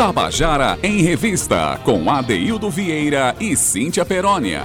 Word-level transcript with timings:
Tabajara 0.00 0.78
em 0.82 1.02
Revista, 1.02 1.78
com 1.84 2.10
Adeildo 2.10 2.70
Vieira 2.70 3.36
e 3.38 3.54
Cíntia 3.54 4.02
Perónia. 4.02 4.62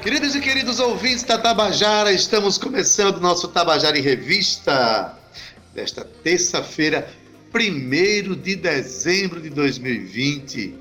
Queridos 0.00 0.36
e 0.36 0.40
queridos 0.40 0.78
ouvintes 0.78 1.24
da 1.24 1.36
Tabajara, 1.36 2.12
estamos 2.12 2.56
começando 2.56 3.18
nosso 3.18 3.48
Tabajara 3.48 3.98
em 3.98 4.00
Revista 4.00 5.12
desta 5.74 6.04
terça-feira, 6.04 7.10
1 7.52 8.34
de 8.36 8.54
dezembro 8.54 9.40
de 9.40 9.50
2020. 9.50 10.72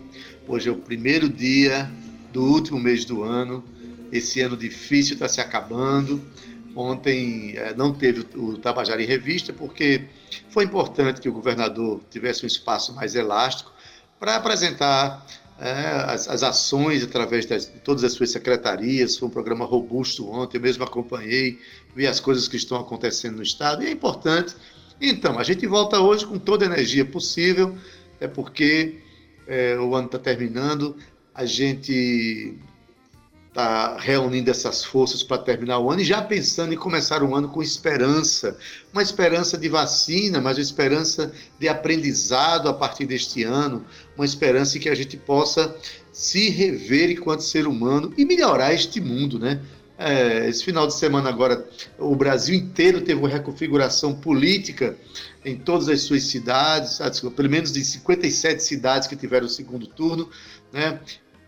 Hoje 0.48 0.70
é 0.70 0.72
o 0.72 0.76
primeiro 0.76 1.28
dia 1.28 1.90
do 2.32 2.44
último 2.44 2.80
mês 2.80 3.06
do 3.06 3.24
ano. 3.24 3.64
Esse 4.12 4.42
ano 4.42 4.56
difícil 4.56 5.16
está 5.16 5.28
se 5.28 5.42
acabando. 5.42 6.22
Ontem 6.76 7.54
eh, 7.56 7.74
não 7.76 7.94
teve 7.94 8.26
o 8.36 8.58
Tabajara 8.58 9.02
em 9.02 9.06
Revista 9.06 9.54
porque 9.54 10.06
foi 10.50 10.66
importante 10.66 11.22
que 11.22 11.30
o 11.30 11.32
governador 11.32 12.02
tivesse 12.10 12.44
um 12.44 12.48
espaço 12.48 12.94
mais 12.94 13.16
elástico 13.16 13.72
para 14.20 14.36
apresentar 14.36 15.26
é, 15.58 15.72
as, 16.12 16.28
as, 16.28 16.44
ações 16.44 17.02
através 17.02 17.46
das, 17.46 17.72
de 17.72 17.80
todas 17.80 18.04
as 18.04 18.12
suas 18.12 18.32
secretarias. 18.32 19.18
Foi 19.18 19.30
um 19.30 19.32
programa 19.32 19.64
robusto 19.64 20.30
ontem, 20.30 20.58
eu 20.58 20.62
mesmo 20.62 20.84
acompanhei, 20.84 21.60
vi 21.96 22.06
as 22.06 22.20
coisas 22.20 22.48
que 22.48 22.58
estão 22.58 22.78
acontecendo 22.78 23.38
no 23.38 23.44
Estado 23.44 23.82
e 23.82 23.88
é 23.88 23.92
importante. 23.92 24.54
Então, 25.00 25.40
a 25.40 25.44
gente 25.44 25.66
volta 25.66 26.00
hoje 26.00 26.26
com 26.26 26.38
toda 26.38 26.66
a 26.66 26.68
energia 26.68 27.06
possível, 27.06 27.78
é 28.20 28.28
porque 28.28 29.00
é, 29.48 29.78
o 29.78 29.96
ano 29.96 30.08
está 30.08 30.20
terminando, 30.20 30.98
a 31.34 31.46
gente 31.46 32.58
está 33.56 33.96
reunindo 33.98 34.52
essas 34.52 34.84
forças 34.84 35.24
para 35.24 35.38
terminar 35.38 35.80
o 35.80 35.90
ano 35.90 36.02
e 36.02 36.04
já 36.04 36.22
pensando 36.22 36.74
em 36.74 36.78
começar 36.78 37.24
o 37.24 37.34
ano 37.34 37.48
com 37.48 37.64
esperança. 37.64 38.58
Uma 38.92 39.02
esperança 39.02 39.58
de 39.58 39.70
vacina, 39.70 40.42
mas 40.42 40.58
uma 40.58 40.64
esperança 40.64 41.32
de 41.58 41.70
aprendizado 41.70 42.68
a 42.68 42.74
partir 42.74 43.06
deste 43.06 43.44
ano, 43.44 43.86
uma 44.18 44.26
esperança 44.26 44.78
em 44.78 44.82
que 44.82 44.90
a 44.90 44.96
gente 44.96 45.16
possa 45.16 45.74
se 46.12 46.50
rever 46.50 47.12
enquanto 47.12 47.44
ser 47.44 47.66
humano 47.66 48.14
e 48.18 48.26
melhorar 48.26 48.74
este 48.74 49.00
mundo, 49.00 49.40
né? 49.40 49.62
É, 49.98 50.50
esse 50.50 50.62
final 50.62 50.86
de 50.86 50.94
semana 50.94 51.30
agora, 51.30 51.66
o 51.98 52.14
Brasil 52.14 52.54
inteiro 52.54 53.00
teve 53.00 53.18
uma 53.18 53.30
reconfiguração 53.30 54.14
política 54.14 54.98
em 55.46 55.56
todas 55.56 55.88
as 55.88 56.02
suas 56.02 56.24
cidades, 56.24 57.00
ah, 57.00 57.10
pelo 57.34 57.50
menos 57.50 57.72
de 57.72 57.86
57 57.86 58.62
cidades 58.62 59.08
que 59.08 59.16
tiveram 59.16 59.46
o 59.46 59.50
segundo 59.50 59.88
turno, 59.88 60.30
né? 60.74 61.00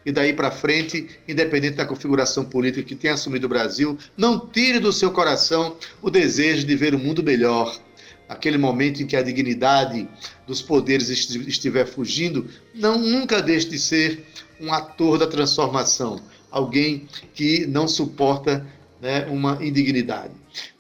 E 0.08 0.12
daí 0.14 0.32
para 0.32 0.50
frente, 0.50 1.06
independente 1.28 1.76
da 1.76 1.86
configuração 1.86 2.46
política 2.46 2.82
que 2.82 2.96
tenha 2.96 3.16
assumido 3.16 3.46
o 3.46 3.50
Brasil, 3.50 3.98
não 4.16 4.40
tire 4.40 4.80
do 4.80 4.94
seu 4.94 5.12
coração 5.12 5.76
o 6.02 6.10
desejo 6.10 6.66
de 6.66 6.78
ver 6.78 6.94
o 6.94 6.98
um 6.98 7.02
mundo 7.02 7.22
melhor. 7.22 7.78
Aquele 8.30 8.58
momento 8.58 9.04
em 9.04 9.06
que 9.06 9.18
a 9.18 9.22
dignidade 9.22 10.08
dos 10.48 10.62
poderes 10.62 11.10
estiver 11.10 11.86
fugindo, 11.86 12.50
não 12.74 12.98
nunca 12.98 13.42
deixe 13.42 13.68
de 13.68 13.78
ser 13.78 14.26
um 14.62 14.72
ator 14.72 15.18
da 15.18 15.28
transformação, 15.28 16.22
alguém 16.50 17.06
que 17.34 17.68
não 17.68 17.86
suporta 17.86 18.66
né, 19.02 19.26
uma 19.30 19.58
indignidade. 19.62 20.32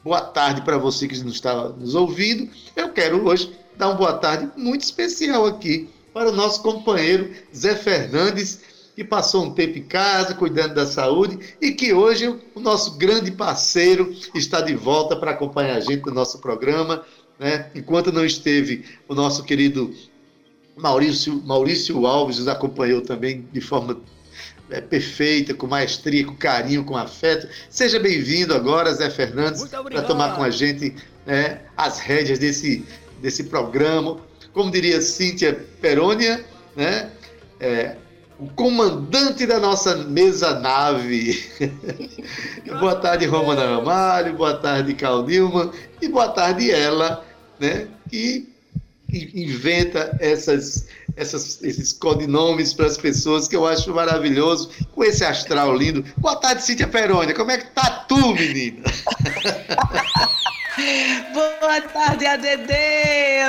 Boa 0.05 0.21
tarde 0.21 0.61
para 0.61 0.77
você 0.77 1.05
que 1.05 1.19
nos 1.19 1.33
está 1.33 1.67
nos 1.67 1.95
ouvindo. 1.95 2.49
Eu 2.77 2.93
quero 2.93 3.27
hoje 3.27 3.51
dar 3.75 3.89
uma 3.89 3.95
boa 3.95 4.13
tarde 4.13 4.49
muito 4.55 4.83
especial 4.83 5.45
aqui 5.45 5.89
para 6.13 6.29
o 6.29 6.33
nosso 6.33 6.61
companheiro 6.63 7.29
Zé 7.53 7.75
Fernandes, 7.75 8.76
que 8.97 9.03
passou 9.03 9.45
um 9.45 9.51
tempo 9.51 9.77
em 9.77 9.83
casa 9.83 10.33
cuidando 10.33 10.73
da 10.73 10.83
saúde 10.83 11.37
e 11.61 11.71
que 11.71 11.93
hoje 11.93 12.35
o 12.55 12.59
nosso 12.59 12.97
grande 12.97 13.29
parceiro 13.29 14.11
está 14.33 14.59
de 14.59 14.73
volta 14.73 15.15
para 15.15 15.29
acompanhar 15.29 15.75
a 15.75 15.79
gente 15.79 16.03
no 16.07 16.11
nosso 16.11 16.39
programa. 16.39 17.05
Né? 17.37 17.69
Enquanto 17.75 18.11
não 18.11 18.25
esteve 18.25 18.85
o 19.07 19.13
nosso 19.13 19.43
querido 19.43 19.93
Maurício, 20.75 21.39
Maurício 21.45 22.07
Alves 22.07 22.39
nos 22.39 22.47
acompanhou 22.47 23.01
também 23.01 23.47
de 23.53 23.61
forma 23.61 24.01
é, 24.67 24.81
perfeita, 24.81 25.53
com 25.53 25.67
maestria, 25.67 26.25
com 26.25 26.35
carinho, 26.35 26.83
com 26.83 26.97
afeto. 26.97 27.47
Seja 27.69 27.99
bem-vindo 27.99 28.55
agora, 28.55 28.91
Zé 28.95 29.11
Fernandes, 29.11 29.63
para 29.63 30.01
tomar 30.01 30.35
com 30.35 30.41
a 30.41 30.49
gente 30.49 30.95
né, 31.23 31.61
as 31.77 31.99
rédeas 31.99 32.39
desse, 32.39 32.83
desse 33.21 33.43
programa. 33.43 34.17
Como 34.51 34.71
diria 34.71 34.99
Cíntia 35.01 35.53
Perônia, 35.79 36.43
né? 36.75 37.11
É, 37.59 37.95
o 38.39 38.47
comandante 38.49 39.45
da 39.45 39.59
nossa 39.59 39.95
mesa 39.95 40.59
nave. 40.59 41.43
boa 42.79 42.95
tarde, 42.95 43.25
Romana 43.25 43.65
Ramalho, 43.65 44.33
boa 44.33 44.55
tarde, 44.55 44.93
Carl 44.93 45.23
Nilman, 45.25 45.71
e 46.01 46.07
boa 46.07 46.29
tarde 46.29 46.69
ela, 46.69 47.25
né, 47.59 47.87
que 48.09 48.47
inventa 49.11 50.15
essas, 50.19 50.87
essas, 51.15 51.61
esses 51.63 51.93
codinomes 51.93 52.73
para 52.73 52.87
as 52.87 52.97
pessoas 52.97 53.47
que 53.47 53.55
eu 53.55 53.65
acho 53.65 53.93
maravilhoso, 53.93 54.69
com 54.93 55.03
esse 55.03 55.23
astral 55.23 55.75
lindo. 55.75 56.03
Boa 56.17 56.35
tarde, 56.35 56.63
Cíntia 56.63 56.87
Perônia, 56.87 57.33
como 57.33 57.51
é 57.51 57.57
que 57.57 57.67
tá 57.71 58.05
tu, 58.07 58.33
menina? 58.33 58.83
Boa 61.33 61.81
tarde, 61.81 62.27
ADD! 62.27 62.71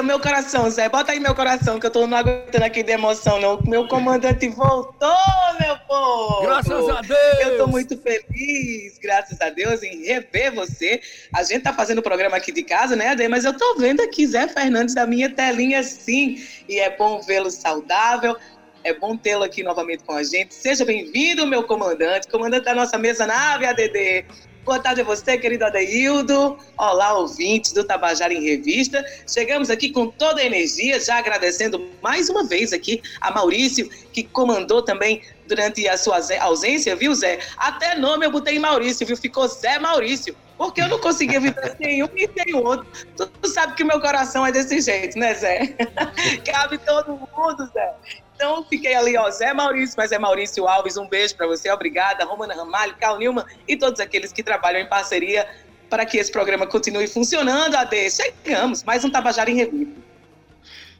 Meu 0.02 0.18
coração, 0.18 0.70
Zé, 0.70 0.88
bota 0.88 1.12
aí 1.12 1.20
meu 1.20 1.34
coração, 1.34 1.78
que 1.78 1.84
eu 1.84 1.90
tô 1.90 2.06
não 2.06 2.16
aguentando 2.16 2.64
aqui 2.64 2.82
de 2.82 2.92
emoção, 2.92 3.38
não. 3.38 3.60
Meu 3.66 3.86
comandante 3.86 4.48
voltou, 4.48 5.14
meu 5.60 5.76
povo! 5.86 6.40
Graças 6.42 6.88
a 6.88 7.02
Deus! 7.02 7.40
Eu 7.40 7.58
tô 7.58 7.66
muito 7.66 7.98
feliz, 7.98 8.98
graças 8.98 9.38
a 9.42 9.50
Deus, 9.50 9.82
em 9.82 10.06
rever 10.06 10.54
você. 10.54 11.02
A 11.34 11.42
gente 11.42 11.64
tá 11.64 11.72
fazendo 11.74 11.98
o 11.98 12.02
programa 12.02 12.38
aqui 12.38 12.50
de 12.50 12.62
casa, 12.62 12.96
né, 12.96 13.08
ADD? 13.08 13.28
Mas 13.28 13.44
eu 13.44 13.52
tô 13.52 13.76
vendo 13.76 14.00
aqui 14.00 14.26
Zé 14.26 14.48
Fernandes 14.48 14.94
da 14.94 15.06
minha 15.06 15.28
telinha, 15.28 15.82
sim. 15.82 16.42
E 16.66 16.78
é 16.78 16.96
bom 16.96 17.20
vê-lo 17.20 17.47
saudável. 17.50 18.36
É 18.84 18.94
bom 18.94 19.16
tê-lo 19.16 19.42
aqui 19.42 19.62
novamente 19.62 20.04
com 20.04 20.12
a 20.12 20.22
gente. 20.22 20.54
Seja 20.54 20.84
bem-vindo, 20.84 21.46
meu 21.46 21.64
comandante, 21.64 22.28
comandante 22.28 22.64
da 22.64 22.74
nossa 22.74 22.96
mesa 22.96 23.26
nave, 23.26 23.66
ADD. 23.66 24.24
Boa 24.64 24.78
tarde 24.78 25.00
a 25.00 25.04
você, 25.04 25.38
querido 25.38 25.64
Adeildo. 25.64 26.58
Olá, 26.76 27.14
ouvintes 27.14 27.72
do 27.72 27.82
Tabajara 27.84 28.34
em 28.34 28.42
Revista. 28.42 29.02
Chegamos 29.26 29.70
aqui 29.70 29.90
com 29.90 30.08
toda 30.08 30.42
a 30.42 30.44
energia, 30.44 31.00
já 31.00 31.16
agradecendo 31.16 31.90
mais 32.02 32.28
uma 32.28 32.44
vez 32.44 32.72
aqui 32.72 33.00
a 33.20 33.30
Maurício, 33.30 33.88
que 34.12 34.22
comandou 34.22 34.82
também 34.82 35.22
durante 35.46 35.88
a 35.88 35.96
sua 35.96 36.20
ausência, 36.40 36.94
viu, 36.94 37.14
Zé? 37.14 37.38
Até 37.56 37.94
nome 37.94 38.26
eu 38.26 38.30
botei 38.30 38.58
Maurício, 38.58 39.06
viu? 39.06 39.16
Ficou 39.16 39.48
Zé 39.48 39.78
Maurício. 39.78 40.36
Porque 40.58 40.82
eu 40.82 40.88
não 40.88 40.98
conseguia 40.98 41.40
viver 41.40 41.76
sem 41.76 42.02
um 42.02 42.08
e 42.16 42.28
sem 42.36 42.52
o 42.52 42.64
outro. 42.64 42.84
Tu 43.16 43.48
sabe 43.48 43.76
que 43.76 43.84
o 43.84 43.86
meu 43.86 44.00
coração 44.00 44.44
é 44.44 44.50
desse 44.50 44.80
jeito, 44.80 45.16
né, 45.16 45.32
Zé? 45.32 45.68
Cabe 46.44 46.78
todo 46.78 47.12
mundo, 47.12 47.70
Zé. 47.72 47.94
Então, 48.34 48.64
fiquei 48.64 48.94
ali, 48.94 49.16
ó, 49.16 49.30
Zé 49.30 49.54
Maurício, 49.54 49.94
mas 49.96 50.10
é 50.10 50.18
Maurício 50.18 50.66
Alves, 50.66 50.96
um 50.96 51.08
beijo 51.08 51.36
para 51.36 51.46
você, 51.46 51.70
obrigada, 51.70 52.24
Romana 52.24 52.54
Ramalho, 52.54 52.96
Cal 53.00 53.18
Nilman 53.18 53.44
e 53.68 53.76
todos 53.76 54.00
aqueles 54.00 54.32
que 54.32 54.42
trabalham 54.42 54.80
em 54.80 54.88
parceria 54.88 55.48
para 55.88 56.04
que 56.04 56.18
esse 56.18 56.30
programa 56.30 56.66
continue 56.66 57.06
funcionando, 57.06 57.76
Ade. 57.76 58.10
Chegamos, 58.10 58.82
mais 58.82 59.04
um 59.04 59.10
Tabajara 59.10 59.50
em 59.50 59.56
Revista. 59.56 59.94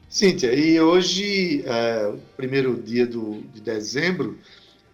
Cíntia, 0.07 0.53
e 0.53 0.79
hoje, 0.79 1.63
é, 1.67 2.07
o 2.07 2.17
primeiro 2.35 2.81
dia 2.81 3.05
do, 3.05 3.41
de 3.53 3.61
dezembro, 3.61 4.39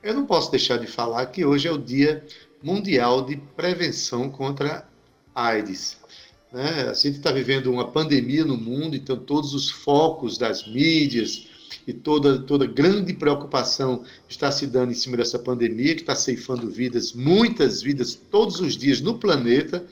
eu 0.04 0.14
não 0.14 0.26
posso 0.26 0.52
deixar 0.52 0.78
de 0.78 0.88
falar 0.88 1.26
que 1.28 1.46
hoje 1.46 1.68
é 1.68 1.72
o 1.72 1.78
Dia 1.78 2.24
Mundial 2.64 3.26
de 3.26 3.38
Prevenção 3.38 4.30
contra 4.30 4.88
AIDS. 5.34 5.98
Né? 6.52 6.88
A 6.90 6.94
gente 6.94 7.18
está 7.18 7.32
vivendo 7.32 7.72
uma 7.72 7.88
pandemia 7.88 8.46
no 8.46 8.58
mundo, 8.58 8.96
então 8.96 9.18
todos 9.18 9.54
os 9.54 9.70
focos 9.70 10.38
das 10.38 10.68
mídias, 10.68 11.48
e 11.88 11.94
toda, 11.94 12.40
toda 12.40 12.66
grande 12.66 13.14
preocupação 13.14 14.04
está 14.28 14.52
se 14.52 14.66
dando 14.66 14.92
em 14.92 14.96
cima 14.96 15.18
dessa 15.18 15.38
pandemia, 15.38 15.94
que 15.96 16.02
está 16.02 16.16
ceifando 16.16 16.70
vidas, 16.70 17.14
muitas 17.14 17.82
vidas, 17.82 18.16
todos 18.16 18.60
os 18.60 18.76
dias 18.76 19.02
no 19.02 19.20
planeta, 19.20 19.86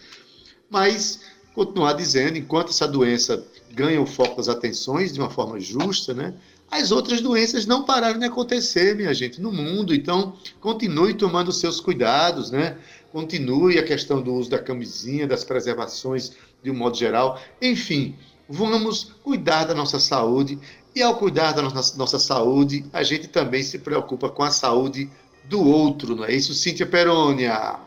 mas 0.69 1.22
continuar 1.53 1.94
dizendo, 1.94 2.38
enquanto 2.38 2.69
essa 2.69 2.88
doença 2.88 3.46
ganha 3.72 4.02
o 4.02 4.07
foco 4.07 4.38
das 4.38 4.50
atenções 4.50 5.13
de 5.13 5.19
uma 5.19 5.29
forma 5.29 5.59
justa, 5.59 6.13
né? 6.13 6.34
As 6.73 6.91
outras 6.91 7.22
doenças 7.22 7.67
não 7.67 7.84
pararam 7.84 8.17
de 8.17 8.25
acontecer, 8.25 8.96
minha 8.96 9.14
gente, 9.14 9.40
no 9.40 9.52
mundo. 9.52 9.93
Então, 9.93 10.35
continue 10.59 11.14
tomando 11.14 11.52
seus 11.52 11.79
cuidados, 11.79 12.49
né? 12.49 12.78
Continue 13.11 13.78
a 13.78 13.84
questão 13.84 14.20
do 14.20 14.34
uso 14.34 14.49
da 14.49 14.58
camisinha, 14.58 15.28
das 15.28 15.43
preservações 15.43 16.31
de 16.64 16.72
um 16.72 16.73
modo 16.73 16.97
geral. 16.97 17.40
Enfim, 17.61 18.16
vamos 18.49 19.11
cuidar 19.23 19.66
da 19.66 19.75
nossa 19.75 19.99
saúde 19.99 20.58
e 20.96 21.02
ao 21.03 21.16
cuidar 21.16 21.52
da 21.52 21.61
nossa, 21.61 21.96
nossa 21.96 22.17
saúde, 22.17 22.84
a 22.91 23.03
gente 23.03 23.28
também 23.28 23.61
se 23.61 23.78
preocupa 23.78 24.28
com 24.28 24.41
a 24.41 24.49
saúde 24.49 25.08
do 25.46 25.64
outro, 25.64 26.16
não 26.16 26.25
é 26.25 26.34
isso, 26.34 26.55
Cíntia 26.55 26.87
Perônia? 26.87 27.79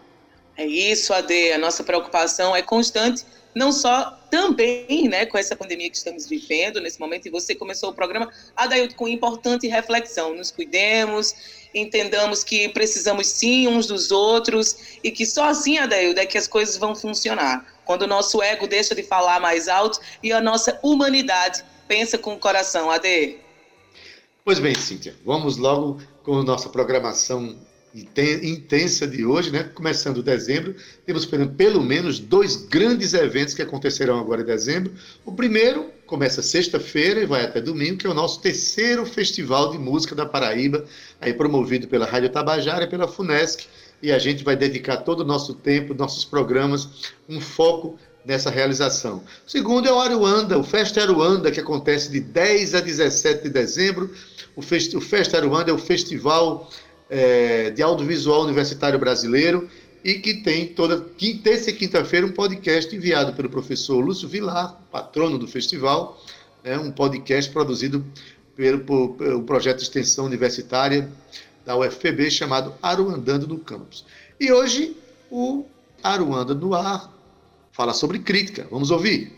É 0.56 0.64
isso, 0.64 1.12
Ade. 1.12 1.52
A 1.52 1.58
nossa 1.58 1.82
preocupação 1.82 2.54
é 2.54 2.62
constante, 2.62 3.24
não 3.56 3.72
só 3.72 4.10
também 4.30 5.08
né, 5.08 5.24
com 5.24 5.38
essa 5.38 5.56
pandemia 5.56 5.88
que 5.88 5.96
estamos 5.96 6.26
vivendo 6.26 6.78
nesse 6.78 7.00
momento, 7.00 7.26
e 7.26 7.30
você 7.30 7.54
começou 7.54 7.88
o 7.88 7.94
programa, 7.94 8.30
Adailton, 8.54 8.94
com 8.94 9.08
importante 9.08 9.66
reflexão. 9.66 10.34
Nos 10.34 10.50
cuidemos, 10.50 11.34
entendamos 11.74 12.44
que 12.44 12.68
precisamos 12.68 13.28
sim 13.28 13.66
uns 13.66 13.86
dos 13.86 14.10
outros, 14.10 14.98
e 15.02 15.10
que 15.10 15.24
só 15.24 15.44
assim, 15.44 15.78
Adailton, 15.78 16.20
é 16.20 16.26
que 16.26 16.36
as 16.36 16.46
coisas 16.46 16.76
vão 16.76 16.94
funcionar. 16.94 17.64
Quando 17.86 18.02
o 18.02 18.06
nosso 18.06 18.42
ego 18.42 18.66
deixa 18.66 18.94
de 18.94 19.02
falar 19.02 19.40
mais 19.40 19.68
alto 19.68 20.00
e 20.22 20.34
a 20.34 20.40
nossa 20.40 20.78
humanidade 20.82 21.64
pensa 21.88 22.18
com 22.18 22.34
o 22.34 22.38
coração, 22.38 22.90
Ade? 22.90 23.38
Pois 24.44 24.58
bem, 24.58 24.74
Cíntia, 24.74 25.16
vamos 25.24 25.56
logo 25.56 25.98
com 26.22 26.42
nossa 26.42 26.68
programação 26.68 27.56
intensa 28.42 29.06
de 29.06 29.24
hoje, 29.24 29.50
né? 29.50 29.62
Começando 29.74 30.22
dezembro, 30.22 30.74
temos 31.06 31.24
pelo 31.24 31.82
menos 31.82 32.18
dois 32.18 32.56
grandes 32.56 33.14
eventos 33.14 33.54
que 33.54 33.62
acontecerão 33.62 34.18
agora 34.18 34.42
em 34.42 34.44
dezembro. 34.44 34.92
O 35.24 35.32
primeiro 35.32 35.90
começa 36.06 36.42
sexta-feira 36.42 37.20
e 37.20 37.26
vai 37.26 37.44
até 37.44 37.60
domingo, 37.60 37.96
que 37.96 38.06
é 38.06 38.10
o 38.10 38.14
nosso 38.14 38.40
terceiro 38.40 39.06
Festival 39.06 39.70
de 39.70 39.78
Música 39.78 40.14
da 40.14 40.26
Paraíba, 40.26 40.84
aí 41.20 41.32
promovido 41.32 41.88
pela 41.88 42.04
Rádio 42.04 42.28
Tabajara 42.28 42.84
e 42.84 42.88
pela 42.88 43.08
FUNESC, 43.08 43.66
e 44.02 44.12
a 44.12 44.18
gente 44.18 44.44
vai 44.44 44.54
dedicar 44.54 44.98
todo 44.98 45.20
o 45.20 45.24
nosso 45.24 45.54
tempo, 45.54 45.94
nossos 45.94 46.24
programas, 46.24 47.14
um 47.28 47.40
foco 47.40 47.98
nessa 48.26 48.50
realização. 48.50 49.22
O 49.46 49.50
segundo 49.50 49.88
é 49.88 49.92
o 49.92 49.98
Aruanda, 49.98 50.58
o 50.58 50.64
Festa 50.64 51.00
Aruanda, 51.00 51.50
que 51.50 51.60
acontece 51.60 52.10
de 52.10 52.20
10 52.20 52.74
a 52.74 52.80
17 52.80 53.44
de 53.44 53.48
dezembro. 53.48 54.12
O, 54.54 54.60
Fest, 54.60 54.94
o 54.94 55.00
Festa 55.00 55.36
Aruanda 55.38 55.70
é 55.70 55.74
o 55.74 55.78
festival 55.78 56.70
é, 57.08 57.70
de 57.70 57.82
audiovisual 57.82 58.42
universitário 58.42 58.98
brasileiro 58.98 59.68
e 60.04 60.14
que 60.14 60.34
tem 60.34 60.68
toda 60.68 61.00
quinta, 61.16 61.42
terça 61.44 61.70
e 61.70 61.72
quinta-feira 61.72 62.26
um 62.26 62.32
podcast 62.32 62.94
enviado 62.94 63.32
pelo 63.32 63.48
professor 63.48 64.00
Lúcio 64.00 64.28
Vilar, 64.28 64.80
patrono 64.90 65.38
do 65.38 65.48
festival, 65.48 66.22
né, 66.62 66.78
um 66.78 66.90
podcast 66.90 67.50
produzido 67.50 68.04
pelo, 68.54 69.14
pelo 69.14 69.42
projeto 69.42 69.78
de 69.78 69.82
extensão 69.82 70.24
universitária 70.24 71.10
da 71.64 71.76
UFPB 71.76 72.30
chamado 72.30 72.72
Aruandando 72.80 73.48
no 73.48 73.58
Campus. 73.58 74.04
E 74.38 74.52
hoje 74.52 74.96
o 75.30 75.64
Aruanda 76.02 76.54
no 76.54 76.74
Ar 76.74 77.12
fala 77.72 77.92
sobre 77.92 78.20
crítica. 78.20 78.66
Vamos 78.70 78.90
ouvir. 78.90 79.32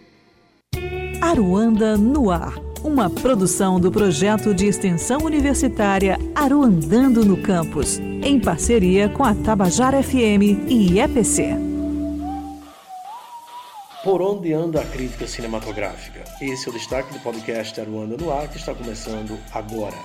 Aruanda 1.23 1.97
no 1.97 2.31
Ar 2.31 2.68
uma 2.83 3.11
produção 3.11 3.81
do 3.81 3.91
projeto 3.91 4.55
de 4.55 4.67
extensão 4.67 5.21
universitária 5.23 6.19
Aruandando 6.35 7.25
no 7.25 7.37
Campus, 7.37 7.99
em 7.99 8.41
parceria 8.41 9.09
com 9.09 9.25
a 9.25 9.35
Tabajara 9.35 10.03
FM 10.03 10.67
e 10.69 11.01
EPC. 11.01 11.57
Por 14.05 14.23
onde 14.23 14.53
anda 14.53 14.81
a 14.81 14.87
crítica 14.87 15.27
cinematográfica? 15.27 16.25
Esse 16.41 16.69
é 16.69 16.71
o 16.71 16.75
destaque 16.75 17.13
do 17.13 17.21
podcast 17.21 17.81
Aruanda 17.81 18.17
no 18.17 18.33
Ar, 18.33 18.49
que 18.49 18.57
está 18.57 18.75
começando 18.75 19.39
agora. 19.53 19.97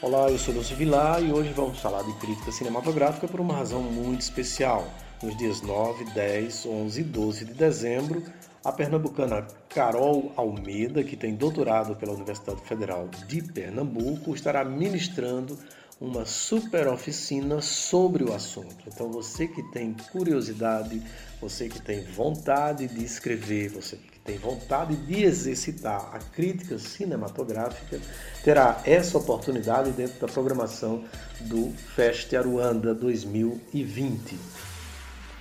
Olá, 0.00 0.30
eu 0.30 0.38
sou 0.38 0.54
Lúcio 0.54 0.76
Vilar 0.76 1.22
e 1.22 1.32
hoje 1.32 1.52
vamos 1.52 1.78
falar 1.78 2.02
de 2.02 2.12
crítica 2.14 2.52
cinematográfica 2.52 3.28
por 3.28 3.40
uma 3.40 3.54
razão 3.54 3.82
muito 3.82 4.22
especial. 4.22 4.86
Nos 5.22 5.36
dias 5.36 5.62
9, 5.62 6.04
10, 6.12 6.66
11 6.66 7.00
e 7.00 7.04
12 7.04 7.44
de 7.46 7.54
dezembro, 7.54 8.22
a 8.64 8.72
pernambucana 8.72 9.46
Carol 9.68 10.32
Almeida, 10.36 11.04
que 11.04 11.16
tem 11.16 11.34
doutorado 11.34 11.94
pela 11.96 12.12
Universidade 12.12 12.62
Federal 12.62 13.08
de 13.28 13.42
Pernambuco, 13.42 14.34
estará 14.34 14.64
ministrando 14.64 15.58
uma 16.00 16.24
super 16.24 16.88
oficina 16.88 17.60
sobre 17.60 18.24
o 18.24 18.32
assunto. 18.32 18.76
Então, 18.86 19.10
você 19.10 19.46
que 19.46 19.62
tem 19.70 19.94
curiosidade, 20.10 21.02
você 21.40 21.68
que 21.68 21.80
tem 21.80 22.02
vontade 22.04 22.88
de 22.88 23.04
escrever, 23.04 23.68
você 23.68 23.96
que 23.96 24.18
tem 24.20 24.38
vontade 24.38 24.96
de 24.96 25.22
exercitar 25.22 26.10
a 26.14 26.18
crítica 26.18 26.78
cinematográfica, 26.78 28.00
terá 28.42 28.80
essa 28.84 29.18
oportunidade 29.18 29.90
dentro 29.92 30.18
da 30.20 30.26
programação 30.26 31.04
do 31.42 31.70
Fest 31.94 32.32
Aruanda 32.34 32.94
2020. 32.94 34.36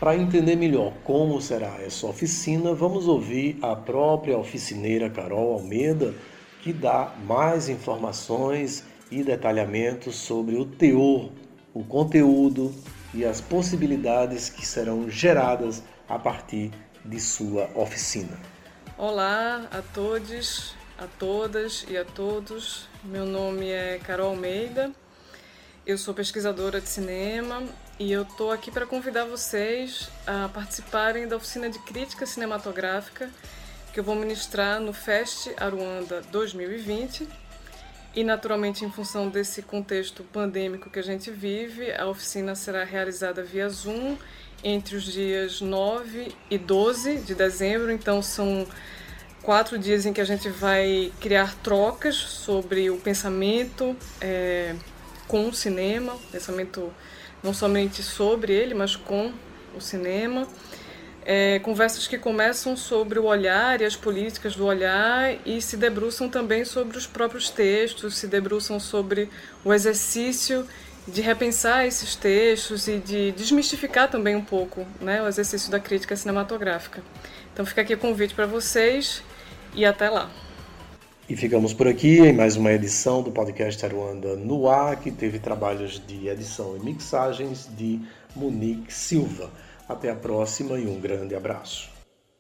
Para 0.04 0.18
entender 0.18 0.58
melhor 0.58 0.92
como 1.06 1.42
será 1.42 1.82
essa 1.82 2.06
oficina, 2.08 2.74
vamos 2.74 3.08
ouvir 3.08 3.58
a 3.62 3.74
própria 3.74 4.38
oficineira 4.38 5.10
Carol 5.10 5.54
Almeida, 5.54 6.14
que 6.62 6.74
dá 6.74 7.16
mais 7.26 7.70
informações 7.70 8.84
e 9.10 9.24
detalhamentos 9.24 10.18
sobre 10.18 10.58
o 10.58 10.66
teor, 10.66 11.32
o 11.74 11.86
conteúdo 11.86 12.76
e 13.14 13.24
as 13.24 13.40
possibilidades 13.40 14.50
que 14.50 14.68
serão 14.68 15.10
geradas 15.10 15.82
a 16.10 16.20
partir 16.20 16.70
de 17.06 17.18
sua 17.18 17.70
oficina. 17.74 18.38
Olá 18.98 19.70
a 19.72 19.82
todos, 19.82 20.76
a 20.98 21.08
todas 21.18 21.86
e 21.88 21.96
a 21.96 22.04
todos. 22.04 22.90
Meu 23.06 23.26
nome 23.26 23.70
é 23.70 24.00
Carol 24.00 24.32
Almeida. 24.32 24.92
Eu 25.86 25.98
sou 25.98 26.14
pesquisadora 26.14 26.82
de 26.82 26.90
cinema 26.90 27.64
e 28.00 28.12
eu 28.12 28.24
estou 28.24 28.52
aqui 28.52 28.72
para 28.72 28.86
convidar 28.86 29.26
vocês 29.26 30.10
a 30.26 30.50
participarem 30.50 31.28
da 31.28 31.36
oficina 31.36 31.70
de 31.70 31.80
crítica 31.80 32.26
cinematográfica 32.26 33.30
que 33.94 34.00
eu 34.00 34.04
vou 34.04 34.16
ministrar 34.16 34.80
no 34.80 34.92
Fest 34.92 35.50
Aruanda 35.58 36.22
2020. 36.32 37.28
E, 38.16 38.24
naturalmente, 38.24 38.84
em 38.84 38.92
função 38.92 39.30
desse 39.30 39.62
contexto 39.62 40.24
pandêmico 40.24 40.90
que 40.90 41.00
a 41.00 41.04
gente 41.04 41.30
vive, 41.30 41.92
a 41.92 42.08
oficina 42.08 42.56
será 42.56 42.84
realizada 42.84 43.44
via 43.44 43.70
Zoom 43.70 44.18
entre 44.64 44.96
os 44.96 45.04
dias 45.04 45.62
9 45.62 46.36
e 46.50 46.58
12 46.58 47.18
de 47.20 47.36
dezembro. 47.36 47.92
Então, 47.92 48.22
são 48.22 48.68
quatro 49.44 49.78
dias 49.78 50.06
em 50.06 50.14
que 50.14 50.22
a 50.22 50.26
gente 50.26 50.50
vai 50.50 51.12
criar 51.20 51.56
trocas 51.62 52.16
sobre 52.16 52.90
o 52.90 52.98
pensamento 52.98 53.96
é, 54.20 54.76
com 55.28 55.50
o 55.50 55.54
cinema, 55.54 56.18
pensamento 56.32 56.92
não 57.44 57.54
somente 57.54 58.02
sobre 58.02 58.54
ele, 58.54 58.74
mas 58.74 58.96
com 58.96 59.32
o 59.76 59.82
cinema. 59.82 60.48
É, 61.26 61.60
conversas 61.60 62.06
que 62.06 62.18
começam 62.18 62.76
sobre 62.76 63.18
o 63.18 63.26
olhar 63.26 63.80
e 63.80 63.86
as 63.86 63.96
políticas 63.96 64.56
do 64.56 64.66
olhar 64.66 65.36
e 65.46 65.62
se 65.62 65.78
debruçam 65.78 66.28
também 66.28 66.66
sobre 66.66 66.98
os 66.98 67.08
próprios 67.08 67.50
textos, 67.50 68.18
se 68.18 68.28
debruçam 68.28 68.80
sobre 68.80 69.30
o 69.64 69.74
exercício 69.74 70.68
de 71.08 71.22
repensar 71.22 71.86
esses 71.86 72.16
textos 72.16 72.88
e 72.88 72.98
de 72.98 73.32
desmistificar 73.34 74.10
também 74.10 74.36
um 74.36 74.44
pouco 74.44 74.86
né, 75.02 75.22
o 75.22 75.28
exercício 75.28 75.72
da 75.72 75.80
crítica 75.80 76.16
cinematográfica. 76.16 77.02
Então 77.54 77.66
fica 77.66 77.82
aqui 77.82 77.94
o 77.94 77.98
convite 77.98 78.34
para 78.34 78.46
vocês 78.46 79.22
e 79.76 79.86
até 79.86 80.10
lá. 80.10 80.30
E 81.28 81.38
ficamos 81.38 81.74
por 81.74 81.88
aqui 81.88 82.20
em 82.20 82.34
mais 82.34 82.58
uma 82.58 82.74
edição 82.74 83.24
do 83.24 83.32
podcast 83.32 83.86
Aruanda 83.86 84.36
no 84.36 84.68
ar, 84.68 84.98
que 84.98 85.10
teve 85.10 85.40
trabalhos 85.40 86.02
de 86.06 86.28
edição 86.28 86.76
e 86.76 86.82
mixagens 86.82 87.70
de 87.78 88.02
Monique 88.36 88.94
Silva. 88.94 89.50
Até 89.88 90.12
a 90.12 90.16
próxima 90.16 90.78
e 90.78 90.86
um 90.86 91.00
grande 91.00 91.34
abraço. 91.34 91.90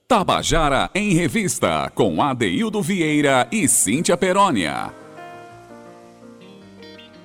Tabajara 0.06 0.89
em 0.94 1.13
Revista, 1.13 1.89
com 1.95 2.21
Adeildo 2.21 2.81
Vieira 2.81 3.47
e 3.50 3.69
Cíntia 3.69 4.18
Perónia. 4.18 4.94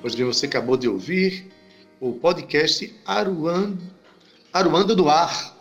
Pois 0.01 0.15
bem, 0.15 0.25
você 0.25 0.47
acabou 0.47 0.77
de 0.77 0.89
ouvir 0.89 1.51
o 1.99 2.13
podcast 2.13 2.95
Aruanda, 3.05 3.83
Aruanda 4.53 4.95
do 4.95 5.09
Ar, 5.09 5.57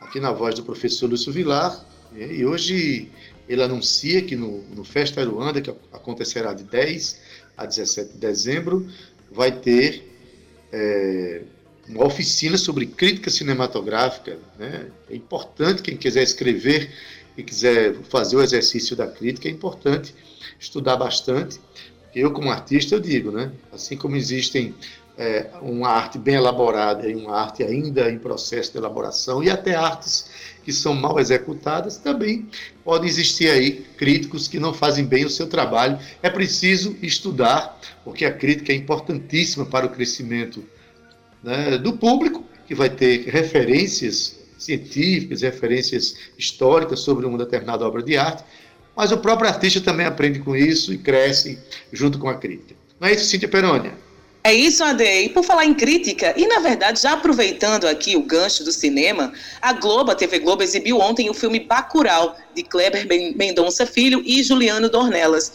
aqui 0.00 0.18
na 0.18 0.32
voz 0.32 0.54
do 0.54 0.62
professor 0.62 1.10
Lúcio 1.10 1.30
Vilar. 1.30 1.84
E 2.16 2.44
hoje 2.44 3.10
ele 3.48 3.62
anuncia 3.62 4.22
que 4.22 4.34
no, 4.34 4.62
no 4.74 4.84
Festa 4.84 5.20
Aruanda, 5.20 5.60
que 5.60 5.70
acontecerá 5.92 6.52
de 6.52 6.64
10 6.64 7.20
a 7.56 7.66
17 7.66 8.14
de 8.14 8.18
dezembro, 8.18 8.88
vai 9.30 9.52
ter 9.52 10.02
é, 10.72 11.42
uma 11.88 12.04
oficina 12.04 12.56
sobre 12.56 12.86
crítica 12.86 13.30
cinematográfica. 13.30 14.38
Né? 14.58 14.86
É 15.10 15.14
importante, 15.14 15.82
quem 15.82 15.96
quiser 15.96 16.22
escrever 16.22 16.90
e 17.36 17.42
quiser 17.42 17.94
fazer 18.08 18.36
o 18.36 18.42
exercício 18.42 18.96
da 18.96 19.06
crítica, 19.06 19.48
é 19.48 19.50
importante 19.50 20.14
estudar 20.58 20.96
bastante. 20.96 21.60
Eu, 22.14 22.32
como 22.32 22.50
artista, 22.50 22.94
eu 22.94 23.00
digo, 23.00 23.30
né? 23.30 23.52
assim 23.72 23.96
como 23.96 24.16
existem 24.16 24.74
é, 25.18 25.46
uma 25.62 25.88
arte 25.88 26.18
bem 26.18 26.34
elaborada 26.34 27.08
e 27.08 27.14
uma 27.14 27.34
arte 27.34 27.62
ainda 27.62 28.10
em 28.10 28.18
processo 28.18 28.72
de 28.72 28.78
elaboração, 28.78 29.42
e 29.42 29.50
até 29.50 29.74
artes 29.74 30.28
que 30.62 30.72
são 30.72 30.94
mal 30.94 31.18
executadas, 31.18 31.96
também 31.96 32.48
podem 32.84 33.08
existir 33.08 33.48
aí 33.48 33.86
críticos 33.96 34.48
que 34.48 34.58
não 34.58 34.74
fazem 34.74 35.04
bem 35.04 35.24
o 35.24 35.30
seu 35.30 35.46
trabalho. 35.46 35.98
É 36.22 36.28
preciso 36.28 36.96
estudar, 37.00 37.80
porque 38.04 38.24
a 38.24 38.32
crítica 38.32 38.72
é 38.72 38.76
importantíssima 38.76 39.64
para 39.64 39.86
o 39.86 39.90
crescimento 39.90 40.64
né, 41.42 41.78
do 41.78 41.92
público, 41.92 42.44
que 42.66 42.74
vai 42.74 42.90
ter 42.90 43.28
referências 43.28 44.36
científicas, 44.58 45.42
referências 45.42 46.16
históricas 46.36 47.00
sobre 47.00 47.26
uma 47.26 47.38
determinada 47.38 47.86
obra 47.86 48.02
de 48.02 48.16
arte, 48.16 48.42
mas 48.96 49.12
o 49.12 49.18
próprio 49.18 49.48
artista 49.48 49.80
também 49.80 50.06
aprende 50.06 50.40
com 50.40 50.56
isso 50.56 50.92
e 50.92 50.98
cresce 50.98 51.58
junto 51.92 52.18
com 52.18 52.28
a 52.28 52.34
crítica. 52.34 52.74
Não 52.98 53.06
é 53.06 53.12
isso, 53.12 53.26
Cíntia 53.26 53.48
Perônia? 53.48 54.05
É 54.46 54.54
isso, 54.54 54.84
Ade. 54.84 55.02
E 55.02 55.28
por 55.28 55.42
falar 55.42 55.64
em 55.64 55.74
crítica, 55.74 56.32
e 56.36 56.46
na 56.46 56.60
verdade, 56.60 57.02
já 57.02 57.14
aproveitando 57.14 57.84
aqui 57.84 58.14
o 58.14 58.22
gancho 58.22 58.62
do 58.62 58.70
cinema, 58.70 59.32
a 59.60 59.72
Globo, 59.72 60.12
a 60.12 60.14
TV 60.14 60.38
Globo, 60.38 60.62
exibiu 60.62 61.00
ontem 61.00 61.28
o 61.28 61.34
filme 61.34 61.58
Bacurau, 61.58 62.36
de 62.54 62.62
Kleber 62.62 63.08
Mendonça 63.36 63.84
Filho 63.84 64.22
e 64.24 64.44
Juliano 64.44 64.88
Dornelas. 64.88 65.50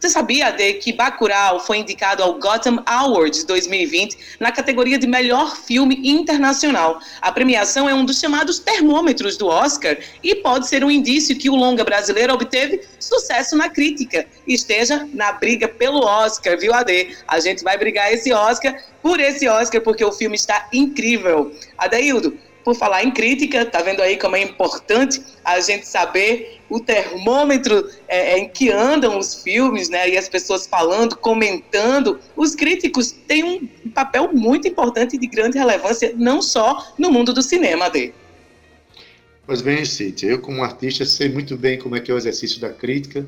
Você 0.00 0.08
sabia, 0.08 0.46
Ade, 0.46 0.72
que 0.74 0.94
Bacurau 0.94 1.60
foi 1.60 1.76
indicado 1.76 2.22
ao 2.22 2.38
Gotham 2.38 2.82
Awards 2.86 3.44
2020 3.44 4.16
na 4.40 4.50
categoria 4.50 4.98
de 4.98 5.06
melhor 5.06 5.54
filme 5.54 6.00
internacional? 6.02 6.98
A 7.20 7.30
premiação 7.30 7.86
é 7.86 7.92
um 7.92 8.06
dos 8.06 8.18
chamados 8.18 8.58
termômetros 8.58 9.36
do 9.36 9.46
Oscar 9.46 9.98
e 10.24 10.36
pode 10.36 10.68
ser 10.68 10.82
um 10.82 10.90
indício 10.90 11.36
que 11.36 11.50
o 11.50 11.54
longa 11.54 11.84
brasileiro 11.84 12.32
obteve 12.32 12.80
sucesso 12.98 13.54
na 13.58 13.68
crítica 13.68 14.26
esteja 14.46 15.06
na 15.12 15.32
briga 15.32 15.68
pelo 15.68 16.02
Oscar, 16.02 16.58
viu, 16.58 16.72
Ade? 16.72 17.14
A 17.28 17.38
gente 17.38 17.62
vai 17.62 17.76
brigar 17.76 18.10
esse 18.10 18.32
Oscar 18.32 18.82
por 19.02 19.20
esse 19.20 19.46
Oscar 19.48 19.82
porque 19.82 20.02
o 20.02 20.12
filme 20.12 20.34
está 20.34 20.66
incrível. 20.72 21.54
Adeildo, 21.76 22.38
por 22.70 22.76
falar 22.76 23.02
em 23.02 23.10
crítica, 23.10 23.66
tá 23.66 23.82
vendo 23.82 24.00
aí 24.00 24.16
como 24.16 24.36
é 24.36 24.42
importante 24.42 25.20
a 25.44 25.58
gente 25.58 25.88
saber 25.88 26.60
o 26.68 26.78
termômetro 26.78 27.90
é, 28.06 28.34
é, 28.34 28.38
em 28.38 28.48
que 28.48 28.70
andam 28.70 29.18
os 29.18 29.42
filmes, 29.42 29.88
né? 29.88 30.08
E 30.08 30.16
as 30.16 30.28
pessoas 30.28 30.68
falando, 30.68 31.16
comentando. 31.16 32.20
Os 32.36 32.54
críticos 32.54 33.10
têm 33.10 33.68
um 33.84 33.90
papel 33.90 34.30
muito 34.32 34.68
importante 34.68 35.16
e 35.16 35.18
de 35.18 35.26
grande 35.26 35.58
relevância, 35.58 36.12
não 36.16 36.40
só 36.40 36.94
no 36.96 37.10
mundo 37.10 37.32
do 37.32 37.42
cinema, 37.42 37.86
Adê. 37.86 38.12
Pois 39.44 39.60
bem, 39.60 39.84
Cíntia, 39.84 40.28
eu 40.28 40.40
como 40.40 40.62
artista 40.62 41.04
sei 41.04 41.28
muito 41.28 41.56
bem 41.56 41.76
como 41.76 41.96
é 41.96 42.00
que 42.00 42.08
é 42.08 42.14
o 42.14 42.18
exercício 42.18 42.60
da 42.60 42.70
crítica, 42.70 43.26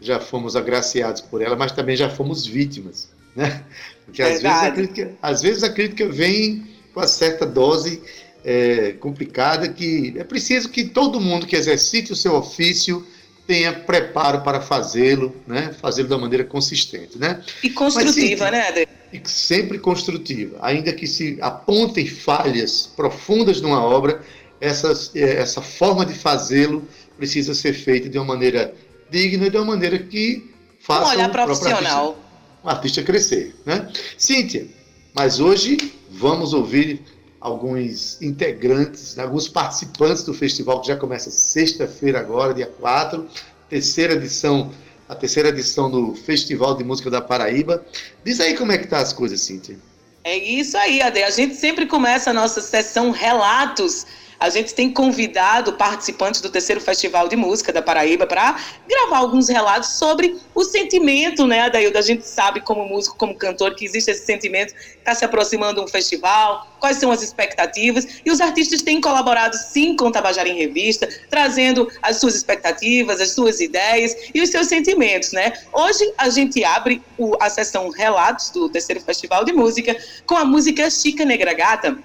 já 0.00 0.20
fomos 0.20 0.54
agraciados 0.54 1.20
por 1.20 1.42
ela, 1.42 1.56
mas 1.56 1.72
também 1.72 1.96
já 1.96 2.08
fomos 2.08 2.46
vítimas, 2.46 3.08
né? 3.34 3.64
Porque 4.06 4.22
às 4.22 4.40
vezes, 4.40 4.62
a 4.62 4.70
crítica, 4.70 5.14
às 5.20 5.42
vezes 5.42 5.64
a 5.64 5.72
crítica 5.72 6.08
vem 6.08 6.64
com 6.92 7.00
uma 7.00 7.08
certa 7.08 7.44
dose 7.44 8.00
é, 8.44 8.92
complicada 8.92 9.68
que 9.68 10.14
é 10.16 10.24
preciso 10.24 10.68
que 10.68 10.84
todo 10.84 11.20
mundo 11.20 11.46
que 11.46 11.56
exercite 11.56 12.12
o 12.12 12.16
seu 12.16 12.34
ofício 12.34 13.04
tenha 13.46 13.72
preparo 13.72 14.40
para 14.42 14.60
fazê-lo, 14.60 15.34
né? 15.46 15.74
Fazê-lo 15.80 16.08
da 16.08 16.18
maneira 16.18 16.44
consistente, 16.44 17.18
né? 17.18 17.42
E 17.62 17.70
construtiva, 17.70 18.44
Mas, 18.44 18.52
né, 18.52 18.68
André? 18.68 18.88
Sempre 19.24 19.78
construtiva. 19.78 20.58
Ainda 20.60 20.92
que 20.92 21.06
se 21.06 21.38
apontem 21.40 22.06
falhas 22.06 22.90
profundas 22.96 23.60
numa 23.60 23.82
obra, 23.82 24.22
essas, 24.60 25.14
é, 25.14 25.36
essa 25.36 25.60
forma 25.60 26.06
de 26.06 26.14
fazê-lo 26.14 26.86
precisa 27.16 27.54
ser 27.54 27.74
feita 27.74 28.08
de 28.08 28.18
uma 28.18 28.24
maneira 28.24 28.74
digna 29.10 29.46
e 29.46 29.50
de 29.50 29.56
uma 29.56 29.66
maneira 29.66 29.98
que 29.98 30.50
faça 30.80 31.10
um 31.10 31.10
olhar 31.10 31.30
profissional. 31.30 32.06
Artista, 32.08 32.18
o 32.62 32.68
artista 32.68 33.02
crescer, 33.02 33.54
né? 33.64 33.88
Cíntia, 34.16 34.66
mas 35.14 35.38
hoje 35.38 35.76
vamos 36.10 36.54
ouvir 36.54 37.02
alguns 37.44 38.22
integrantes, 38.22 39.16
né, 39.16 39.22
alguns 39.22 39.46
participantes 39.46 40.22
do 40.22 40.32
festival 40.32 40.80
que 40.80 40.88
já 40.88 40.96
começa 40.96 41.30
sexta-feira 41.30 42.18
agora, 42.18 42.54
dia 42.54 42.66
4, 42.66 43.28
terceira 43.68 44.14
edição, 44.14 44.72
a 45.06 45.14
terceira 45.14 45.50
edição 45.50 45.90
do 45.90 46.14
Festival 46.14 46.74
de 46.74 46.82
Música 46.82 47.10
da 47.10 47.20
Paraíba. 47.20 47.84
Diz 48.24 48.40
aí 48.40 48.56
como 48.56 48.72
é 48.72 48.78
que 48.78 48.86
tá 48.86 48.98
as 48.98 49.12
coisas, 49.12 49.42
Cíntia. 49.42 49.76
É 50.24 50.38
isso 50.38 50.74
aí, 50.78 51.02
Ade. 51.02 51.22
A 51.22 51.28
gente 51.28 51.54
sempre 51.54 51.84
começa 51.84 52.30
a 52.30 52.32
nossa 52.32 52.62
sessão 52.62 53.10
Relatos 53.10 54.06
a 54.44 54.50
gente 54.50 54.74
tem 54.74 54.90
convidado 54.90 55.72
participantes 55.72 56.42
do 56.42 56.50
terceiro 56.50 56.78
Festival 56.78 57.28
de 57.28 57.34
Música 57.34 57.72
da 57.72 57.80
Paraíba 57.80 58.26
para 58.26 58.60
gravar 58.86 59.16
alguns 59.16 59.48
relatos 59.48 59.94
sobre 59.94 60.36
o 60.54 60.62
sentimento, 60.62 61.46
né, 61.46 61.60
Adaildo? 61.60 61.96
A 61.96 62.02
gente 62.02 62.26
sabe, 62.26 62.60
como 62.60 62.86
músico, 62.86 63.16
como 63.16 63.34
cantor, 63.34 63.74
que 63.74 63.86
existe 63.86 64.10
esse 64.10 64.26
sentimento, 64.26 64.74
está 64.98 65.14
se 65.14 65.24
aproximando 65.24 65.82
um 65.82 65.88
festival, 65.88 66.66
quais 66.78 66.98
são 66.98 67.10
as 67.10 67.22
expectativas, 67.22 68.20
e 68.22 68.30
os 68.30 68.38
artistas 68.38 68.82
têm 68.82 69.00
colaborado 69.00 69.56
sim 69.56 69.96
com 69.96 70.08
o 70.08 70.12
Tabajara 70.12 70.46
em 70.46 70.58
Revista, 70.58 71.08
trazendo 71.30 71.90
as 72.02 72.18
suas 72.18 72.34
expectativas, 72.34 73.22
as 73.22 73.30
suas 73.30 73.60
ideias 73.60 74.14
e 74.34 74.42
os 74.42 74.50
seus 74.50 74.66
sentimentos, 74.66 75.32
né? 75.32 75.54
Hoje 75.72 76.12
a 76.18 76.28
gente 76.28 76.62
abre 76.62 77.00
o, 77.16 77.34
a 77.40 77.48
sessão 77.48 77.88
Relatos 77.88 78.50
do 78.50 78.68
terceiro 78.68 79.00
Festival 79.00 79.42
de 79.42 79.54
Música 79.54 79.96
com 80.26 80.36
a 80.36 80.44
música 80.44 80.90
Chica 80.90 81.24
Negra 81.24 81.54
Gata, 81.54 81.96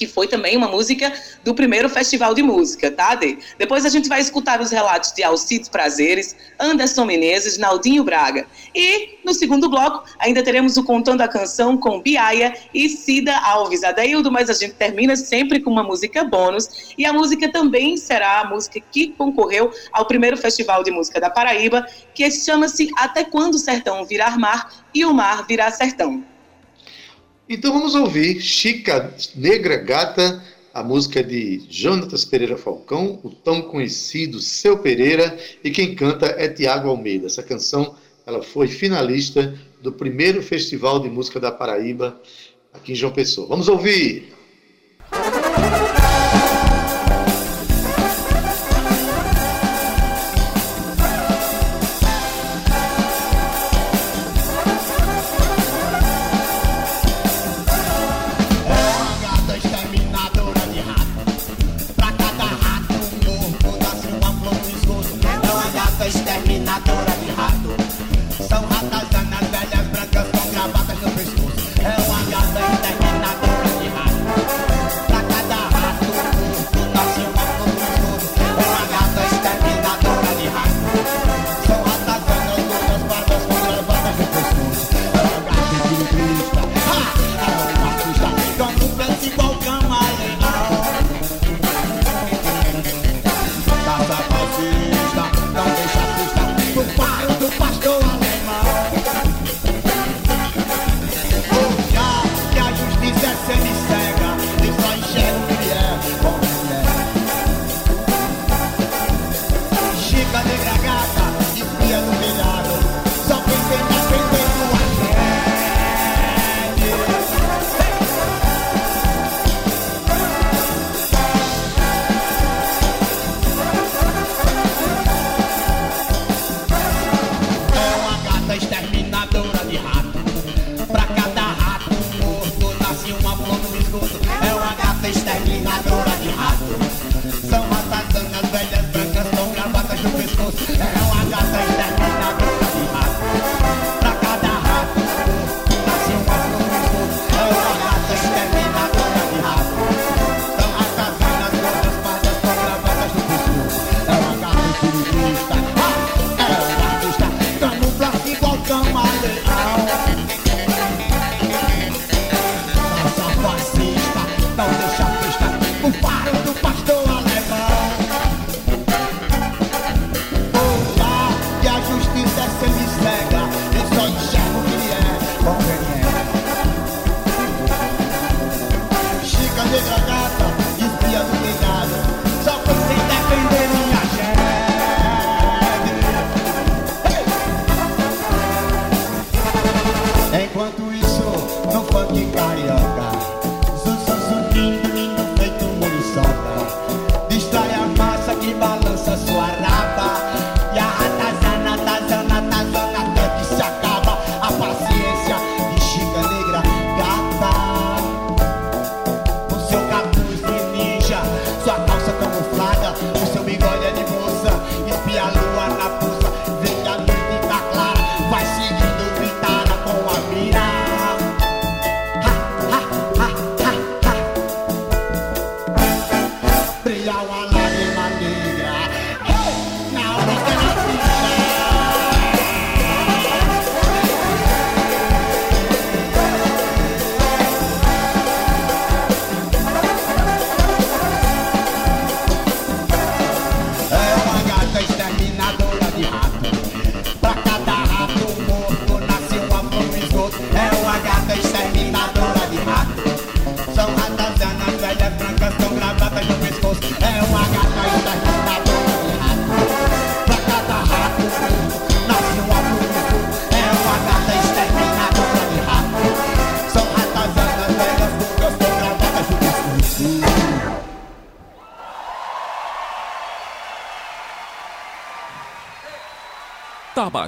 que 0.00 0.06
foi 0.06 0.26
também 0.26 0.56
uma 0.56 0.66
música 0.66 1.12
do 1.44 1.54
primeiro 1.54 1.86
Festival 1.86 2.32
de 2.32 2.42
Música, 2.42 2.90
tá, 2.90 3.14
Dê? 3.14 3.36
Depois 3.58 3.84
a 3.84 3.90
gente 3.90 4.08
vai 4.08 4.18
escutar 4.18 4.58
os 4.58 4.70
relatos 4.70 5.12
de 5.12 5.22
Alcides 5.22 5.68
Prazeres, 5.68 6.34
Anderson 6.58 7.04
Menezes, 7.04 7.58
Naldinho 7.58 8.02
Braga. 8.02 8.46
E, 8.74 9.18
no 9.22 9.34
segundo 9.34 9.68
bloco, 9.68 10.02
ainda 10.18 10.42
teremos 10.42 10.78
o 10.78 10.84
Contando 10.84 11.20
a 11.20 11.28
Canção 11.28 11.76
com 11.76 12.00
Biaia 12.00 12.56
e 12.72 12.88
Cida 12.88 13.36
Alves 13.40 13.84
Adeildo, 13.84 14.32
mas 14.32 14.48
a 14.48 14.54
gente 14.54 14.72
termina 14.72 15.14
sempre 15.16 15.60
com 15.60 15.70
uma 15.70 15.82
música 15.82 16.24
bônus. 16.24 16.94
E 16.96 17.04
a 17.04 17.12
música 17.12 17.52
também 17.52 17.98
será 17.98 18.40
a 18.40 18.44
música 18.46 18.80
que 18.90 19.08
concorreu 19.08 19.70
ao 19.92 20.06
primeiro 20.06 20.38
Festival 20.38 20.82
de 20.82 20.90
Música 20.90 21.20
da 21.20 21.28
Paraíba, 21.28 21.86
que 22.14 22.30
chama-se 22.30 22.88
Até 22.96 23.22
Quando 23.22 23.56
o 23.56 23.58
Sertão 23.58 24.06
Virar 24.06 24.38
Mar 24.38 24.72
e 24.94 25.04
o 25.04 25.12
Mar 25.12 25.46
Virar 25.46 25.70
Sertão. 25.72 26.29
Então 27.52 27.72
vamos 27.72 27.96
ouvir 27.96 28.40
Chica 28.40 29.12
Negra 29.34 29.76
Gata, 29.76 30.40
a 30.72 30.84
música 30.84 31.20
de 31.20 31.60
Jonatas 31.68 32.24
Pereira 32.24 32.56
Falcão, 32.56 33.18
o 33.24 33.28
tão 33.28 33.60
conhecido 33.60 34.38
Seu 34.38 34.78
Pereira, 34.78 35.36
e 35.64 35.68
quem 35.68 35.96
canta 35.96 36.26
é 36.26 36.46
Tiago 36.46 36.88
Almeida. 36.88 37.26
Essa 37.26 37.42
canção 37.42 37.96
ela 38.24 38.40
foi 38.40 38.68
finalista 38.68 39.52
do 39.82 39.90
primeiro 39.90 40.40
Festival 40.40 41.00
de 41.00 41.08
Música 41.08 41.40
da 41.40 41.50
Paraíba, 41.50 42.20
aqui 42.72 42.92
em 42.92 42.94
João 42.94 43.12
Pessoa. 43.12 43.48
Vamos 43.48 43.66
ouvir! 43.66 44.32
fascista, 45.10 45.99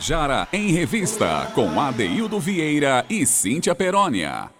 Tabajara 0.02 0.48
em 0.52 0.72
Revista, 0.72 1.48
com 1.54 1.80
Adeildo 1.80 2.40
Vieira 2.40 3.06
e 3.08 3.24
Cíntia 3.24 3.72
Perónia. 3.72 4.50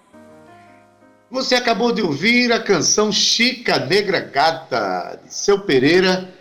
Você 1.29 1.57
acabou 1.57 1.91
de 1.91 2.01
ouvir 2.01 2.53
a 2.53 2.63
canção 2.63 3.11
Chica 3.11 3.81
Negra 3.81 4.21
Gata, 4.21 5.19
de 5.25 5.35
Seu 5.35 5.59
Pereira, 5.59 6.33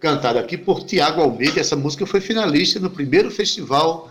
cantada 0.00 0.40
aqui 0.40 0.58
por 0.58 0.82
Tiago 0.82 1.20
Almeida. 1.20 1.60
Essa 1.60 1.76
música 1.76 2.04
foi 2.04 2.20
finalista 2.20 2.80
no 2.80 2.90
primeiro 2.90 3.30
festival 3.30 4.10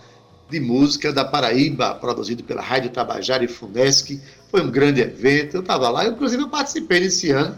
de 0.50 0.62
música 0.62 1.12
da 1.12 1.25
Paraíba, 1.25 1.94
produzido 1.96 2.41
pela 2.41 2.62
Rádio 2.62 2.91
Tabajara 2.91 3.44
e 3.44 3.50
Funesc. 3.50 4.18
Foi 4.50 4.62
um 4.62 4.72
grande 4.72 5.01
evento, 5.01 5.58
eu 5.58 5.62
estava 5.62 5.89
lá, 5.89 6.06
inclusive 6.06 6.41
eu 6.41 6.50
participei 6.50 7.01
nesse 7.01 7.32
ano. 7.32 7.53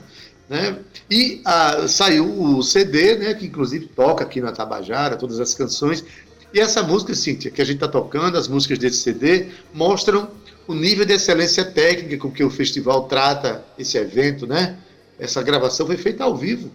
Né? 0.49 0.79
E 1.07 1.39
ah, 1.45 1.87
saiu 1.87 2.25
o 2.27 2.63
CD, 2.63 3.15
né, 3.15 3.33
que 3.35 3.45
inclusive 3.45 3.85
toca 3.85 4.23
aqui 4.23 4.41
na 4.41 4.51
Tabajara, 4.51 5.15
todas 5.15 5.39
as 5.39 5.53
canções. 5.53 6.03
E 6.53 6.59
essa 6.59 6.83
música, 6.83 7.15
Cíntia, 7.15 7.49
que 7.49 7.61
a 7.61 7.65
gente 7.65 7.75
está 7.75 7.87
tocando, 7.87 8.37
as 8.37 8.47
músicas 8.47 8.77
desse 8.77 8.97
CD, 8.97 9.47
mostram 9.73 10.29
o 10.67 10.73
nível 10.73 11.05
de 11.05 11.13
excelência 11.13 11.63
técnica 11.63 12.17
com 12.17 12.31
que 12.31 12.43
o 12.43 12.49
festival 12.49 13.07
trata 13.07 13.63
esse 13.77 13.97
evento, 13.97 14.45
né? 14.45 14.77
Essa 15.17 15.41
gravação 15.41 15.85
foi 15.85 15.97
feita 15.97 16.23
ao 16.23 16.35
vivo. 16.35 16.71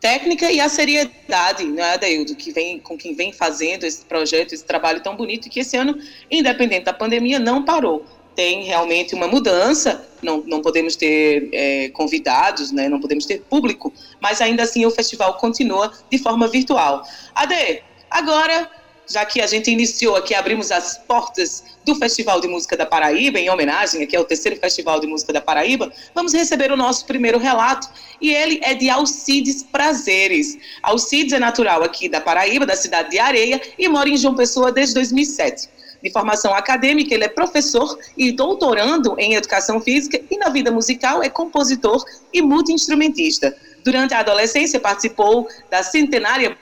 técnica 0.00 0.50
e 0.52 0.60
a 0.60 0.68
seriedade, 0.68 1.64
né, 1.64 1.94
Adeildo, 1.94 2.36
que 2.36 2.52
vem, 2.52 2.78
com 2.78 2.96
quem 2.96 3.14
vem 3.14 3.32
fazendo 3.32 3.84
esse 3.84 4.04
projeto, 4.04 4.52
esse 4.52 4.64
trabalho 4.64 5.02
tão 5.02 5.16
bonito, 5.16 5.48
que 5.48 5.60
esse 5.60 5.76
ano, 5.76 5.98
independente 6.30 6.84
da 6.84 6.92
pandemia, 6.92 7.38
não 7.38 7.64
parou. 7.64 8.04
Tem 8.36 8.62
realmente 8.62 9.14
uma 9.14 9.26
mudança, 9.26 10.06
não, 10.22 10.44
não 10.46 10.62
podemos 10.62 10.94
ter 10.94 11.48
é, 11.52 11.88
convidados, 11.88 12.70
né, 12.70 12.88
não 12.88 13.00
podemos 13.00 13.26
ter 13.26 13.40
público, 13.40 13.92
mas 14.20 14.40
ainda 14.40 14.62
assim 14.62 14.86
o 14.86 14.90
festival 14.90 15.34
continua 15.34 15.92
de 16.08 16.18
forma 16.18 16.46
virtual. 16.46 17.02
Ade, 17.34 17.82
agora, 18.10 18.70
já 19.06 19.24
que 19.24 19.40
a 19.40 19.46
gente 19.46 19.70
iniciou 19.70 20.16
aqui, 20.16 20.34
abrimos 20.34 20.70
as 20.70 20.98
portas 20.98 21.64
do 21.84 21.94
Festival 21.94 22.40
de 22.40 22.48
Música 22.48 22.76
da 22.76 22.84
Paraíba, 22.84 23.38
em 23.38 23.48
homenagem 23.48 24.02
aqui 24.02 24.14
ao 24.14 24.24
terceiro 24.24 24.58
Festival 24.60 25.00
de 25.00 25.06
Música 25.06 25.32
da 25.32 25.40
Paraíba, 25.40 25.90
vamos 26.14 26.34
receber 26.34 26.70
o 26.70 26.76
nosso 26.76 27.06
primeiro 27.06 27.38
relato, 27.38 27.88
e 28.20 28.34
ele 28.34 28.60
é 28.62 28.74
de 28.74 28.90
Alcides 28.90 29.62
Prazeres. 29.62 30.58
Alcides 30.82 31.32
é 31.32 31.38
natural 31.38 31.82
aqui 31.82 32.08
da 32.08 32.20
Paraíba, 32.20 32.66
da 32.66 32.76
cidade 32.76 33.10
de 33.10 33.18
Areia, 33.18 33.60
e 33.78 33.88
mora 33.88 34.08
em 34.08 34.16
João 34.16 34.34
Pessoa 34.34 34.70
desde 34.70 34.94
2007. 34.94 35.78
De 36.02 36.10
formação 36.10 36.54
acadêmica, 36.54 37.12
ele 37.14 37.24
é 37.24 37.28
professor 37.28 37.98
e 38.16 38.30
doutorando 38.30 39.16
em 39.18 39.34
educação 39.34 39.80
física 39.80 40.20
e 40.30 40.38
na 40.38 40.48
vida 40.48 40.70
musical 40.70 41.22
é 41.22 41.28
compositor 41.28 42.04
e 42.32 42.40
multiinstrumentista. 42.40 43.56
Durante 43.84 44.14
a 44.14 44.20
adolescência 44.20 44.78
participou 44.78 45.48
da 45.70 45.82
centenária 45.82 46.56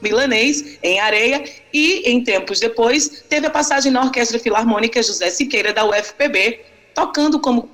milanês 0.00 0.78
em 0.82 1.00
Areia 1.00 1.44
e, 1.72 2.02
em 2.10 2.22
tempos 2.22 2.60
depois, 2.60 3.24
teve 3.28 3.46
a 3.46 3.50
passagem 3.50 3.90
na 3.90 4.02
Orquestra 4.02 4.38
Filarmônica 4.38 5.02
José 5.02 5.30
Siqueira 5.30 5.72
da 5.72 5.84
UFPB, 5.84 6.60
tocando 6.94 7.38
como 7.40 7.68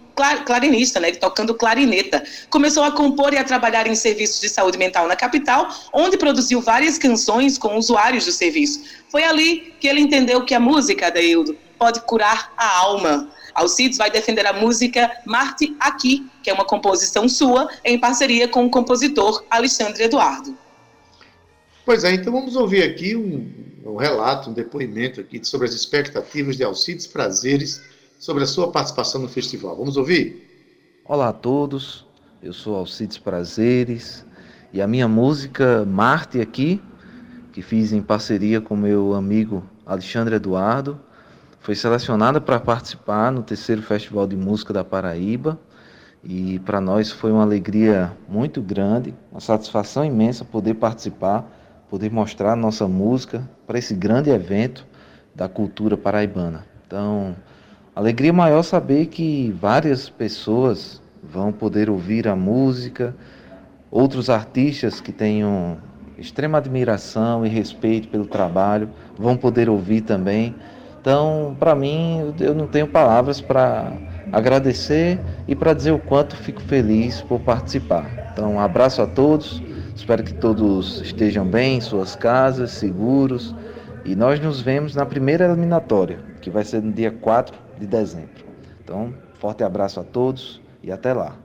clarinista, 0.45 1.01
né, 1.01 1.13
tocando 1.13 1.55
clarineta. 1.55 2.23
Começou 2.51 2.83
a 2.83 2.93
compor 2.93 3.33
e 3.33 3.39
a 3.39 3.45
trabalhar 3.45 3.87
em 3.87 3.95
serviços 3.95 4.41
de 4.41 4.49
saúde 4.49 4.79
mental 4.79 5.07
na 5.09 5.17
capital, 5.17 5.69
onde 5.93 6.17
produziu 6.17 6.61
várias 6.61 6.99
canções 6.99 7.59
com 7.59 7.77
usuários 7.77 8.25
do 8.25 8.33
serviço. 8.33 8.83
Foi 9.09 9.25
ali 9.25 9.75
que 9.81 9.89
ele 9.89 10.01
entendeu 10.01 10.45
que 10.45 10.55
a 10.55 10.61
música, 10.61 11.07
Adeildo, 11.07 11.57
pode 11.79 12.01
curar 12.03 12.53
a 12.57 12.79
alma. 12.79 13.31
Alcides 13.55 13.99
vai 13.99 14.11
defender 14.11 14.47
a 14.47 14.53
música 14.53 15.11
Marte 15.27 15.77
Aqui, 15.79 16.27
que 16.43 16.51
é 16.51 16.53
uma 16.53 16.65
composição 16.65 17.29
sua, 17.29 17.69
em 17.85 17.99
parceria 17.99 18.49
com 18.49 18.65
o 18.65 18.71
compositor 18.71 19.45
Alexandre 19.51 20.05
Eduardo. 20.05 20.57
Pois 21.85 22.05
é, 22.05 22.15
então 22.15 22.33
vamos 22.33 22.55
ouvir 22.55 22.85
aqui 22.85 23.17
um, 23.17 23.51
um 23.85 23.97
relato, 23.97 24.51
um 24.51 24.53
depoimento 24.53 25.21
aqui 25.21 25.45
sobre 25.45 25.67
as 25.67 25.75
expectativas 25.75 26.57
de 26.57 26.63
Alcides 26.63 27.09
Prazeres 27.09 27.83
sobre 28.21 28.45
a 28.45 28.47
sua 28.47 28.71
participação 28.71 29.21
no 29.21 29.29
festival. 29.29 29.77
Vamos 29.77 29.97
ouvir? 29.97 30.49
Olá 31.05 31.31
a 31.31 31.33
todos, 31.33 32.07
eu 32.41 32.53
sou 32.53 32.77
Alcides 32.77 33.19
Prazeres 33.19 34.25
e 34.73 34.81
a 34.81 34.87
minha 34.87 35.09
música 35.09 35.85
Marte 35.85 36.41
aqui, 36.41 36.81
que 37.53 37.61
fiz 37.61 37.93
em 37.93 38.01
parceria 38.01 38.61
com 38.61 38.77
meu 38.77 39.13
amigo 39.15 39.65
Alexandre 39.85 40.37
Eduardo, 40.37 41.01
foi 41.59 41.75
selecionada 41.75 42.41
para 42.41 42.61
participar 42.61 43.33
no 43.33 43.43
terceiro 43.43 43.83
Festival 43.83 44.29
de 44.29 44.37
Música 44.37 44.73
da 44.73 44.85
Paraíba 44.85 45.59
e 46.23 46.61
para 46.61 46.81
nós 46.81 47.11
foi 47.11 47.33
uma 47.33 47.43
alegria 47.43 48.17
muito 48.29 48.63
grande, 48.63 49.13
uma 49.33 49.41
satisfação 49.41 50.05
imensa 50.05 50.45
poder 50.45 50.75
participar, 50.75 51.45
poder 51.93 52.11
mostrar 52.11 52.57
nossa 52.57 52.89
música 52.89 53.47
para 53.67 53.79
esse 53.79 53.93
grande 53.93 54.31
evento 54.31 54.87
da 55.35 55.47
cultura 55.47 55.95
paraibana. 55.95 56.65
Então, 56.87 57.37
alegria 57.95 58.33
maior 58.33 58.63
saber 58.63 59.09
que 59.09 59.55
várias 59.61 60.09
pessoas 60.09 61.03
vão 61.23 61.53
poder 61.53 61.91
ouvir 61.91 62.27
a 62.27 62.35
música, 62.35 63.15
outros 63.91 64.31
artistas 64.31 65.03
que 65.03 65.13
tenham 65.13 65.77
extrema 66.17 66.57
admiração 66.57 67.45
e 67.45 67.51
respeito 67.51 68.09
pelo 68.09 68.25
trabalho 68.25 68.89
vão 69.19 69.37
poder 69.37 69.69
ouvir 69.69 70.01
também. 70.01 70.55
Então, 70.99 71.55
para 71.61 71.75
mim, 71.75 72.35
eu 72.41 72.55
não 72.55 72.67
tenho 72.67 72.87
palavras 72.87 73.39
para 73.43 73.93
agradecer 74.33 75.21
e 75.47 75.55
para 75.55 75.75
dizer 75.75 75.91
o 75.91 75.99
quanto 75.99 76.37
fico 76.37 76.63
feliz 76.63 77.21
por 77.21 77.39
participar. 77.41 78.31
Então, 78.33 78.55
um 78.55 78.61
abraço 78.61 79.03
a 79.03 79.07
todos. 79.07 79.63
Espero 79.95 80.25
que 80.25 80.35
todos 80.35 81.01
estejam 81.01 81.47
bem 81.47 81.77
em 81.77 81.81
suas 81.81 82.17
casas, 82.17 82.73
seguros. 82.73 83.55
E 84.05 84.17
nós 84.17 84.41
nos 84.41 84.61
vemos 84.61 84.95
na 84.95 85.07
primeira 85.07 85.45
eliminatória, 85.45 86.19
que 86.41 86.51
vai 86.51 86.65
ser 86.65 86.83
no 86.83 86.93
dia 86.93 87.11
4 87.11 87.57
de 87.79 87.87
dezembro. 87.87 88.45
Então, 88.83 89.15
forte 89.39 89.63
abraço 89.63 90.01
a 90.01 90.03
todos 90.03 90.61
e 90.83 90.91
até 90.91 91.13
lá. 91.13 91.37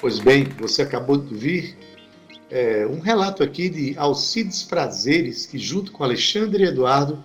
Pois 0.00 0.18
bem, 0.18 0.44
você 0.58 0.82
acabou 0.82 1.18
de 1.18 1.34
ouvir 1.34 1.76
é, 2.48 2.86
um 2.86 3.00
relato 3.00 3.42
aqui 3.42 3.68
de 3.68 3.98
Alcides 3.98 4.62
Prazeres, 4.62 5.46
que 5.46 5.58
junto 5.58 5.92
com 5.92 6.04
Alexandre 6.04 6.64
Eduardo 6.64 7.22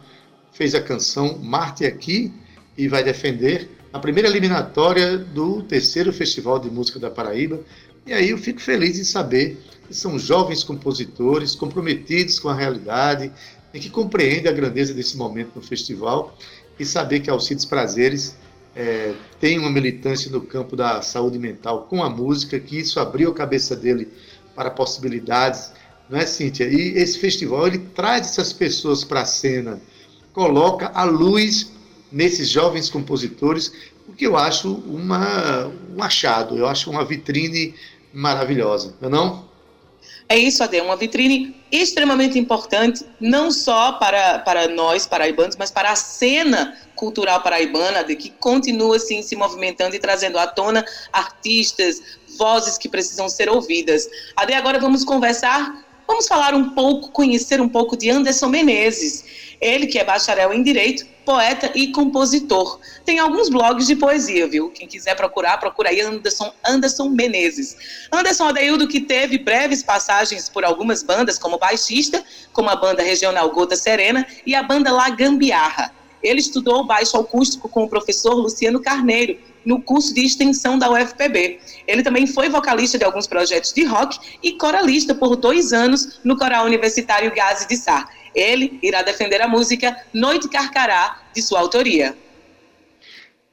fez 0.52 0.74
a 0.74 0.82
canção 0.82 1.38
Marte 1.38 1.86
Aqui 1.86 2.34
e 2.78 2.88
vai 2.88 3.04
defender 3.04 3.75
a 3.96 4.00
primeira 4.00 4.28
eliminatória 4.28 5.18
do 5.18 5.64
terceiro 5.64 6.12
Festival 6.12 6.60
de 6.60 6.70
Música 6.70 7.00
da 7.00 7.10
Paraíba. 7.10 7.62
E 8.06 8.12
aí 8.12 8.32
eu 8.32 8.38
fico 8.38 8.60
feliz 8.60 9.00
em 9.00 9.06
saber 9.06 9.58
que 9.88 9.94
são 9.94 10.20
jovens 10.20 10.66
compositores 10.66 11.56
comprometidos 11.56 12.38
com 12.38 12.50
a 12.50 12.54
realidade 12.54 13.32
e 13.74 13.80
que 13.80 13.90
compreendem 13.90 14.52
a 14.52 14.54
grandeza 14.54 14.94
desse 14.94 15.16
momento 15.16 15.52
no 15.56 15.62
festival 15.62 16.38
e 16.78 16.84
saber 16.84 17.22
que 17.22 17.30
Alcides 17.30 17.64
Prazeres 17.64 18.36
é, 18.76 19.14
tem 19.40 19.58
uma 19.58 19.70
militância 19.70 20.30
no 20.30 20.42
campo 20.42 20.76
da 20.76 21.02
saúde 21.02 21.40
mental 21.40 21.88
com 21.90 22.04
a 22.04 22.10
música, 22.10 22.60
que 22.60 22.78
isso 22.78 23.00
abriu 23.00 23.32
a 23.32 23.34
cabeça 23.34 23.78
dele 23.78 24.10
para 24.54 24.70
possibilidades, 24.70 25.72
não 26.10 26.20
é, 26.20 26.26
Cíntia? 26.26 26.66
E 26.66 26.98
esse 26.98 27.18
festival 27.18 27.66
ele 27.66 27.78
traz 27.78 28.28
essas 28.28 28.52
pessoas 28.52 29.06
para 29.06 29.22
a 29.22 29.26
cena, 29.26 29.80
coloca 30.34 30.92
a 30.94 31.06
luz 31.06 31.74
nesses 32.16 32.50
jovens 32.50 32.90
compositores, 32.90 33.74
o 34.08 34.14
que 34.14 34.26
eu 34.26 34.38
acho 34.38 34.74
uma, 34.88 35.70
um 35.94 36.02
achado, 36.02 36.58
eu 36.58 36.66
acho 36.66 36.90
uma 36.90 37.04
vitrine 37.04 37.76
maravilhosa, 38.14 38.96
não 39.02 39.10
é 39.10 39.12
não? 39.12 39.46
É 40.30 40.38
isso, 40.38 40.64
Ade, 40.64 40.80
uma 40.80 40.96
vitrine 40.96 41.56
extremamente 41.70 42.40
importante, 42.40 43.06
não 43.20 43.52
só 43.52 43.92
para, 43.94 44.40
para 44.40 44.70
nós 44.70 45.06
paraibanos, 45.06 45.58
mas 45.58 45.70
para 45.70 45.92
a 45.92 45.96
cena 45.96 46.76
cultural 46.96 47.44
paraibana, 47.44 48.02
de 48.02 48.16
que 48.16 48.30
continua 48.30 48.96
assim 48.96 49.22
se 49.22 49.36
movimentando 49.36 49.94
e 49.94 50.00
trazendo 50.00 50.40
à 50.40 50.48
tona 50.48 50.86
artistas, 51.12 52.02
vozes 52.38 52.78
que 52.78 52.88
precisam 52.88 53.28
ser 53.28 53.50
ouvidas. 53.50 54.10
Ade, 54.38 54.54
agora 54.54 54.80
vamos 54.80 55.04
conversar, 55.04 55.85
vamos 56.08 56.28
falar 56.28 56.54
um 56.54 56.70
pouco, 56.72 57.12
conhecer 57.12 57.60
um 57.62 57.70
pouco 57.70 57.98
de 57.98 58.10
Anderson 58.10 58.48
Menezes. 58.48 59.24
Ele 59.60 59.88
que 59.88 59.98
é 59.98 60.04
bacharel 60.04 60.54
em 60.54 60.62
Direito, 60.62 61.06
poeta 61.26 61.72
e 61.74 61.92
compositor. 61.92 62.80
Tem 63.04 63.20
alguns 63.20 63.50
blogs 63.50 63.88
de 63.88 63.96
poesia, 63.96 64.48
viu? 64.48 64.70
Quem 64.70 64.88
quiser 64.88 65.16
procurar, 65.16 65.58
procura 65.58 65.90
aí 65.90 66.02
Anderson, 66.02 66.54
Anderson 66.66 67.10
Menezes. 67.10 68.08
Anderson 68.12 68.50
Adeildo, 68.50 68.88
que 68.88 69.02
teve 69.02 69.38
breves 69.38 69.82
passagens 69.82 70.50
por 70.50 70.64
algumas 70.64 71.02
bandas, 71.02 71.40
como 71.40 71.58
baixista, 71.58 72.24
como 72.54 72.70
a 72.70 72.76
banda 72.76 73.02
regional 73.02 73.50
Gota 73.52 73.76
Serena 73.76 74.26
e 74.46 74.54
a 74.54 74.62
banda 74.62 74.92
La 74.92 75.10
Gambiarra. 75.10 75.94
Ele 76.22 76.40
estudou 76.40 76.86
baixo 76.86 77.18
acústico 77.18 77.70
com 77.70 77.84
o 77.84 77.90
professor 77.90 78.34
Luciano 78.34 78.82
Carneiro, 78.82 79.38
no 79.66 79.82
curso 79.82 80.14
de 80.14 80.22
extensão 80.22 80.78
da 80.78 80.90
UFPB. 80.92 81.60
Ele 81.88 82.04
também 82.04 82.28
foi 82.28 82.50
vocalista 82.50 82.98
de 82.98 83.04
alguns 83.04 83.28
projetos 83.28 83.74
de 83.74 83.84
rock 83.84 84.18
e 84.44 84.54
coralista 84.54 85.16
por 85.16 85.36
dois 85.36 85.74
anos 85.74 86.20
no 86.24 86.38
Coral 86.38 86.66
Universitário 86.66 87.34
Gazi 87.34 87.68
de 87.68 87.76
Sá. 87.76 88.08
Ele 88.34 88.80
irá 88.84 89.02
defender 89.02 89.42
a 89.42 89.48
música 89.48 89.96
Noite 90.14 90.48
Carcará, 90.50 91.22
de 91.34 91.42
sua 91.42 91.60
autoria. 91.60 92.16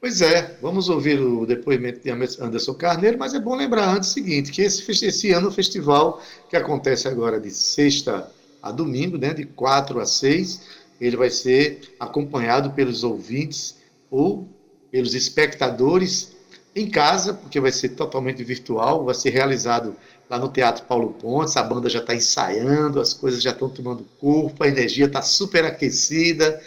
Pois 0.01 0.21
é, 0.21 0.59
vamos 0.61 0.89
ouvir 0.89 1.21
o 1.21 1.47
depoimento 1.47 2.01
de 2.01 2.11
Anderson 2.11 2.75
Carneiro, 2.75 3.17
mas 3.17 3.35
é 3.35 3.41
bom 3.41 3.55
lembrar 3.55 3.89
antes 3.89 4.11
o 4.11 4.13
seguinte, 4.13 4.51
que 4.51 4.61
esse, 4.61 4.91
esse 5.07 5.31
ano 5.31 5.47
o 5.47 5.53
festival, 5.53 6.21
que 6.51 6.57
acontece 6.57 7.07
agora 7.07 7.39
de 7.39 7.53
sexta 7.53 8.29
a 8.61 8.73
domingo, 8.73 9.17
né, 9.17 9.33
de 9.33 9.45
4 9.45 10.01
a 10.01 10.05
6, 10.05 10.63
ele 11.01 11.17
vai 11.17 11.31
ser 11.31 11.95
acompanhado 12.01 12.73
pelos 12.73 13.05
ouvintes 13.05 13.77
ou 14.11 14.49
pelos 14.93 15.15
espectadores 15.15 16.37
em 16.77 16.89
casa, 16.89 17.33
porque 17.33 17.59
vai 17.59 17.73
ser 17.73 17.91
totalmente 17.91 18.45
virtual, 18.45 19.05
vai 19.05 19.15
ser 19.15 19.31
realizado 19.31 19.97
lá 20.29 20.39
no 20.39 20.49
Teatro 20.49 20.85
Paulo 20.85 21.11
Pontes, 21.15 21.57
a 21.57 21.63
banda 21.63 21.89
já 21.89 21.99
está 22.01 22.15
ensaiando, 22.15 23.01
as 23.01 23.13
coisas 23.15 23.43
já 23.43 23.51
estão 23.51 23.69
tomando 23.69 24.07
corpo, 24.21 24.63
a 24.63 24.69
energia 24.69 25.07
está 25.07 25.23
super 25.23 25.65
aquecida, 25.65 26.61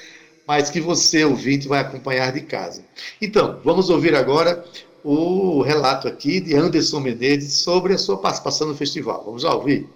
mas 0.47 0.69
que 0.69 0.81
você, 0.81 1.23
ouvinte, 1.23 1.67
vai 1.67 1.79
acompanhar 1.79 2.31
de 2.31 2.41
casa. 2.41 2.83
Então, 3.21 3.59
vamos 3.63 3.89
ouvir 3.89 4.15
agora 4.15 4.63
o 5.03 5.61
relato 5.61 6.07
aqui 6.07 6.39
de 6.39 6.55
Anderson 6.55 6.99
Menezes 6.99 7.53
sobre 7.53 7.93
a 7.93 7.97
sua 7.97 8.17
participação 8.17 8.67
no 8.67 8.75
festival. 8.75 9.23
Vamos 9.25 9.43
lá 9.43 9.55
ouvir. 9.55 9.87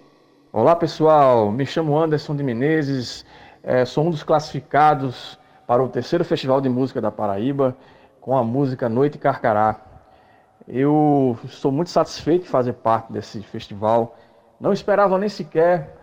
Olá, 0.52 0.74
pessoal. 0.74 1.50
Me 1.52 1.66
chamo 1.66 1.96
Anderson 1.96 2.34
de 2.34 2.42
Menezes, 2.42 3.24
é, 3.62 3.84
sou 3.84 4.06
um 4.06 4.10
dos 4.10 4.22
classificados 4.24 5.38
para 5.66 5.82
o 5.82 5.88
terceiro 5.88 6.24
Festival 6.24 6.60
de 6.60 6.68
Música 6.68 7.00
da 7.00 7.12
Paraíba 7.12 7.76
com 8.20 8.36
a 8.36 8.44
música 8.44 8.88
Noite 8.88 9.18
Carcará. 9.18 9.76
Eu 10.68 11.38
estou 11.44 11.72
muito 11.72 11.90
satisfeito 11.90 12.42
de 12.42 12.48
fazer 12.48 12.74
parte 12.74 13.12
desse 13.12 13.42
festival. 13.42 14.16
Não 14.60 14.72
esperava 14.72 15.18
nem 15.18 15.28
sequer 15.28 15.96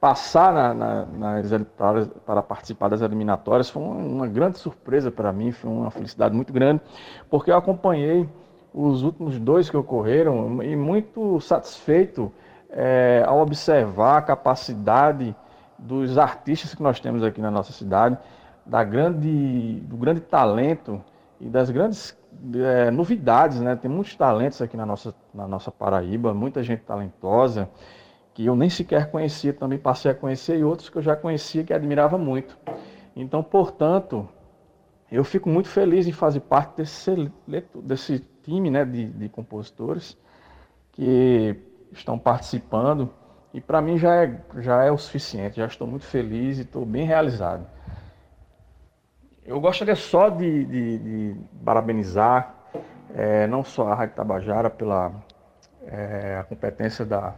passar 0.00 0.52
na, 0.52 0.74
na, 0.74 1.06
nas, 1.06 1.62
para, 1.76 2.06
para, 2.06 2.42
participar 2.42 2.88
das 2.88 3.02
eliminatórias. 3.02 3.68
Foi 3.68 3.82
uma, 3.82 3.96
uma 3.96 4.26
grande 4.26 4.58
surpresa 4.58 5.10
para 5.10 5.32
mim, 5.32 5.52
foi 5.52 5.70
uma 5.70 5.90
felicidade 5.90 6.34
muito 6.34 6.52
grande, 6.52 6.80
porque 7.28 7.50
eu 7.50 7.56
acompanhei 7.56 8.28
os 8.72 9.02
últimos 9.02 9.38
dois 9.38 9.68
que 9.68 9.76
ocorreram 9.76 10.62
e 10.62 10.76
muito 10.76 11.40
satisfeito 11.40 12.32
é, 12.70 13.24
ao 13.26 13.40
observar 13.40 14.18
a 14.18 14.22
capacidade 14.22 15.34
dos 15.76 16.16
artistas 16.18 16.74
que 16.74 16.82
nós 16.82 17.00
temos 17.00 17.24
aqui 17.24 17.40
na 17.40 17.50
nossa 17.50 17.72
cidade, 17.72 18.16
da 18.64 18.84
grande, 18.84 19.80
do 19.80 19.96
grande 19.96 20.20
talento 20.20 21.02
e 21.40 21.48
das 21.48 21.70
grandes 21.70 22.16
é, 22.54 22.90
novidades, 22.90 23.60
né? 23.60 23.74
Tem 23.74 23.90
muitos 23.90 24.14
talentos 24.14 24.60
aqui 24.60 24.76
na 24.76 24.84
nossa, 24.84 25.14
na 25.32 25.48
nossa 25.48 25.70
Paraíba, 25.70 26.34
muita 26.34 26.62
gente 26.62 26.82
talentosa, 26.82 27.68
que 28.34 28.44
eu 28.44 28.54
nem 28.54 28.68
sequer 28.68 29.10
conhecia, 29.10 29.52
também 29.52 29.78
passei 29.78 30.10
a 30.10 30.14
conhecer, 30.14 30.58
e 30.58 30.64
outros 30.64 30.90
que 30.90 30.98
eu 30.98 31.02
já 31.02 31.16
conhecia 31.16 31.64
que 31.64 31.72
admirava 31.72 32.18
muito. 32.18 32.56
Então, 33.16 33.42
portanto, 33.42 34.28
eu 35.10 35.24
fico 35.24 35.48
muito 35.48 35.68
feliz 35.68 36.06
em 36.06 36.12
fazer 36.12 36.40
parte 36.40 36.76
desse, 36.76 37.32
desse 37.82 38.20
time 38.42 38.70
né, 38.70 38.84
de, 38.84 39.06
de 39.06 39.28
compositores 39.28 40.16
que 40.92 41.56
estão 41.90 42.18
participando, 42.18 43.10
e 43.52 43.60
para 43.60 43.80
mim 43.80 43.98
já 43.98 44.14
é, 44.14 44.40
já 44.58 44.84
é 44.84 44.92
o 44.92 44.98
suficiente, 44.98 45.56
já 45.56 45.66
estou 45.66 45.86
muito 45.86 46.04
feliz 46.04 46.58
e 46.58 46.62
estou 46.62 46.84
bem 46.84 47.04
realizado. 47.04 47.66
Eu 49.50 49.60
gostaria 49.60 49.96
só 49.96 50.28
de, 50.28 50.64
de, 50.64 50.98
de 50.98 51.36
parabenizar 51.64 52.54
é, 53.12 53.48
não 53.48 53.64
só 53.64 53.88
a 53.88 53.96
Rádio 53.96 54.14
Tabajara 54.14 54.70
pela 54.70 55.10
é, 55.88 56.44
competência 56.48 57.04
da, 57.04 57.34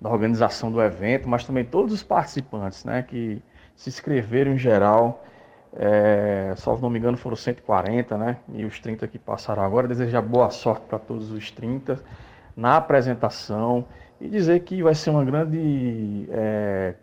da 0.00 0.10
organização 0.10 0.72
do 0.72 0.82
evento, 0.82 1.28
mas 1.28 1.44
também 1.44 1.64
todos 1.64 1.92
os 1.92 2.02
participantes 2.02 2.84
né, 2.84 3.00
que 3.00 3.40
se 3.76 3.88
inscreveram 3.88 4.54
em 4.54 4.58
geral. 4.58 5.24
É, 5.72 6.52
só 6.56 6.74
se 6.74 6.82
não 6.82 6.90
me 6.90 6.98
engano 6.98 7.16
foram 7.16 7.36
140, 7.36 8.18
né? 8.18 8.38
E 8.52 8.64
os 8.64 8.80
30 8.80 9.06
que 9.06 9.16
passaram 9.16 9.62
agora. 9.62 9.86
Desejar 9.86 10.22
boa 10.22 10.50
sorte 10.50 10.84
para 10.88 10.98
todos 10.98 11.30
os 11.30 11.52
30 11.52 12.02
na 12.56 12.76
apresentação 12.76 13.84
e 14.20 14.28
dizer 14.28 14.58
que 14.64 14.82
vai 14.82 14.96
ser 14.96 15.10
uma 15.10 15.24
grande, 15.24 16.28
é, 16.28 16.94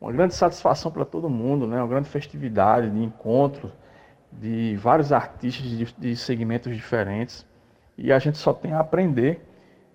uma 0.00 0.12
grande 0.12 0.34
satisfação 0.34 0.90
para 0.90 1.04
todo 1.04 1.28
mundo, 1.28 1.66
né? 1.66 1.76
Uma 1.76 1.88
grande 1.88 2.08
festividade 2.08 2.88
de 2.88 3.04
encontro 3.04 3.70
de 4.40 4.76
vários 4.76 5.12
artistas 5.12 5.70
de, 5.70 5.94
de 5.96 6.16
segmentos 6.16 6.74
diferentes 6.74 7.46
e 7.96 8.12
a 8.12 8.18
gente 8.18 8.38
só 8.38 8.52
tem 8.52 8.72
a 8.72 8.80
aprender 8.80 9.46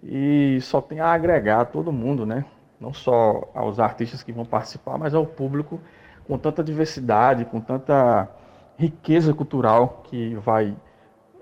e 0.04 0.60
só 0.62 0.82
tem 0.82 1.00
a 1.00 1.12
agregar 1.12 1.62
a 1.62 1.66
todo 1.66 1.92
mundo, 1.92 2.26
né? 2.26 2.46
Não 2.80 2.94
só 2.94 3.50
aos 3.54 3.80
artistas 3.80 4.22
que 4.22 4.32
vão 4.32 4.46
participar, 4.46 4.98
mas 4.98 5.14
ao 5.14 5.26
público 5.26 5.80
com 6.26 6.38
tanta 6.38 6.64
diversidade, 6.64 7.46
com 7.46 7.60
tanta 7.60 8.30
riqueza 8.78 9.34
cultural 9.34 10.04
que 10.10 10.36
vai 10.36 10.76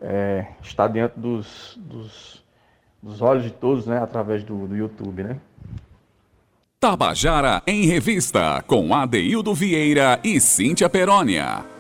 é, 0.02 0.46
estar 0.62 0.88
dentro 0.88 1.20
dos, 1.20 1.78
dos, 1.82 2.44
dos, 3.02 3.22
olhos 3.22 3.44
de 3.44 3.52
todos, 3.52 3.86
né? 3.86 3.98
Através 4.02 4.44
do, 4.44 4.68
do 4.68 4.76
YouTube, 4.76 5.24
né? 5.24 5.38
Tabajara 6.80 7.62
em 7.66 7.86
Revista, 7.86 8.64
com 8.68 8.94
Adeildo 8.94 9.54
Vieira 9.54 10.20
e 10.24 10.40
Cíntia 10.40 10.90
Perónia. 10.90 11.75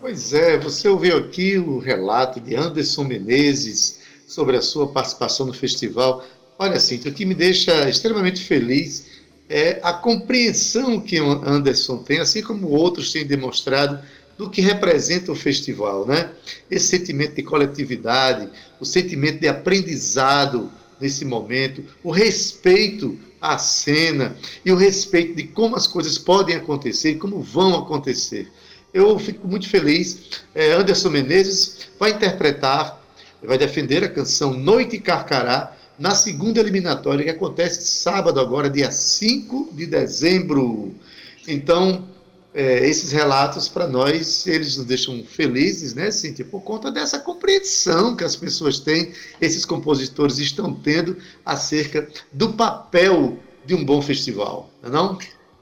Pois 0.00 0.32
é, 0.32 0.56
você 0.56 0.88
ouviu 0.88 1.16
aqui 1.16 1.58
o 1.58 1.78
relato 1.78 2.38
de 2.38 2.54
Anderson 2.54 3.02
Menezes 3.02 3.98
sobre 4.28 4.56
a 4.56 4.62
sua 4.62 4.86
participação 4.86 5.44
no 5.46 5.52
festival. 5.52 6.24
Olha, 6.56 6.78
Cintia, 6.78 7.10
o 7.10 7.14
que 7.14 7.24
me 7.24 7.34
deixa 7.34 7.88
extremamente 7.88 8.40
feliz 8.44 9.06
é 9.48 9.80
a 9.82 9.92
compreensão 9.92 11.00
que 11.00 11.18
Anderson 11.18 11.98
tem, 11.98 12.20
assim 12.20 12.42
como 12.42 12.68
outros 12.68 13.10
têm 13.10 13.26
demonstrado, 13.26 13.98
do 14.36 14.48
que 14.48 14.60
representa 14.60 15.32
o 15.32 15.34
festival, 15.34 16.06
né? 16.06 16.30
Esse 16.70 16.96
sentimento 16.96 17.34
de 17.34 17.42
coletividade, 17.42 18.48
o 18.78 18.84
sentimento 18.84 19.40
de 19.40 19.48
aprendizado 19.48 20.70
nesse 21.00 21.24
momento, 21.24 21.82
o 22.04 22.12
respeito 22.12 23.18
à 23.40 23.58
cena 23.58 24.36
e 24.64 24.70
o 24.70 24.76
respeito 24.76 25.34
de 25.34 25.42
como 25.42 25.74
as 25.74 25.88
coisas 25.88 26.18
podem 26.18 26.54
acontecer 26.54 27.10
e 27.10 27.18
como 27.18 27.40
vão 27.40 27.76
acontecer 27.76 28.48
eu 28.92 29.18
fico 29.18 29.46
muito 29.46 29.68
feliz. 29.68 30.42
É, 30.54 30.72
Anderson 30.72 31.10
Menezes 31.10 31.88
vai 31.98 32.10
interpretar, 32.10 33.00
vai 33.42 33.58
defender 33.58 34.04
a 34.04 34.08
canção 34.08 34.54
Noite 34.54 34.98
Carcará 34.98 35.76
na 35.98 36.14
segunda 36.14 36.60
eliminatória 36.60 37.24
que 37.24 37.30
acontece 37.30 37.86
sábado 37.86 38.38
agora, 38.40 38.70
dia 38.70 38.90
5 38.90 39.70
de 39.72 39.86
dezembro. 39.86 40.94
Então, 41.46 42.06
é, 42.54 42.88
esses 42.88 43.10
relatos 43.12 43.68
para 43.68 43.86
nós, 43.86 44.46
eles 44.46 44.76
nos 44.76 44.86
deixam 44.86 45.22
felizes, 45.24 45.94
né, 45.94 46.10
Cíntia, 46.10 46.44
por 46.44 46.60
conta 46.62 46.90
dessa 46.90 47.18
compreensão 47.18 48.16
que 48.16 48.24
as 48.24 48.36
pessoas 48.36 48.78
têm, 48.78 49.12
esses 49.40 49.64
compositores 49.64 50.38
estão 50.38 50.72
tendo 50.72 51.16
acerca 51.44 52.08
do 52.32 52.52
papel 52.52 53.38
de 53.66 53.74
um 53.74 53.84
bom 53.84 54.00
festival, 54.00 54.70
não 54.82 54.88
é? 54.88 54.92
Não? 54.92 55.18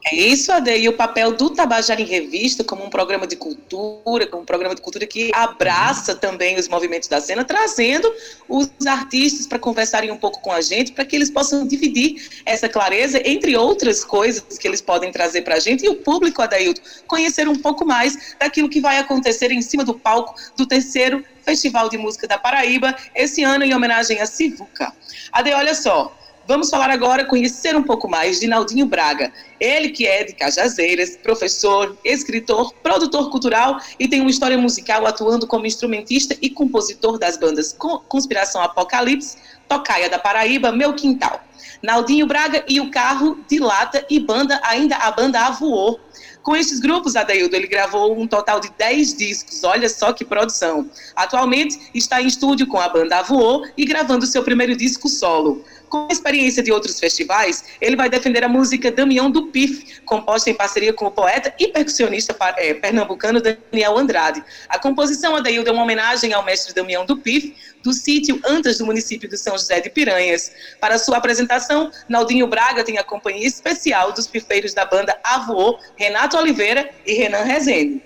É 0.09 0.15
isso, 0.15 0.53
Ade, 0.53 0.71
e 0.71 0.89
o 0.89 0.93
papel 0.93 1.33
do 1.33 1.51
Tabajara 1.51 2.01
em 2.01 2.05
Revista 2.05 2.63
como 2.63 2.85
um 2.85 2.89
programa 2.89 3.27
de 3.27 3.35
cultura, 3.35 4.25
como 4.29 4.45
um 4.45 4.47
programa 4.47 4.73
de 4.73 4.81
cultura 4.81 5.05
que 5.05 5.33
abraça 5.35 6.15
também 6.15 6.57
os 6.57 6.69
movimentos 6.69 7.09
da 7.09 7.21
cena, 7.21 7.45
trazendo 7.45 8.15
os 8.49 8.71
artistas 8.87 9.49
para 9.49 9.59
conversarem 9.59 10.13
um 10.13 10.17
pouco 10.17 10.41
com 10.41 10.53
a 10.53 10.61
gente, 10.61 10.93
para 10.93 11.05
que 11.05 11.17
eles 11.17 11.29
possam 11.29 11.67
dividir 11.67 12.41
essa 12.47 12.69
clareza, 12.69 13.21
entre 13.29 13.57
outras 13.57 14.05
coisas 14.05 14.57
que 14.57 14.69
eles 14.69 14.81
podem 14.81 15.11
trazer 15.11 15.43
para 15.43 15.57
a 15.57 15.61
gente, 15.61 15.85
e 15.85 15.89
o 15.89 15.97
público, 15.97 16.41
Adailton, 16.41 16.83
conhecer 17.09 17.49
um 17.49 17.59
pouco 17.59 17.85
mais 17.85 18.37
daquilo 18.39 18.69
que 18.69 18.81
vai 18.81 18.99
acontecer 18.99 19.51
em 19.51 19.61
cima 19.61 19.85
do 19.85 19.99
palco 19.99 20.37
do 20.57 20.67
terceiro 20.67 21.25
Festival 21.45 21.89
de 21.89 21.99
Música 21.99 22.29
da 22.29 22.39
Paraíba, 22.39 22.95
esse 23.13 23.43
ano 23.43 23.65
em 23.65 23.75
homenagem 23.75 24.21
a 24.21 24.27
Sivuca. 24.27 24.93
Ade, 25.33 25.53
olha 25.53 25.75
só, 25.75 26.17
Vamos 26.49 26.71
falar 26.71 26.91
agora, 26.91 27.25
conhecer 27.25 27.75
um 27.75 27.83
pouco 27.83 28.09
mais 28.09 28.39
de 28.39 28.47
Naldinho 28.47 28.87
Braga. 28.87 29.33
Ele 29.59 29.89
que 29.89 30.07
é 30.07 30.23
de 30.23 30.33
Cajazeiras, 30.33 31.17
professor, 31.17 31.99
escritor, 32.05 32.73
produtor 32.85 33.31
cultural 33.31 33.81
e 33.99 34.07
tem 34.07 34.21
uma 34.21 34.31
história 34.31 34.57
musical 34.57 35.05
atuando 35.07 35.45
como 35.45 35.67
instrumentista 35.67 36.37
e 36.41 36.49
compositor 36.49 37.19
das 37.19 37.37
bandas 37.37 37.77
Conspiração 38.09 38.63
Apocalipse, 38.63 39.37
Tocaia 39.69 40.09
da 40.09 40.21
Paraíba, 40.21 40.71
Meu 40.71 40.95
Quintal. 40.95 41.41
Naldinho 41.83 42.27
Braga 42.27 42.65
e 42.69 42.81
o 42.81 42.93
Carro 42.93 43.39
de 43.49 43.59
Lata 43.59 44.07
e 44.09 44.21
banda 44.21 44.61
ainda 44.63 44.97
a 44.97 45.11
banda 45.11 45.41
Avoou. 45.41 45.99
Com 46.47 46.55
esses 46.55 46.79
grupos, 46.79 47.17
Adaildo, 47.17 47.57
ele 47.57 47.67
gravou 47.67 48.17
um 48.17 48.25
total 48.25 48.61
de 48.61 48.71
10 48.79 49.17
discos. 49.17 49.65
Olha 49.65 49.89
só 49.89 50.13
que 50.13 50.25
produção. 50.25 50.89
Atualmente 51.17 51.91
está 51.93 52.23
em 52.23 52.29
estúdio 52.29 52.69
com 52.69 52.79
a 52.79 52.89
banda 52.89 53.19
Avoou 53.19 53.67
e 53.77 53.85
gravando 53.85 54.25
seu 54.27 54.45
primeiro 54.45 54.77
disco 54.77 55.09
solo. 55.09 55.65
Com 55.89 56.07
a 56.09 56.13
experiência 56.13 56.63
de 56.63 56.71
outros 56.71 57.01
festivais, 57.01 57.65
ele 57.81 57.97
vai 57.97 58.09
defender 58.09 58.45
a 58.45 58.49
música 58.49 58.93
Damião 58.93 59.29
do 59.29 59.49
Pif, 59.49 60.01
composta 60.05 60.49
em 60.49 60.55
parceria 60.55 60.93
com 60.93 61.07
o 61.07 61.11
poeta 61.11 61.53
e 61.59 61.67
percussionista 61.67 62.37
é, 62.59 62.75
pernambucano 62.75 63.41
Daniel 63.41 63.99
Andrade. 63.99 64.45
A 64.69 64.79
composição, 64.79 65.35
Adaildo, 65.35 65.69
é 65.69 65.73
uma 65.73 65.83
homenagem 65.83 66.33
ao 66.33 66.45
mestre 66.45 66.73
Damião 66.73 67.05
do 67.05 67.17
Pif, 67.17 67.57
do 67.87 67.93
sítio 67.93 68.41
Antas 68.45 68.79
do 68.79 68.85
município 68.85 69.29
de 69.29 69.39
São 69.39 69.57
José 69.57 69.81
de 69.81 69.89
Piranhas. 69.89 70.51
Para 70.81 70.99
sua 70.99 71.19
apresentação, 71.19 71.91
Naldinho 72.09 72.49
Braga 72.49 72.83
tem 72.83 72.99
a 72.99 73.05
companhia 73.05 73.47
especial 73.47 74.13
dos 74.13 74.27
pifeiros 74.27 74.75
da 74.75 74.85
banda 74.85 75.17
Avô, 75.23 75.79
Renato 75.95 76.37
Oliveira 76.37 76.91
e 77.07 77.15
Renan 77.15 77.45
Rezende. 77.45 78.03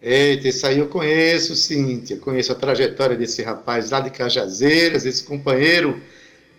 Eita, 0.00 0.48
isso 0.48 0.66
aí 0.66 0.78
eu 0.78 0.88
conheço, 0.88 1.54
Cíntia, 1.54 2.16
conheço 2.16 2.50
a 2.50 2.54
trajetória 2.54 3.14
desse 3.14 3.42
rapaz 3.42 3.90
lá 3.90 4.00
de 4.00 4.10
Cajazeiras, 4.10 5.04
esse 5.04 5.22
companheiro 5.22 6.02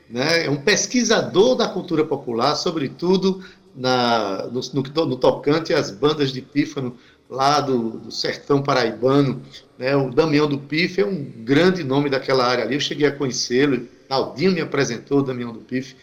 né? 0.07 0.45
é 0.45 0.49
um 0.49 0.55
pesquisador 0.55 1.55
da 1.55 1.67
cultura 1.67 2.05
popular, 2.05 2.55
sobretudo 2.55 3.43
na, 3.75 4.47
no, 4.51 4.61
no, 4.61 5.05
no 5.07 5.15
tocante 5.17 5.73
às 5.73 5.89
bandas 5.89 6.31
de 6.31 6.41
pífano 6.41 6.95
lá 7.33 7.59
do, 7.59 7.97
do 7.97 8.11
sertão 8.11 8.61
paraibano. 8.61 9.41
Né? 9.77 9.95
O 9.95 10.11
Damião 10.11 10.47
do 10.47 10.59
Pif 10.59 11.01
é 11.01 11.05
um 11.05 11.23
grande 11.43 11.83
nome 11.83 12.09
daquela 12.09 12.45
área 12.45 12.63
ali, 12.63 12.75
eu 12.75 12.79
cheguei 12.79 13.07
a 13.07 13.11
conhecê-lo, 13.11 13.87
Aldinho 14.07 14.51
me 14.51 14.61
apresentou 14.61 15.19
o 15.19 15.23
Damião 15.23 15.51
do 15.51 15.59
Pif. 15.59 15.95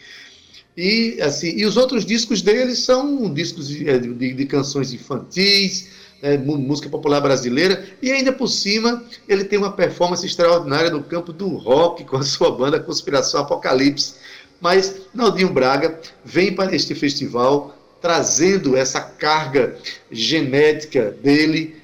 E, 0.75 1.17
assim, 1.21 1.55
e 1.55 1.65
os 1.65 1.77
outros 1.77 2.05
discos 2.05 2.41
dele 2.41 2.75
são 2.75 3.33
discos 3.33 3.69
de, 3.69 3.99
de, 3.99 4.33
de 4.33 4.45
canções 4.45 4.93
infantis, 4.93 5.89
é, 6.21 6.37
música 6.37 6.89
popular 6.89 7.21
brasileira, 7.21 7.83
e 8.01 8.11
ainda 8.11 8.31
por 8.31 8.47
cima 8.47 9.03
ele 9.27 9.45
tem 9.45 9.57
uma 9.57 9.71
performance 9.71 10.25
extraordinária 10.25 10.89
no 10.89 11.01
campo 11.01 11.31
do 11.31 11.47
rock 11.55 12.03
com 12.03 12.17
a 12.17 12.23
sua 12.23 12.51
banda 12.51 12.79
Conspiração 12.79 13.41
Apocalipse. 13.41 14.15
Mas 14.59 15.01
Naldinho 15.13 15.51
Braga 15.51 15.99
vem 16.23 16.53
para 16.53 16.75
este 16.75 16.93
festival 16.93 17.75
trazendo 18.01 18.75
essa 18.75 18.99
carga 18.99 19.77
genética 20.11 21.11
dele, 21.11 21.81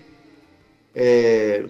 é, 0.95 1.65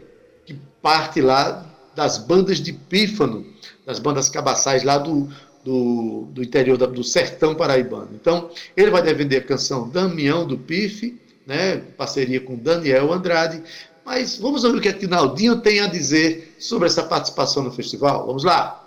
que 0.45 0.55
parte 0.81 1.21
lá 1.21 1.65
das 1.93 2.17
bandas 2.17 2.59
de 2.59 2.71
pífano, 2.71 3.45
das 3.85 3.99
bandas 3.99 4.29
cabaçais 4.29 4.83
lá 4.83 4.97
do, 4.97 5.27
do, 5.63 6.27
do 6.31 6.41
interior 6.41 6.77
do 6.77 7.03
sertão 7.03 7.53
paraibano. 7.53 8.09
Então, 8.13 8.49
ele 8.75 8.89
vai 8.89 9.01
defender 9.01 9.37
a 9.37 9.43
canção 9.43 9.89
Damião 9.89 10.47
do 10.47 10.57
Pife, 10.57 11.19
né, 11.45 11.77
parceria 11.97 12.39
com 12.39 12.55
Daniel 12.55 13.11
Andrade. 13.11 13.61
Mas 14.05 14.37
vamos 14.37 14.63
ouvir 14.63 14.77
o 14.77 14.81
que, 14.81 14.87
é 14.87 14.93
que 14.93 15.07
Naldinho 15.07 15.59
tem 15.59 15.81
a 15.81 15.87
dizer 15.87 16.55
sobre 16.57 16.87
essa 16.87 17.03
participação 17.03 17.63
no 17.63 17.71
festival. 17.71 18.25
Vamos 18.25 18.45
lá. 18.45 18.81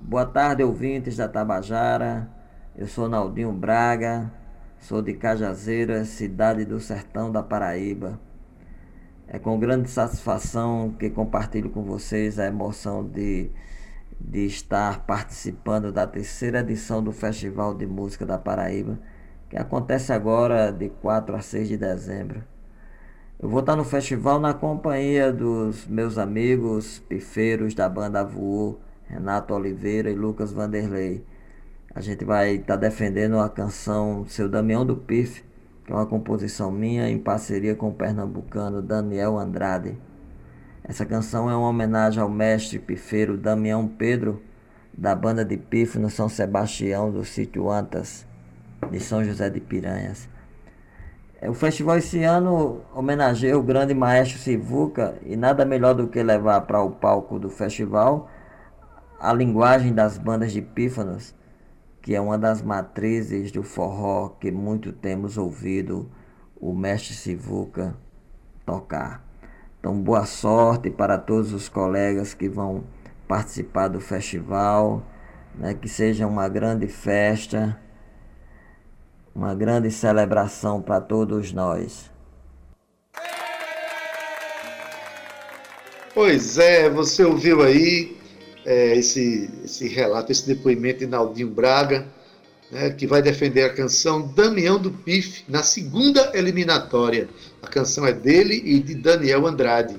Boa 0.00 0.26
tarde, 0.26 0.64
ouvintes 0.64 1.16
da 1.16 1.28
Tabajara. 1.28 2.28
Eu 2.76 2.88
sou 2.88 3.08
Naldinho 3.08 3.52
Braga, 3.52 4.32
sou 4.84 5.00
de 5.00 5.14
Cajazeira, 5.14 6.04
cidade 6.04 6.66
do 6.66 6.78
sertão 6.78 7.32
da 7.32 7.42
Paraíba. 7.42 8.20
É 9.26 9.38
com 9.38 9.58
grande 9.58 9.88
satisfação 9.88 10.94
que 10.98 11.08
compartilho 11.08 11.70
com 11.70 11.82
vocês 11.82 12.38
a 12.38 12.44
emoção 12.44 13.02
de, 13.02 13.50
de 14.20 14.44
estar 14.44 15.06
participando 15.06 15.90
da 15.90 16.06
terceira 16.06 16.60
edição 16.60 17.02
do 17.02 17.12
Festival 17.12 17.74
de 17.74 17.86
Música 17.86 18.26
da 18.26 18.36
Paraíba 18.36 18.98
que 19.48 19.56
acontece 19.56 20.12
agora 20.12 20.70
de 20.70 20.90
4 20.90 21.34
a 21.34 21.40
6 21.40 21.68
de 21.68 21.76
dezembro. 21.78 22.44
Eu 23.40 23.48
vou 23.48 23.60
estar 23.60 23.76
no 23.76 23.84
festival 23.84 24.38
na 24.38 24.52
companhia 24.52 25.32
dos 25.32 25.86
meus 25.86 26.18
amigos 26.18 26.98
pifeiros 27.08 27.72
da 27.72 27.88
banda 27.88 28.20
Avô, 28.20 28.76
Renato 29.04 29.54
Oliveira 29.54 30.10
e 30.10 30.14
Lucas 30.14 30.52
Vanderlei. 30.52 31.24
A 31.94 32.00
gente 32.00 32.24
vai 32.24 32.56
estar 32.56 32.74
defendendo 32.74 33.38
a 33.38 33.48
canção 33.48 34.26
Seu 34.26 34.48
Damião 34.48 34.84
do 34.84 34.96
Pif, 34.96 35.44
que 35.84 35.92
é 35.92 35.94
uma 35.94 36.04
composição 36.04 36.68
minha 36.72 37.08
em 37.08 37.20
parceria 37.20 37.76
com 37.76 37.90
o 37.90 37.94
pernambucano 37.94 38.82
Daniel 38.82 39.38
Andrade. 39.38 39.96
Essa 40.82 41.06
canção 41.06 41.48
é 41.48 41.54
uma 41.54 41.68
homenagem 41.68 42.20
ao 42.20 42.28
mestre 42.28 42.80
pifeiro 42.80 43.38
Damião 43.38 43.86
Pedro, 43.86 44.42
da 44.92 45.14
banda 45.14 45.44
de 45.44 45.56
pif 45.56 45.96
no 45.96 46.10
São 46.10 46.28
Sebastião 46.28 47.12
do 47.12 47.24
sítio 47.24 47.70
Antas 47.70 48.26
de 48.90 48.98
São 48.98 49.24
José 49.24 49.48
de 49.48 49.60
Piranhas. 49.60 50.28
O 51.42 51.54
festival 51.54 51.98
esse 51.98 52.24
ano 52.24 52.80
homenageia 52.92 53.56
o 53.56 53.62
grande 53.62 53.94
maestro 53.94 54.38
Sivuca 54.38 55.14
e 55.24 55.36
nada 55.36 55.64
melhor 55.64 55.94
do 55.94 56.08
que 56.08 56.20
levar 56.22 56.62
para 56.62 56.82
o 56.82 56.90
palco 56.90 57.38
do 57.38 57.48
festival 57.48 58.28
a 59.20 59.32
linguagem 59.32 59.92
das 59.92 60.18
bandas 60.18 60.52
de 60.52 60.60
pífanos, 60.60 61.34
que 62.04 62.14
é 62.14 62.20
uma 62.20 62.36
das 62.36 62.60
matrizes 62.60 63.50
do 63.50 63.62
forró 63.62 64.28
que 64.38 64.50
muito 64.50 64.92
temos 64.92 65.38
ouvido 65.38 66.06
o 66.54 66.74
mestre 66.74 67.14
Sivuca 67.14 67.96
tocar. 68.66 69.26
Então, 69.80 69.98
boa 69.98 70.26
sorte 70.26 70.90
para 70.90 71.16
todos 71.16 71.54
os 71.54 71.66
colegas 71.66 72.34
que 72.34 72.46
vão 72.46 72.84
participar 73.26 73.88
do 73.88 74.02
festival, 74.02 75.02
né, 75.54 75.72
que 75.72 75.88
seja 75.88 76.26
uma 76.26 76.46
grande 76.46 76.86
festa 76.88 77.80
uma 79.34 79.54
grande 79.54 79.90
celebração 79.90 80.82
para 80.82 81.00
todos 81.00 81.54
nós. 81.54 82.10
Pois 86.14 86.58
é, 86.58 86.90
você 86.90 87.24
ouviu 87.24 87.62
aí 87.62 88.14
é, 88.64 88.96
esse, 88.96 89.50
esse 89.64 89.88
relato, 89.88 90.32
esse 90.32 90.46
depoimento 90.46 91.00
de 91.00 91.06
Naldinho 91.06 91.48
Braga, 91.48 92.06
né, 92.70 92.90
que 92.90 93.06
vai 93.06 93.20
defender 93.20 93.62
a 93.62 93.72
canção 93.72 94.32
Damião 94.34 94.78
do 94.78 94.90
Pif 94.90 95.44
na 95.48 95.62
segunda 95.62 96.30
eliminatória. 96.34 97.28
A 97.62 97.66
canção 97.66 98.06
é 98.06 98.12
dele 98.12 98.60
e 98.64 98.80
de 98.80 98.94
Daniel 98.94 99.46
Andrade. 99.46 99.96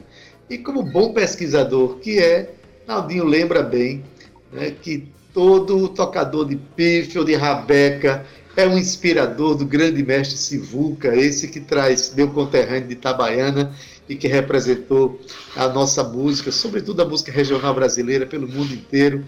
E 0.49 0.57
como 0.57 0.83
bom 0.83 1.13
pesquisador 1.13 1.97
que 1.99 2.19
é, 2.19 2.53
Naldinho 2.87 3.23
lembra 3.23 3.63
bem 3.63 4.03
né, 4.51 4.71
que 4.81 5.07
todo 5.33 5.89
tocador 5.89 6.47
de 6.47 6.55
pif 6.55 7.19
ou 7.19 7.25
de 7.25 7.35
rabeca 7.35 8.25
é 8.55 8.67
um 8.67 8.77
inspirador 8.77 9.55
do 9.55 9.65
grande 9.65 10.03
mestre 10.03 10.37
Sivuca, 10.37 11.15
esse 11.15 11.47
que 11.47 11.59
traz 11.59 12.13
meu 12.15 12.29
conterrâneo 12.29 12.87
de 12.87 12.93
Itabaiana 12.93 13.75
e 14.07 14.15
que 14.15 14.27
representou 14.27 15.19
a 15.55 15.67
nossa 15.67 16.03
música, 16.03 16.51
sobretudo 16.51 17.01
a 17.01 17.05
música 17.05 17.31
regional 17.31 17.73
brasileira, 17.73 18.25
pelo 18.25 18.47
mundo 18.47 18.73
inteiro. 18.73 19.25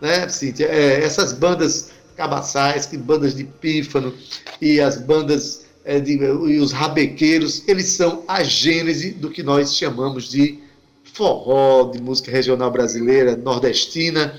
Né, 0.00 0.28
Cíntia? 0.28 0.66
É, 0.66 1.02
essas 1.02 1.32
bandas 1.32 1.90
cabaçais, 2.16 2.86
que 2.86 2.96
bandas 2.96 3.34
de 3.34 3.44
pífano 3.44 4.12
e 4.60 4.80
as 4.80 4.98
bandas 4.98 5.64
é, 5.84 6.00
de, 6.00 6.14
e 6.14 6.58
os 6.58 6.72
rabequeiros, 6.72 7.62
eles 7.68 7.86
são 7.88 8.24
a 8.26 8.42
gênese 8.42 9.10
do 9.12 9.30
que 9.30 9.42
nós 9.42 9.76
chamamos 9.76 10.30
de 10.30 10.58
forró, 11.12 11.90
de 11.92 12.00
música 12.00 12.30
regional 12.30 12.70
brasileira, 12.70 13.36
nordestina. 13.36 14.38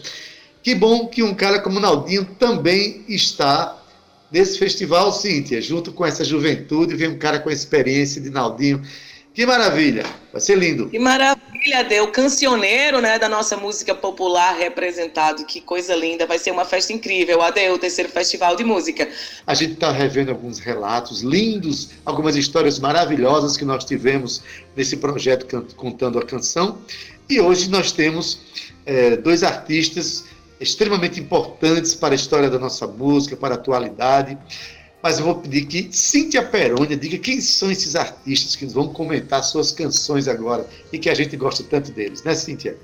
Que 0.61 0.75
bom 0.75 1.07
que 1.07 1.23
um 1.23 1.33
cara 1.33 1.61
como 1.61 1.79
Naldinho 1.79 2.25
também 2.39 3.05
está 3.07 3.84
nesse 4.31 4.57
festival, 4.57 5.11
Cíntia, 5.11 5.61
junto 5.61 5.91
com 5.91 6.05
essa 6.05 6.23
juventude, 6.23 6.95
vem 6.95 7.09
um 7.09 7.17
cara 7.17 7.39
com 7.39 7.49
a 7.49 7.53
experiência 7.53 8.21
de 8.21 8.29
Naldinho. 8.29 8.81
Que 9.35 9.45
maravilha! 9.45 10.05
Vai 10.31 10.39
ser 10.39 10.57
lindo. 10.57 10.89
Que 10.89 10.97
maravilha, 10.97 11.83
Deu. 11.89 12.07
Cancioneiro, 12.07 13.01
né, 13.01 13.19
da 13.19 13.27
nossa 13.27 13.57
música 13.57 13.93
popular 13.93 14.55
representado. 14.55 15.45
Que 15.45 15.59
coisa 15.59 15.93
linda. 15.93 16.25
Vai 16.25 16.39
ser 16.39 16.51
uma 16.51 16.63
festa 16.63 16.93
incrível. 16.93 17.41
Adeu, 17.41 17.73
o 17.73 17.77
terceiro 17.77 18.09
festival 18.09 18.55
de 18.55 18.63
música. 18.63 19.09
A 19.45 19.53
gente 19.53 19.73
está 19.73 19.91
revendo 19.91 20.31
alguns 20.31 20.59
relatos 20.59 21.21
lindos, 21.21 21.89
algumas 22.05 22.37
histórias 22.37 22.79
maravilhosas 22.79 23.57
que 23.57 23.65
nós 23.65 23.83
tivemos 23.83 24.41
nesse 24.73 24.95
projeto 24.95 25.65
Contando 25.75 26.17
a 26.17 26.25
Canção. 26.25 26.77
E 27.29 27.41
hoje 27.41 27.69
nós 27.69 27.91
temos 27.91 28.39
é, 28.85 29.17
dois 29.17 29.43
artistas 29.43 30.23
extremamente 30.65 31.19
importantes 31.19 31.93
para 31.95 32.13
a 32.13 32.15
história 32.15 32.49
da 32.49 32.59
nossa 32.59 32.85
música, 32.87 33.35
para 33.37 33.55
a 33.55 33.57
atualidade 33.57 34.37
mas 35.05 35.19
eu 35.19 35.25
vou 35.25 35.35
pedir 35.35 35.67
que 35.67 35.87
Cíntia 35.91 36.41
Perônia 36.41 36.97
diga 36.97 37.19
quem 37.19 37.39
são 37.39 37.69
esses 37.69 37.95
artistas 37.95 38.55
que 38.55 38.65
vão 38.65 38.91
comentar 38.91 39.43
suas 39.43 39.71
canções 39.71 40.27
agora 40.27 40.67
e 40.91 40.97
que 40.97 41.11
a 41.11 41.13
gente 41.13 41.37
gosta 41.37 41.63
tanto 41.63 41.91
deles, 41.91 42.23
né, 42.23 42.33
Cíntia? 42.33 42.75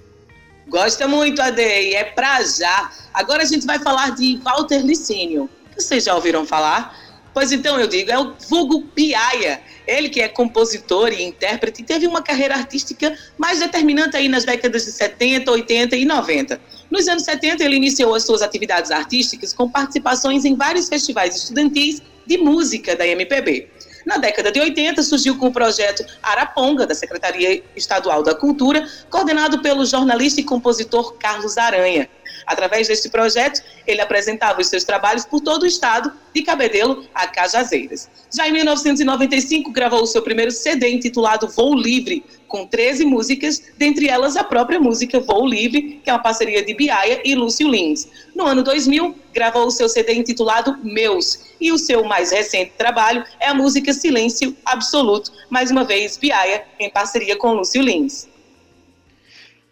Gosta 0.68 1.08
muito, 1.08 1.42
Ade, 1.42 1.64
é 1.96 2.04
pra 2.04 2.44
já. 2.44 2.92
Agora 3.12 3.42
a 3.42 3.46
gente 3.48 3.66
vai 3.66 3.80
falar 3.80 4.12
de 4.12 4.40
Walter 4.44 4.86
Licínio. 4.86 5.50
Vocês 5.76 6.04
já 6.04 6.14
ouviram 6.14 6.46
falar? 6.46 6.96
Pois 7.34 7.52
então 7.52 7.80
eu 7.80 7.88
digo, 7.88 8.12
é 8.12 8.20
o 8.20 8.36
vulgo 8.48 8.84
Piaia. 8.94 9.60
Ele 9.88 10.08
que 10.08 10.22
é 10.22 10.28
compositor 10.28 11.12
e 11.12 11.24
intérprete, 11.24 11.82
teve 11.82 12.06
uma 12.06 12.22
carreira 12.22 12.54
artística 12.54 13.18
mais 13.36 13.62
determinante 13.62 14.16
aí 14.16 14.30
nas 14.30 14.46
décadas 14.46 14.86
de 14.86 14.92
70, 14.92 15.50
80 15.50 15.96
e 15.96 16.06
90. 16.06 16.62
Nos 16.92 17.08
anos 17.08 17.24
70, 17.24 17.64
ele 17.64 17.78
iniciou 17.78 18.14
as 18.14 18.24
suas 18.24 18.42
atividades 18.42 18.92
artísticas 18.92 19.54
com 19.54 19.70
participações 19.70 20.44
em 20.44 20.56
vários 20.56 20.90
festivais 20.90 21.36
estudantis 21.38 22.02
de 22.28 22.38
música 22.38 22.98
da 22.98 23.08
MPB. 23.08 23.70
Na 24.06 24.18
década 24.18 24.52
de 24.52 24.60
80, 24.60 25.02
surgiu 25.04 25.38
com 25.38 25.48
o 25.48 25.52
projeto 25.54 26.04
Araponga, 26.22 26.86
da 26.86 26.96
Secretaria 26.96 27.64
Estadual 27.76 28.24
da 28.24 28.36
Cultura, 28.36 28.86
coordenado 29.10 29.62
pelo 29.62 29.86
jornalista 29.86 30.42
e 30.42 30.44
compositor 30.44 31.14
Carlos 31.14 31.58
Aranha. 31.58 32.10
Através 32.46 32.88
deste 32.88 33.10
projeto, 33.10 33.62
ele 33.86 34.02
apresentava 34.02 34.60
os 34.60 34.68
seus 34.68 34.84
trabalhos 34.84 35.24
por 35.24 35.40
todo 35.40 35.64
o 35.64 35.68
estado, 35.68 36.12
de 36.34 36.42
Cabedelo 36.42 37.06
a 37.14 37.28
Cajazeiras. 37.28 38.10
Já 38.34 38.48
em 38.48 38.54
1995, 38.54 39.72
gravou 39.72 40.02
o 40.02 40.08
seu 40.08 40.22
primeiro 40.22 40.52
CD 40.52 40.90
intitulado 40.90 41.48
Voo 41.48 41.76
Livre, 41.76 42.26
com 42.52 42.68
13 42.68 43.06
músicas, 43.06 43.64
dentre 43.78 44.10
elas 44.10 44.36
a 44.36 44.44
própria 44.44 44.78
música 44.78 45.22
Voo 45.22 45.48
Livre, 45.48 46.02
que 46.04 46.10
é 46.10 46.14
uma 46.14 46.22
parceria 46.22 46.62
de 46.64 46.74
Biaia 46.74 47.22
e 47.24 47.34
Lúcio 47.34 47.68
Lins. 47.68 48.10
No 48.36 48.46
ano 48.46 48.62
2000, 48.62 49.16
gravou 49.34 49.68
o 49.68 49.72
seu 49.72 49.88
CD 49.88 50.14
intitulado 50.14 50.78
Meus, 50.84 51.56
e 51.62 51.72
o 51.72 51.78
seu 51.78 52.04
mais 52.04 52.32
recente 52.32 52.74
trabalho 52.78 53.24
é 53.40 53.48
a 53.48 53.54
música 53.54 53.94
Silêncio 53.94 54.56
Absoluto, 54.66 55.32
mais 55.50 55.72
uma 55.72 55.86
vez 55.86 56.18
Biaia, 56.18 56.66
em 56.78 56.90
parceria 56.90 57.38
com 57.38 57.54
Lúcio 57.54 57.82
Lins. 57.82 58.28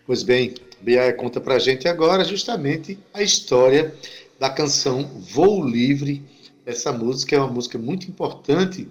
Pois 0.08 0.24
bem, 0.24 0.56
Biaia 0.80 1.14
conta 1.14 1.42
pra 1.42 1.60
gente 1.60 1.86
agora 1.86 2.24
justamente 2.24 2.98
a 3.14 3.22
história 3.22 3.94
da 4.40 4.50
canção 4.50 5.04
Voo 5.18 5.68
Livre. 5.68 6.24
Essa 6.66 6.94
música 6.94 7.36
é 7.36 7.40
uma 7.40 7.52
música 7.52 7.78
muito 7.78 8.08
importante 8.08 8.88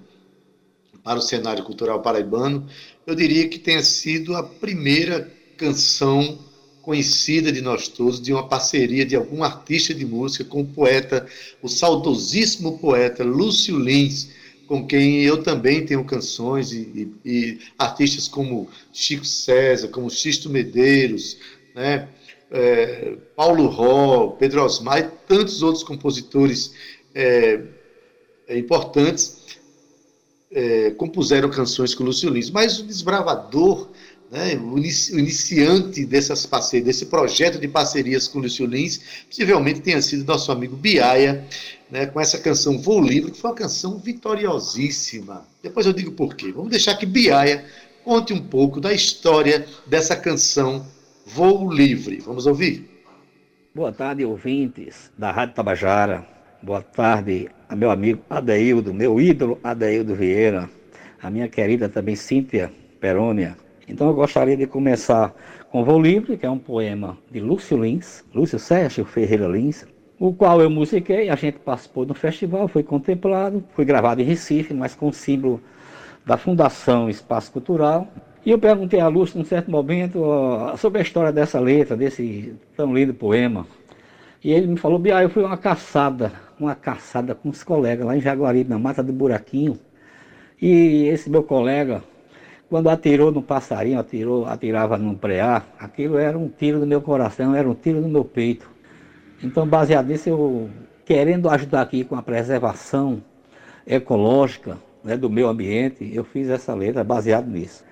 para 1.02 1.18
o 1.18 1.22
cenário 1.22 1.64
cultural 1.64 2.02
paraibano. 2.02 2.68
Eu 3.08 3.14
diria 3.14 3.48
que 3.48 3.58
tenha 3.58 3.82
sido 3.82 4.36
a 4.36 4.42
primeira 4.42 5.32
canção 5.56 6.38
conhecida 6.82 7.50
de 7.50 7.62
nós 7.62 7.88
todos, 7.88 8.20
de 8.20 8.34
uma 8.34 8.46
parceria 8.46 9.02
de 9.02 9.16
algum 9.16 9.42
artista 9.42 9.94
de 9.94 10.04
música 10.04 10.44
com 10.44 10.60
o 10.60 10.66
poeta, 10.66 11.26
o 11.62 11.68
saudosíssimo 11.70 12.78
poeta 12.78 13.24
Lúcio 13.24 13.78
Lins, 13.78 14.28
com 14.66 14.86
quem 14.86 15.22
eu 15.22 15.42
também 15.42 15.86
tenho 15.86 16.04
canções, 16.04 16.70
e, 16.70 17.10
e, 17.24 17.30
e 17.30 17.58
artistas 17.78 18.28
como 18.28 18.68
Chico 18.92 19.24
César, 19.24 19.88
como 19.88 20.10
Xisto 20.10 20.50
Medeiros, 20.50 21.38
né? 21.74 22.10
É, 22.50 23.16
Paulo 23.34 23.68
Ró, 23.68 24.36
Pedro 24.38 24.62
Osmar 24.62 24.98
e 24.98 25.10
tantos 25.26 25.62
outros 25.62 25.82
compositores 25.82 26.74
é, 27.14 27.58
é 28.46 28.58
importantes 28.58 29.37
é, 30.50 30.90
compuseram 30.92 31.50
canções 31.50 31.94
com 31.94 32.04
Lúcio 32.04 32.30
Lins. 32.30 32.50
Mas 32.50 32.78
o 32.78 32.84
desbravador 32.84 33.88
né, 34.30 34.56
o 34.56 34.78
iniciante 34.78 36.04
dessas 36.04 36.44
parcerias, 36.44 36.86
desse 36.86 37.06
projeto 37.06 37.58
de 37.58 37.66
parcerias 37.66 38.28
com 38.28 38.38
Lúcio 38.38 38.66
Lins, 38.66 39.00
possivelmente 39.26 39.80
tenha 39.80 40.00
sido 40.02 40.24
nosso 40.24 40.52
amigo 40.52 40.76
Biaia, 40.76 41.46
né, 41.90 42.06
com 42.06 42.20
essa 42.20 42.38
canção 42.38 42.78
Vou 42.78 43.00
Livre, 43.00 43.30
que 43.30 43.38
foi 43.38 43.50
uma 43.50 43.56
canção 43.56 43.98
vitoriosíssima. 43.98 45.46
Depois 45.62 45.86
eu 45.86 45.92
digo 45.92 46.12
por 46.12 46.34
quê. 46.34 46.52
Vamos 46.52 46.70
deixar 46.70 46.96
que 46.96 47.06
Biaia 47.06 47.64
conte 48.04 48.32
um 48.32 48.40
pouco 48.40 48.80
da 48.80 48.92
história 48.92 49.66
dessa 49.86 50.14
canção 50.14 50.86
Voo 51.26 51.70
Livre. 51.72 52.20
Vamos 52.20 52.46
ouvir? 52.46 52.88
Boa 53.74 53.92
tarde, 53.92 54.24
ouvintes 54.24 55.10
da 55.16 55.30
Rádio 55.30 55.54
Tabajara. 55.54 56.37
Boa 56.60 56.82
tarde 56.82 57.48
meu 57.76 57.88
amigo 57.88 58.20
Adeildo, 58.28 58.92
meu 58.92 59.20
ídolo 59.20 59.60
Adeildo 59.62 60.14
Vieira, 60.16 60.68
a 61.22 61.30
minha 61.30 61.48
querida 61.48 61.88
também 61.88 62.16
Cíntia 62.16 62.72
Perônia, 62.98 63.56
então 63.86 64.08
eu 64.08 64.14
gostaria 64.14 64.56
de 64.56 64.66
começar 64.66 65.32
com 65.70 65.84
Voo 65.84 66.00
Livre, 66.00 66.36
que 66.36 66.44
é 66.44 66.50
um 66.50 66.58
poema 66.58 67.16
de 67.30 67.38
Lúcio 67.38 67.80
Lins, 67.80 68.24
Lúcio 68.34 68.58
Sérgio 68.58 69.04
Ferreira 69.04 69.46
Lins, 69.46 69.86
o 70.18 70.34
qual 70.34 70.60
eu 70.60 70.68
musiquei, 70.68 71.30
a 71.30 71.36
gente 71.36 71.60
participou 71.60 72.04
do 72.04 72.12
festival, 72.12 72.66
foi 72.66 72.82
contemplado, 72.82 73.62
foi 73.70 73.84
gravado 73.84 74.20
em 74.20 74.24
Recife, 74.24 74.74
mas 74.74 74.96
com 74.96 75.08
o 75.08 75.12
símbolo 75.12 75.60
da 76.26 76.36
Fundação 76.36 77.08
Espaço 77.08 77.52
Cultural. 77.52 78.08
E 78.44 78.50
eu 78.50 78.58
perguntei 78.58 78.98
a 78.98 79.06
Lúcio, 79.06 79.38
num 79.38 79.44
certo 79.44 79.70
momento, 79.70 80.24
sobre 80.76 80.98
a 80.98 81.02
história 81.02 81.30
dessa 81.30 81.60
letra, 81.60 81.96
desse 81.96 82.52
tão 82.76 82.92
lindo 82.92 83.14
poema. 83.14 83.64
E 84.42 84.50
ele 84.50 84.66
me 84.66 84.76
falou, 84.76 84.98
Bia, 84.98 85.22
eu 85.22 85.30
fui 85.30 85.44
uma 85.44 85.56
caçada, 85.56 86.32
uma 86.64 86.74
caçada 86.74 87.34
com 87.34 87.48
os 87.48 87.62
colegas 87.62 88.06
lá 88.06 88.16
em 88.16 88.20
Jaguaribe, 88.20 88.70
na 88.70 88.78
Mata 88.78 89.02
do 89.02 89.12
Buraquinho. 89.12 89.78
E 90.60 91.06
esse 91.06 91.30
meu 91.30 91.42
colega, 91.42 92.02
quando 92.68 92.88
atirou 92.88 93.30
no 93.30 93.42
passarinho, 93.42 93.98
atirou, 93.98 94.46
atirava 94.46 94.98
num 94.98 95.14
preá, 95.14 95.62
aquilo 95.78 96.18
era 96.18 96.36
um 96.36 96.48
tiro 96.48 96.78
no 96.78 96.86
meu 96.86 97.00
coração, 97.00 97.54
era 97.54 97.68
um 97.68 97.74
tiro 97.74 98.00
no 98.00 98.08
meu 98.08 98.24
peito. 98.24 98.68
Então, 99.42 99.66
baseado 99.66 100.08
nisso, 100.08 100.28
eu 100.28 100.68
querendo 101.04 101.48
ajudar 101.48 101.82
aqui 101.82 102.04
com 102.04 102.16
a 102.16 102.22
preservação 102.22 103.22
ecológica 103.86 104.76
né, 105.02 105.16
do 105.16 105.30
meio 105.30 105.48
ambiente, 105.48 106.10
eu 106.12 106.24
fiz 106.24 106.50
essa 106.50 106.74
letra 106.74 107.02
baseado 107.02 107.46
nisso. 107.46 107.84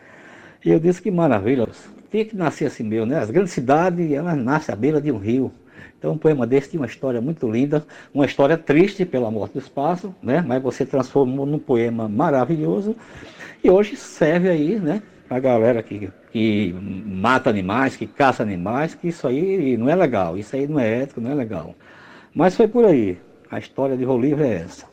E 0.65 0.71
eu 0.71 0.81
disse 0.81 1.01
que 1.01 1.11
maravilha, 1.11 1.69
tinha 2.11 2.25
que 2.25 2.37
nascer 2.37 2.67
assim 2.67 2.83
mesmo, 2.83 3.07
né? 3.07 3.19
As 3.19 3.31
grandes 3.31 3.53
cidades, 3.53 4.11
elas 4.11 4.37
nascem 4.37 4.73
à 4.73 4.77
beira 4.77 5.01
de 5.01 5.13
um 5.13 5.19
rio. 5.19 5.53
Então, 5.99 6.13
um 6.13 6.19
poema 6.19 6.47
desse 6.47 6.71
tinha 6.71 6.81
uma 6.81 6.87
história 6.87 7.21
muito 7.21 7.51
linda, 7.51 7.85
uma 8.13 8.27
história 8.27 8.57
triste 8.57 9.05
pela 9.05 9.31
morte 9.31 9.55
do 9.55 9.59
espaço, 9.59 10.15
né? 10.23 10.45
Mas 10.47 10.63
você 10.63 10.85
transformou 10.85 11.47
num 11.47 11.59
poema 11.59 12.09
maravilhoso 12.09 12.95
e 13.65 13.71
hoje 13.71 13.97
serve 13.97 14.49
aí, 14.49 14.79
né, 14.79 15.03
a 15.29 15.39
galera 15.39 15.83
que, 15.83 16.11
que 16.31 16.73
mata 16.73 17.51
animais, 17.51 17.97
que 17.97 18.07
caça 18.07 18.43
animais, 18.43 18.95
que 18.95 19.09
isso 19.09 19.27
aí 19.27 19.77
não 19.77 19.89
é 19.89 19.95
legal, 19.95 20.37
isso 20.37 20.55
aí 20.55 20.69
não 20.69 20.79
é 20.79 21.03
ético, 21.03 21.21
não 21.21 21.31
é 21.31 21.35
legal. 21.35 21.75
Mas 22.35 22.55
foi 22.55 22.69
por 22.69 22.85
aí. 22.85 23.19
A 23.51 23.59
história 23.59 23.97
de 23.97 24.05
Rolívio 24.05 24.45
é 24.45 24.55
essa. 24.57 24.87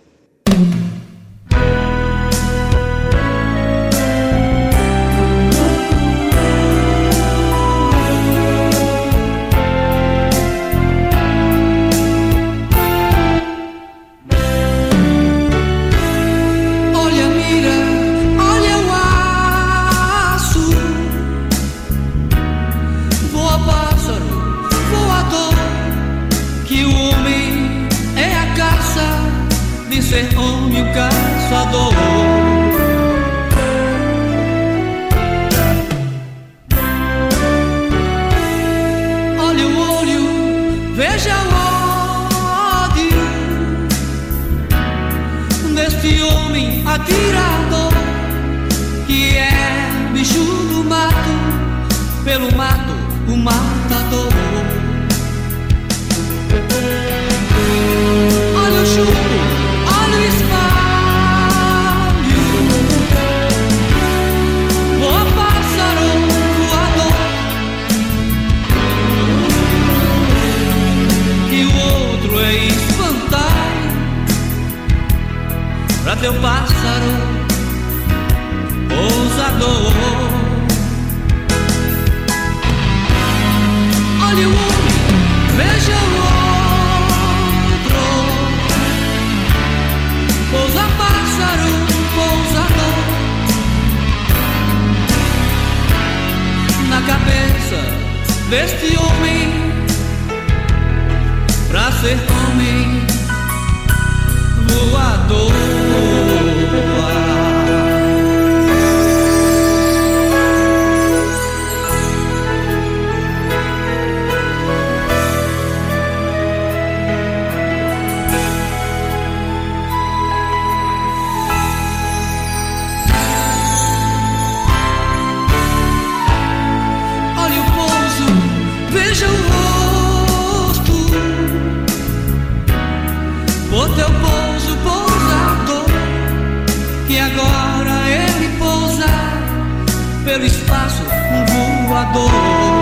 Um 142.05 142.72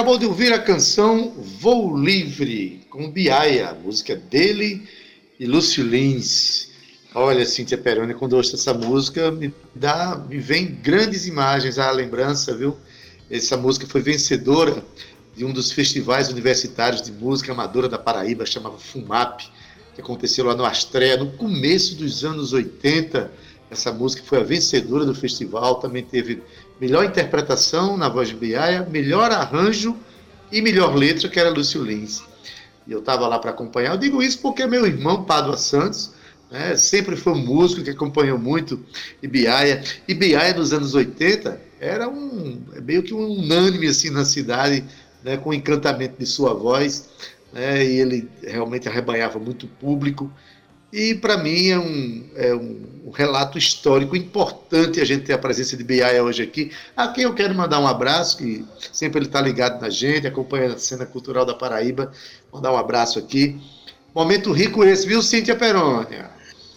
acabou 0.00 0.16
de 0.16 0.24
ouvir 0.24 0.50
a 0.50 0.58
canção 0.58 1.30
Voo 1.60 1.94
Livre, 1.94 2.80
com 2.88 3.10
Biaia, 3.10 3.76
música 3.84 4.16
dele 4.16 4.88
e 5.38 5.44
Lúcio 5.44 5.84
Lins. 5.84 6.70
Olha, 7.14 7.44
Cíntia 7.44 7.76
Peroni, 7.76 8.14
quando 8.14 8.32
eu 8.32 8.38
ouço 8.38 8.54
essa 8.54 8.72
música, 8.72 9.30
me, 9.30 9.52
dá, 9.74 10.16
me 10.26 10.38
vem 10.38 10.68
grandes 10.68 11.26
imagens 11.26 11.78
à 11.78 11.90
lembrança, 11.90 12.56
viu? 12.56 12.78
Essa 13.30 13.58
música 13.58 13.86
foi 13.86 14.00
vencedora 14.00 14.82
de 15.36 15.44
um 15.44 15.52
dos 15.52 15.70
festivais 15.70 16.30
universitários 16.30 17.02
de 17.02 17.12
música 17.12 17.52
amadora 17.52 17.86
da 17.86 17.98
Paraíba, 17.98 18.46
chamava 18.46 18.78
FUMAP, 18.78 19.50
que 19.94 20.00
aconteceu 20.00 20.46
lá 20.46 20.56
no 20.56 20.64
Astrea, 20.64 21.18
no 21.18 21.32
começo 21.32 21.94
dos 21.96 22.24
anos 22.24 22.54
80. 22.54 23.30
Essa 23.70 23.92
música 23.92 24.22
foi 24.24 24.40
a 24.40 24.44
vencedora 24.44 25.04
do 25.04 25.14
festival, 25.14 25.74
também 25.74 26.02
teve 26.02 26.42
melhor 26.80 27.04
interpretação 27.04 27.96
na 27.96 28.08
voz 28.08 28.28
de 28.28 28.34
Biaia, 28.34 28.86
melhor 28.90 29.30
arranjo 29.30 29.96
e 30.50 30.62
melhor 30.62 30.94
letra, 30.96 31.28
que 31.28 31.38
era 31.38 31.50
Lúcio 31.50 31.84
Lins. 31.84 32.22
E 32.86 32.92
eu 32.92 33.00
estava 33.00 33.28
lá 33.28 33.38
para 33.38 33.50
acompanhar. 33.50 33.92
Eu 33.92 33.98
digo 33.98 34.22
isso 34.22 34.40
porque 34.40 34.66
meu 34.66 34.86
irmão, 34.86 35.24
Pádua 35.24 35.56
Santos, 35.56 36.12
né, 36.50 36.74
sempre 36.74 37.16
foi 37.16 37.34
um 37.34 37.44
músico 37.44 37.84
que 37.84 37.90
acompanhou 37.90 38.38
muito 38.38 38.84
Ibiaia. 39.22 39.84
Ibiaia, 40.08 40.54
nos 40.54 40.72
anos 40.72 40.94
80, 40.94 41.60
era 41.78 42.08
um 42.08 42.60
meio 42.82 43.02
que 43.02 43.14
um 43.14 43.28
unânime 43.28 43.86
assim, 43.86 44.10
na 44.10 44.24
cidade, 44.24 44.84
né, 45.22 45.36
com 45.36 45.50
o 45.50 45.54
encantamento 45.54 46.18
de 46.18 46.26
sua 46.26 46.54
voz. 46.54 47.10
Né, 47.52 47.84
e 47.84 48.00
ele 48.00 48.28
realmente 48.42 48.88
arrebanhava 48.88 49.38
muito 49.38 49.66
público. 49.66 50.32
E 50.92 51.14
para 51.14 51.36
mim 51.36 51.68
é, 51.68 51.78
um, 51.78 52.24
é 52.34 52.54
um, 52.54 53.10
relato 53.12 53.58
histórico 53.58 54.16
importante 54.16 55.00
a 55.00 55.04
gente 55.04 55.24
ter 55.24 55.32
a 55.32 55.38
presença 55.38 55.76
de 55.76 55.82
Biaia 55.82 56.22
hoje 56.22 56.42
aqui, 56.42 56.70
a 56.96 57.08
quem 57.08 57.24
eu 57.24 57.34
quero 57.34 57.54
mandar 57.54 57.80
um 57.80 57.86
abraço, 57.86 58.38
que 58.38 58.64
sempre 58.92 59.18
ele 59.18 59.26
está 59.26 59.40
ligado 59.40 59.80
na 59.80 59.90
gente, 59.90 60.26
acompanha 60.26 60.72
a 60.72 60.78
cena 60.78 61.06
cultural 61.06 61.44
da 61.44 61.54
Paraíba. 61.54 62.12
Mandar 62.52 62.72
um 62.72 62.76
abraço 62.76 63.18
aqui. 63.18 63.60
Momento 64.14 64.52
rico 64.52 64.84
esse, 64.84 65.06
viu, 65.06 65.22
Cíntia 65.22 65.54
Perônia? 65.54 66.30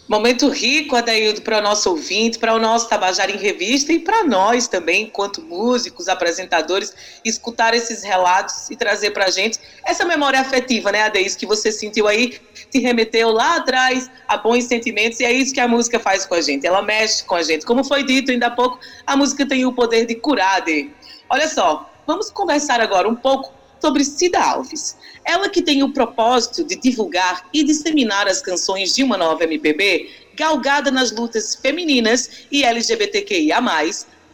Momento 0.07 0.49
rico, 0.49 0.97
Adaildo, 0.97 1.41
para 1.41 1.59
o 1.59 1.61
nosso 1.61 1.89
ouvinte, 1.89 2.38
para 2.38 2.53
o 2.53 2.59
nosso 2.59 2.89
Tabajara 2.89 3.32
em 3.32 3.38
Revista 3.38 3.93
e 3.93 3.99
para 3.99 4.26
nós 4.26 4.68
também, 4.68 5.03
enquanto 5.03 5.41
músicos, 5.41 6.09
apresentadores, 6.09 6.93
escutar 7.24 7.74
esses 7.74 8.03
relatos 8.03 8.70
e 8.70 8.76
trazer 8.76 9.11
para 9.11 9.26
a 9.26 9.30
gente 9.30 9.57
essa 9.86 10.03
memória 10.03 10.41
afetiva, 10.41 10.91
né, 10.91 11.03
Adeis, 11.03 11.36
que 11.36 11.45
você 11.45 11.72
sentiu 11.72 12.05
aí, 12.05 12.38
te 12.74 12.80
remeteu 12.80 13.32
lá 13.32 13.57
atrás 13.57 14.09
a 14.28 14.36
bons 14.36 14.63
sentimentos 14.65 15.19
e 15.19 15.26
é 15.26 15.32
isso 15.32 15.53
que 15.53 15.59
a 15.59 15.67
música 15.67 15.99
faz 15.99 16.26
com 16.26 16.34
a 16.34 16.41
gente, 16.41 16.65
ela 16.65 16.82
mexe 16.82 17.24
com 17.24 17.36
a 17.36 17.43
gente. 17.43 17.65
Como 17.65 17.84
foi 17.84 18.03
dito 18.03 18.32
ainda 18.32 18.47
há 18.47 18.51
pouco, 18.51 18.80
a 19.05 19.15
música 19.15 19.47
tem 19.47 19.63
o 19.63 19.71
poder 19.71 20.07
de 20.07 20.15
curar, 20.15 20.57
Ade. 20.57 20.89
Olha 21.30 21.47
só, 21.47 21.88
vamos 22.07 22.32
conversar 22.32 22.82
agora 22.82 23.07
um 23.07 23.15
pouco 23.15 23.53
sobre 23.80 24.03
Cida 24.03 24.39
Alves. 24.39 24.97
Ela 25.24 25.49
que 25.49 25.61
tem 25.61 25.84
o 25.84 25.93
propósito 25.93 26.63
de 26.63 26.76
divulgar 26.76 27.47
e 27.53 27.63
disseminar 27.63 28.28
as 28.28 28.41
canções 28.41 28.95
de 28.95 29.03
uma 29.03 29.17
nova 29.17 29.43
MPB, 29.43 30.09
galgada 30.36 30.89
nas 30.89 31.11
lutas 31.11 31.53
femininas 31.53 32.47
e 32.51 32.63
LGBTQIA+, 32.63 33.61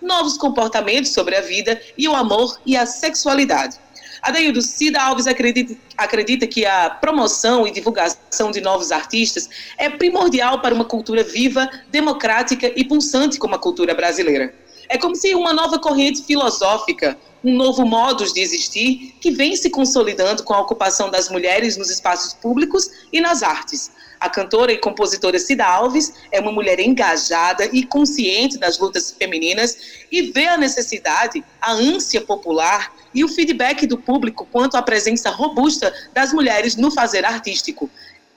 novos 0.01 0.37
comportamentos 0.37 1.11
sobre 1.11 1.35
a 1.35 1.41
vida 1.41 1.81
e 1.97 2.07
o 2.07 2.15
amor 2.15 2.57
e 2.65 2.77
a 2.77 2.85
sexualidade. 2.85 3.77
Adeildo, 4.21 4.61
Cida 4.61 5.01
Alves 5.01 5.27
acredita, 5.27 5.75
acredita 5.97 6.47
que 6.47 6.65
a 6.65 6.89
promoção 6.89 7.65
e 7.67 7.71
divulgação 7.71 8.51
de 8.51 8.61
novos 8.61 8.91
artistas 8.91 9.49
é 9.77 9.89
primordial 9.89 10.61
para 10.61 10.73
uma 10.73 10.85
cultura 10.85 11.23
viva, 11.23 11.69
democrática 11.89 12.71
e 12.75 12.83
pulsante 12.83 13.39
como 13.39 13.55
a 13.55 13.59
cultura 13.59 13.93
brasileira. 13.93 14.53
É 14.87 14.97
como 14.97 15.15
se 15.15 15.35
uma 15.35 15.53
nova 15.53 15.77
corrente 15.77 16.23
filosófica, 16.23 17.17
um 17.43 17.55
novo 17.55 17.85
modo 17.85 18.25
de 18.33 18.41
existir 18.41 19.15
que 19.21 19.31
vem 19.31 19.55
se 19.55 19.69
consolidando 19.69 20.43
com 20.43 20.53
a 20.53 20.59
ocupação 20.59 21.09
das 21.09 21.29
mulheres 21.29 21.77
nos 21.77 21.89
espaços 21.89 22.33
públicos 22.33 22.89
e 23.13 23.21
nas 23.21 23.43
artes. 23.43 23.91
A 24.19 24.29
cantora 24.29 24.71
e 24.73 24.77
compositora 24.77 25.39
Cida 25.39 25.65
Alves 25.65 26.13
é 26.31 26.41
uma 26.41 26.51
mulher 26.51 26.79
engajada 26.79 27.65
e 27.71 27.85
consciente 27.85 28.57
das 28.57 28.77
lutas 28.77 29.15
femininas 29.17 30.05
e 30.11 30.23
vê 30.23 30.47
a 30.47 30.57
necessidade, 30.57 31.43
a 31.61 31.71
ânsia 31.71 32.19
popular 32.19 32.93
e 33.13 33.23
o 33.23 33.29
feedback 33.29 33.87
do 33.87 33.97
público 33.97 34.45
quanto 34.51 34.75
à 34.75 34.81
presença 34.81 35.29
robusta 35.29 35.93
das 36.13 36.33
mulheres 36.33 36.75
no 36.75 36.91
fazer 36.91 37.23
artístico. 37.23 37.89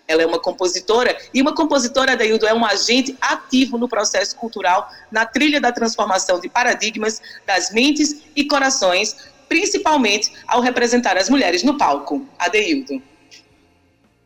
Ela 0.06 0.22
é 0.22 0.26
uma 0.26 0.38
compositora 0.38 1.16
e 1.34 1.42
uma 1.42 1.54
compositora, 1.54 2.16
Deildo, 2.16 2.46
é 2.46 2.54
um 2.54 2.64
agente 2.64 3.16
ativo 3.20 3.76
no 3.76 3.88
processo 3.88 4.36
cultural, 4.36 4.88
na 5.10 5.26
trilha 5.26 5.60
da 5.60 5.72
transformação 5.72 6.38
de 6.38 6.48
paradigmas 6.48 7.20
das 7.46 7.72
mentes 7.72 8.22
e 8.36 8.44
corações, 8.44 9.16
principalmente 9.48 10.32
ao 10.46 10.60
representar 10.60 11.16
as 11.16 11.28
mulheres 11.28 11.62
no 11.62 11.76
palco. 11.76 12.26
Adeildo. 12.38 13.02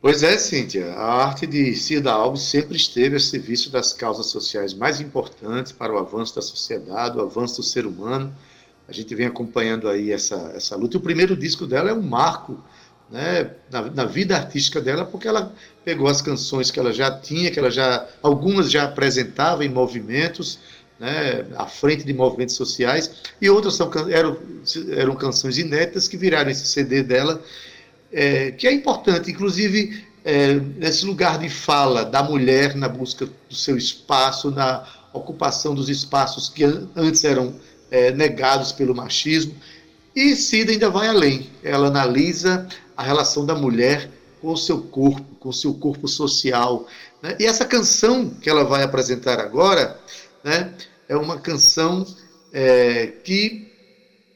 Pois 0.07 0.23
é, 0.23 0.39
Cíntia. 0.39 0.93
A 0.93 1.25
arte 1.25 1.49
de 1.49 1.75
Cida 1.75 2.13
Alves 2.13 2.43
sempre 2.43 2.77
esteve 2.77 3.17
a 3.17 3.19
serviço 3.19 3.71
das 3.71 3.93
causas 3.93 4.27
sociais 4.27 4.73
mais 4.73 5.01
importantes 5.01 5.73
para 5.73 5.93
o 5.93 5.99
avanço 5.99 6.37
da 6.37 6.43
sociedade, 6.43 7.19
o 7.19 7.23
avanço 7.23 7.57
do 7.57 7.65
ser 7.65 7.85
humano. 7.85 8.33
A 8.87 8.93
gente 8.93 9.13
vem 9.17 9.27
acompanhando 9.27 9.89
aí 9.89 10.13
essa, 10.13 10.53
essa 10.55 10.77
luta. 10.77 10.97
E 10.97 11.01
o 11.01 11.03
primeiro 11.03 11.37
disco 11.37 11.67
dela 11.67 11.91
é 11.91 11.93
um 11.93 12.03
marco 12.03 12.63
né, 13.11 13.51
na, 13.69 13.83
na, 13.91 14.05
vida 14.05 14.37
artística 14.37 14.81
dela, 14.81 15.05
porque 15.05 15.27
ela 15.27 15.53
pegou 15.85 16.07
as 16.07 16.23
canções 16.23 16.71
que 16.71 16.79
ela 16.79 16.93
já 16.93 17.11
tinha, 17.11 17.51
que 17.51 17.59
ela 17.59 17.73
já 17.73 18.07
algumas 18.23 18.71
já 18.71 18.85
apresentava 18.85 19.65
em 19.65 19.69
movimentos, 19.69 20.61
né, 21.01 21.45
à 21.57 21.67
frente 21.67 22.05
de 22.05 22.15
movimentos 22.15 22.55
sociais, 22.55 23.11
e 23.43 23.51
outras 23.51 23.75
são, 23.75 23.91
eram, 24.09 24.39
eram 24.97 25.17
canções 25.17 25.59
inéditas 25.59 26.07
que 26.07 26.17
viraram 26.17 26.49
esse 26.49 26.69
CD 26.69 27.03
dela 27.03 27.43
é, 28.13 28.51
que 28.53 28.67
é 28.67 28.73
importante, 28.73 29.31
inclusive 29.31 30.05
é, 30.25 30.55
nesse 30.55 31.05
lugar 31.05 31.39
de 31.39 31.49
fala 31.49 32.05
da 32.05 32.23
mulher 32.23 32.75
na 32.75 32.89
busca 32.89 33.27
do 33.27 33.55
seu 33.55 33.77
espaço, 33.77 34.51
na 34.51 34.85
ocupação 35.13 35.75
dos 35.75 35.89
espaços 35.89 36.49
que 36.49 36.65
antes 36.97 37.25
eram 37.25 37.55
é, 37.91 38.11
negados 38.11 38.73
pelo 38.73 38.95
machismo. 38.95 39.55
E 40.15 40.35
Cida 40.35 40.73
ainda 40.73 40.91
vai 40.91 41.09
além. 41.09 41.51
Ela 41.63 41.89
analisa 41.89 42.67
a 42.97 43.03
relação 43.03 43.47
da 43.47 43.55
mulher 43.55 44.11
com 44.41 44.53
o 44.53 44.57
seu 44.57 44.81
corpo, 44.81 45.23
com 45.39 45.51
o 45.51 45.53
seu 45.53 45.75
corpo 45.75 46.09
social. 46.09 46.87
Né? 47.23 47.37
E 47.39 47.47
essa 47.47 47.65
canção 47.65 48.31
que 48.31 48.51
ela 48.51 48.65
vai 48.65 48.83
apresentar 48.83 49.39
agora 49.39 49.99
né, 50.43 50.73
é 51.09 51.17
uma 51.17 51.39
canção 51.39 52.07
é, 52.53 53.07
que 53.23 53.71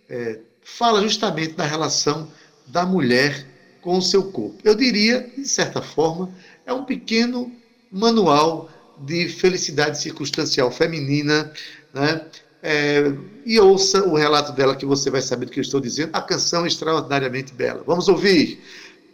é, 0.09 0.39
fala 0.63 1.03
justamente 1.03 1.55
da 1.55 1.65
relação 1.65 2.29
da 2.67 2.87
mulher 2.87 3.47
com 3.81 3.99
o 3.99 4.03
seu 4.03 4.25
corpo. 4.31 4.59
Eu 4.65 4.75
diria, 4.75 5.31
de 5.37 5.47
certa 5.47 5.81
forma, 5.81 6.31
é 6.67 6.73
um 6.73 6.85
pequeno 6.85 7.51
manual 7.91 8.71
de 8.99 9.29
felicidade 9.29 10.01
circunstancial 10.01 10.71
feminina, 10.71 11.53
né? 11.93 12.27
É, 12.63 13.11
e 13.47 13.59
ouça 13.59 14.07
o 14.07 14.15
relato 14.15 14.53
dela 14.53 14.77
que 14.77 14.85
você 14.85 15.11
vai 15.11 15.23
saber 15.23 15.47
do 15.47 15.53
que 15.53 15.59
eu 15.59 15.63
estou 15.63 15.81
dizendo. 15.81 16.11
A 16.13 16.21
canção 16.21 16.65
é 16.65 16.69
extraordinariamente 16.69 17.55
bela. 17.55 17.83
Vamos 17.87 18.07
ouvir 18.07 18.61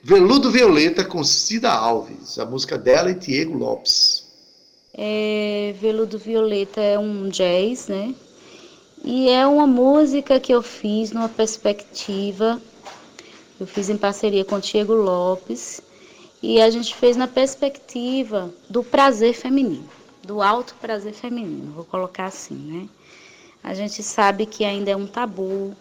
Veludo 0.03 0.51
Violeta 0.51 1.05
com 1.05 1.23
Cida 1.23 1.71
Alves, 1.71 2.39
a 2.39 2.45
música 2.45 2.77
dela 2.77 3.11
e 3.11 3.15
Diego 3.15 3.57
Lopes. 3.57 4.27
É, 4.93 5.75
Veludo 5.81 6.19
Violeta 6.19 6.81
é 6.81 6.99
um 6.99 7.29
jazz, 7.29 7.87
né? 7.87 8.15
E 9.05 9.29
é 9.29 9.47
uma 9.47 9.67
música 9.67 10.41
que 10.41 10.53
eu 10.53 10.63
fiz 10.63 11.13
numa 11.13 11.29
perspectiva 11.29 12.61
eu 13.59 13.67
fiz 13.67 13.89
em 13.89 13.97
parceria 13.97 14.45
com 14.45 14.57
o 14.57 14.61
Diego 14.61 14.93
Lopes 14.93 15.81
e 16.43 16.61
a 16.61 16.69
gente 16.69 16.95
fez 16.95 17.17
na 17.17 17.27
perspectiva 17.27 18.53
do 18.69 18.85
prazer 18.85 19.35
feminino, 19.35 19.89
do 20.23 20.43
alto 20.43 20.75
prazer 20.81 21.15
feminino, 21.15 21.73
vou 21.73 21.85
colocar 21.85 22.27
assim, 22.27 22.55
né? 22.55 22.89
A 23.63 23.73
gente 23.75 24.03
sabe 24.03 24.47
que 24.47 24.65
ainda 24.65 24.91
é 24.91 24.97
um 24.97 25.07
tabu, 25.07 25.75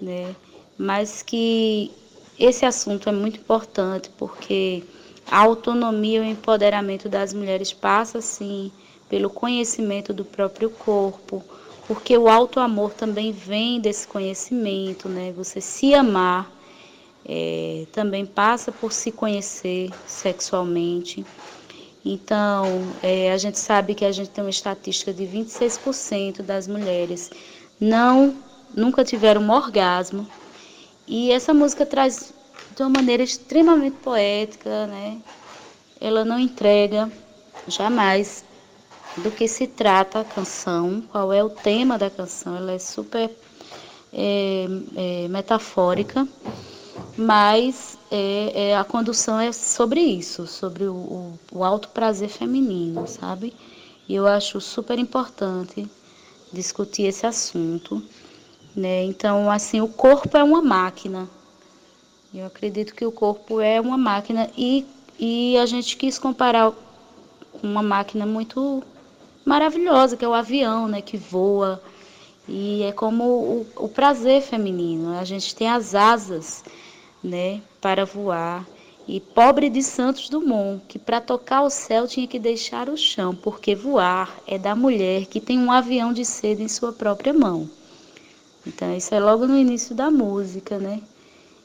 né? 0.00 0.34
Mas 0.76 1.22
que 1.22 1.92
esse 2.38 2.66
assunto 2.66 3.08
é 3.08 3.12
muito 3.12 3.38
importante 3.38 4.10
porque 4.18 4.82
a 5.30 5.38
autonomia 5.38 6.18
e 6.18 6.20
o 6.20 6.24
empoderamento 6.24 7.08
das 7.08 7.32
mulheres 7.32 7.72
passa 7.72 8.20
sim 8.20 8.70
pelo 9.08 9.30
conhecimento 9.30 10.12
do 10.12 10.24
próprio 10.24 10.68
corpo, 10.70 11.42
porque 11.86 12.18
o 12.18 12.28
alto 12.28 12.58
amor 12.58 12.92
também 12.92 13.30
vem 13.30 13.80
desse 13.80 14.08
conhecimento, 14.08 15.08
né? 15.08 15.32
Você 15.36 15.60
se 15.60 15.94
amar 15.94 16.55
é, 17.28 17.86
também 17.92 18.24
passa 18.24 18.70
por 18.70 18.92
se 18.92 19.10
conhecer 19.10 19.90
sexualmente. 20.06 21.26
Então, 22.04 22.86
é, 23.02 23.32
a 23.32 23.36
gente 23.36 23.58
sabe 23.58 23.94
que 23.94 24.04
a 24.04 24.12
gente 24.12 24.30
tem 24.30 24.44
uma 24.44 24.50
estatística 24.50 25.12
de 25.12 25.24
26% 25.24 26.42
das 26.42 26.68
mulheres 26.68 27.30
não 27.80 28.36
nunca 28.72 29.04
tiveram 29.04 29.42
um 29.42 29.50
orgasmo. 29.50 30.26
E 31.06 31.32
essa 31.32 31.52
música 31.52 31.84
traz 31.84 32.32
de 32.76 32.82
uma 32.82 32.90
maneira 32.90 33.24
extremamente 33.24 33.96
poética, 33.96 34.86
né? 34.86 35.18
Ela 36.00 36.24
não 36.24 36.38
entrega 36.38 37.10
jamais 37.66 38.44
do 39.16 39.30
que 39.30 39.48
se 39.48 39.66
trata 39.66 40.20
a 40.20 40.24
canção, 40.24 41.02
qual 41.10 41.32
é 41.32 41.42
o 41.42 41.48
tema 41.48 41.98
da 41.98 42.10
canção. 42.10 42.56
Ela 42.56 42.72
é 42.72 42.78
super 42.78 43.30
é, 44.12 44.66
é, 44.96 45.28
metafórica 45.28 46.26
mas 47.16 47.98
é, 48.10 48.70
é, 48.70 48.76
a 48.76 48.84
condução 48.84 49.40
é 49.40 49.50
sobre 49.50 50.00
isso, 50.00 50.46
sobre 50.46 50.84
o, 50.84 50.94
o, 50.94 51.38
o 51.52 51.64
alto 51.64 51.88
prazer 51.88 52.28
feminino, 52.28 53.06
sabe? 53.06 53.54
E 54.08 54.14
eu 54.14 54.26
acho 54.26 54.60
super 54.60 54.98
importante 54.98 55.88
discutir 56.52 57.04
esse 57.04 57.26
assunto, 57.26 58.02
né? 58.74 59.04
Então, 59.04 59.50
assim, 59.50 59.80
o 59.80 59.88
corpo 59.88 60.36
é 60.36 60.44
uma 60.44 60.60
máquina. 60.60 61.28
Eu 62.34 62.46
acredito 62.46 62.94
que 62.94 63.04
o 63.04 63.12
corpo 63.12 63.60
é 63.60 63.80
uma 63.80 63.96
máquina 63.96 64.50
e, 64.56 64.84
e 65.18 65.56
a 65.56 65.64
gente 65.64 65.96
quis 65.96 66.18
comparar 66.18 66.72
uma 67.62 67.82
máquina 67.82 68.26
muito 68.26 68.82
maravilhosa, 69.44 70.16
que 70.16 70.24
é 70.24 70.28
o 70.28 70.34
avião, 70.34 70.86
né? 70.86 71.00
Que 71.00 71.16
voa. 71.16 71.82
E 72.46 72.82
é 72.82 72.92
como 72.92 73.24
o, 73.24 73.66
o 73.76 73.88
prazer 73.88 74.42
feminino. 74.42 75.18
A 75.18 75.24
gente 75.24 75.54
tem 75.56 75.68
as 75.68 75.94
asas 75.94 76.62
né, 77.26 77.60
para 77.80 78.04
voar. 78.04 78.66
E 79.08 79.20
pobre 79.20 79.68
de 79.68 79.82
Santos 79.82 80.28
Dumont, 80.28 80.82
que 80.88 80.98
para 80.98 81.20
tocar 81.20 81.62
o 81.62 81.70
céu 81.70 82.08
tinha 82.08 82.26
que 82.26 82.38
deixar 82.38 82.88
o 82.88 82.96
chão, 82.96 83.34
porque 83.34 83.74
voar 83.74 84.36
é 84.46 84.58
da 84.58 84.74
mulher 84.74 85.26
que 85.26 85.40
tem 85.40 85.58
um 85.58 85.70
avião 85.70 86.12
de 86.12 86.24
seda 86.24 86.62
em 86.62 86.68
sua 86.68 86.92
própria 86.92 87.32
mão. 87.32 87.70
Então 88.66 88.96
isso 88.96 89.14
é 89.14 89.20
logo 89.20 89.46
no 89.46 89.56
início 89.56 89.94
da 89.94 90.10
música, 90.10 90.76
né? 90.78 91.00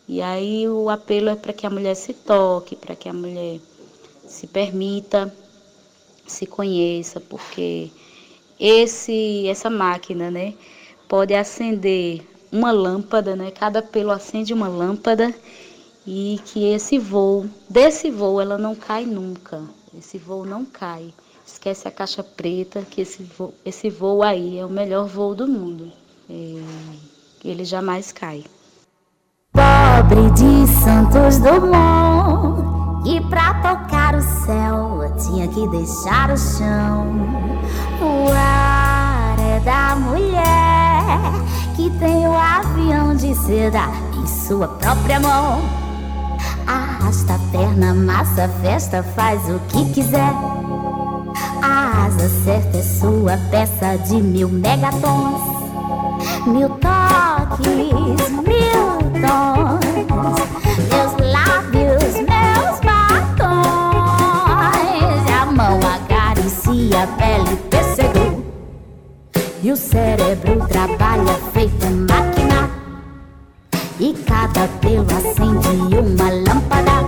E 0.07 0.21
aí 0.21 0.67
o 0.67 0.89
apelo 0.89 1.29
é 1.29 1.35
para 1.35 1.53
que 1.53 1.65
a 1.65 1.69
mulher 1.69 1.95
se 1.95 2.13
toque, 2.13 2.75
para 2.75 2.95
que 2.95 3.09
a 3.09 3.13
mulher 3.13 3.59
se 4.27 4.45
permita, 4.45 5.33
se 6.27 6.45
conheça, 6.45 7.19
porque 7.19 7.89
esse 8.59 9.47
essa 9.47 9.69
máquina, 9.69 10.29
né, 10.29 10.53
pode 11.07 11.33
acender 11.33 12.21
uma 12.51 12.71
lâmpada, 12.71 13.35
né? 13.35 13.51
Cada 13.51 13.81
pelo 13.81 14.11
acende 14.11 14.53
uma 14.53 14.67
lâmpada 14.67 15.33
e 16.05 16.39
que 16.45 16.65
esse 16.65 16.97
voo, 16.97 17.45
desse 17.69 18.09
voo, 18.09 18.41
ela 18.41 18.57
não 18.57 18.75
cai 18.75 19.05
nunca. 19.05 19.61
Esse 19.97 20.17
voo 20.17 20.45
não 20.45 20.65
cai. 20.65 21.13
Esquece 21.45 21.87
a 21.87 21.91
caixa 21.91 22.23
preta, 22.23 22.81
que 22.89 23.01
esse 23.01 23.23
voo, 23.23 23.53
esse 23.65 23.89
voo 23.89 24.23
aí 24.23 24.57
é 24.57 24.65
o 24.65 24.69
melhor 24.69 25.07
voo 25.07 25.35
do 25.35 25.47
mundo. 25.47 25.91
É, 26.29 26.61
ele 27.43 27.65
jamais 27.65 28.11
cai. 28.11 28.43
Pobre 29.53 30.29
de 30.31 30.67
Santos 30.81 31.39
Dumont, 31.39 32.61
e 33.05 33.19
pra 33.29 33.53
tocar 33.55 34.15
o 34.15 34.21
céu 34.21 35.13
tinha 35.17 35.47
que 35.49 35.67
deixar 35.67 36.31
o 36.31 36.37
chão. 36.37 37.05
O 38.01 38.31
ar 38.31 39.37
é 39.39 39.59
da 39.59 39.95
mulher 39.97 40.80
que 41.75 41.89
tem 41.99 42.27
o 42.27 42.33
avião 42.33 43.15
de 43.15 43.33
seda 43.35 43.83
em 44.15 44.27
sua 44.27 44.67
própria 44.67 45.19
mão. 45.19 45.61
Arrasta 46.67 47.35
a 47.35 47.39
perna, 47.51 47.93
massa, 47.93 48.47
festa, 48.61 49.03
faz 49.15 49.41
o 49.49 49.59
que 49.69 49.91
quiser. 49.93 50.33
A 51.61 52.05
asa 52.05 52.29
certa 52.43 52.77
é 52.77 52.83
sua 52.83 53.37
peça 53.49 53.97
de 53.97 54.21
mil 54.21 54.49
megatons. 54.49 55.41
Mil 56.45 56.69
toques, 56.69 58.29
mil 58.31 59.11
tons. 59.21 60.90
E 69.63 69.71
o 69.71 69.77
cérebro 69.77 70.65
trabalha 70.67 71.35
feito 71.53 71.85
máquina. 71.85 72.71
E 73.99 74.11
cada 74.25 74.67
pelo 74.79 75.05
acende 75.05 75.97
uma 75.97 76.31
lâmpada. 76.31 77.07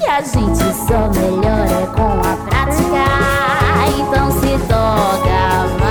E 0.00 0.06
a 0.06 0.20
gente 0.22 0.74
só 0.74 1.08
melhora 1.14 1.86
com 1.94 2.20
a 2.20 2.36
prática. 2.48 3.04
Então 3.96 4.28
se 4.32 4.58
toca, 4.66 5.78
vai. 5.78 5.89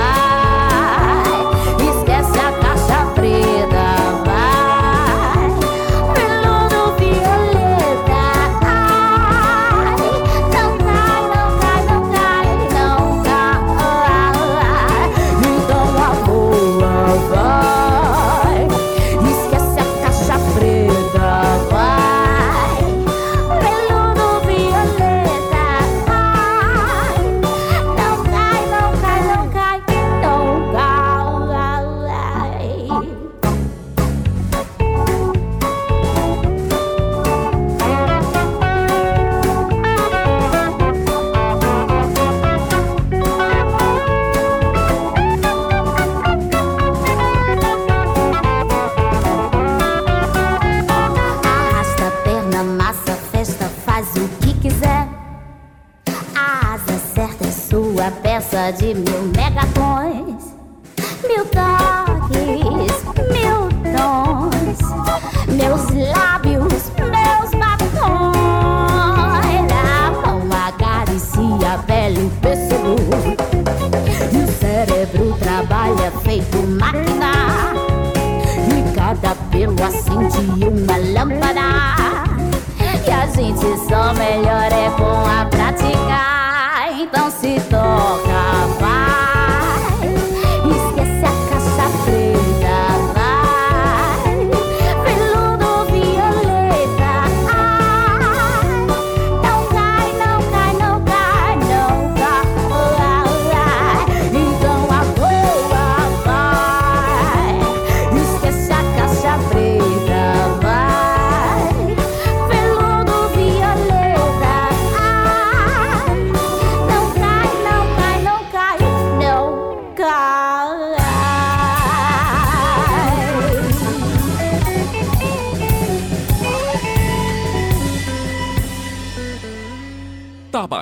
De 58.68 58.94
mil 58.94 59.22
megatons. 59.34 60.54
Mil 61.26 61.44
toques, 61.46 62.94
mil 63.32 63.68
tons. 63.94 64.78
Meus 65.48 65.84
lábios, 66.12 66.92
meus 66.98 67.50
batons. 67.58 68.36
A 69.72 70.10
mão 70.10 70.42
acaricia 70.68 71.74
a 71.74 71.78
pele, 71.78 72.30
pêssego. 72.42 72.96
E 74.30 74.36
o 74.36 74.46
cérebro 74.60 75.36
trabalha 75.40 76.12
feito 76.22 76.58
máquina. 76.58 77.32
E 78.68 78.94
cada 78.94 79.34
pelo 79.50 79.74
acende 79.82 80.66
uma 80.66 80.96
lâmpada. 80.98 81.70
E 83.06 83.10
a 83.10 83.26
gente 83.26 83.66
só 83.88 84.12
melhora 84.12 84.90
com 84.96 85.26
a 85.26 85.46
prática. 85.46 86.29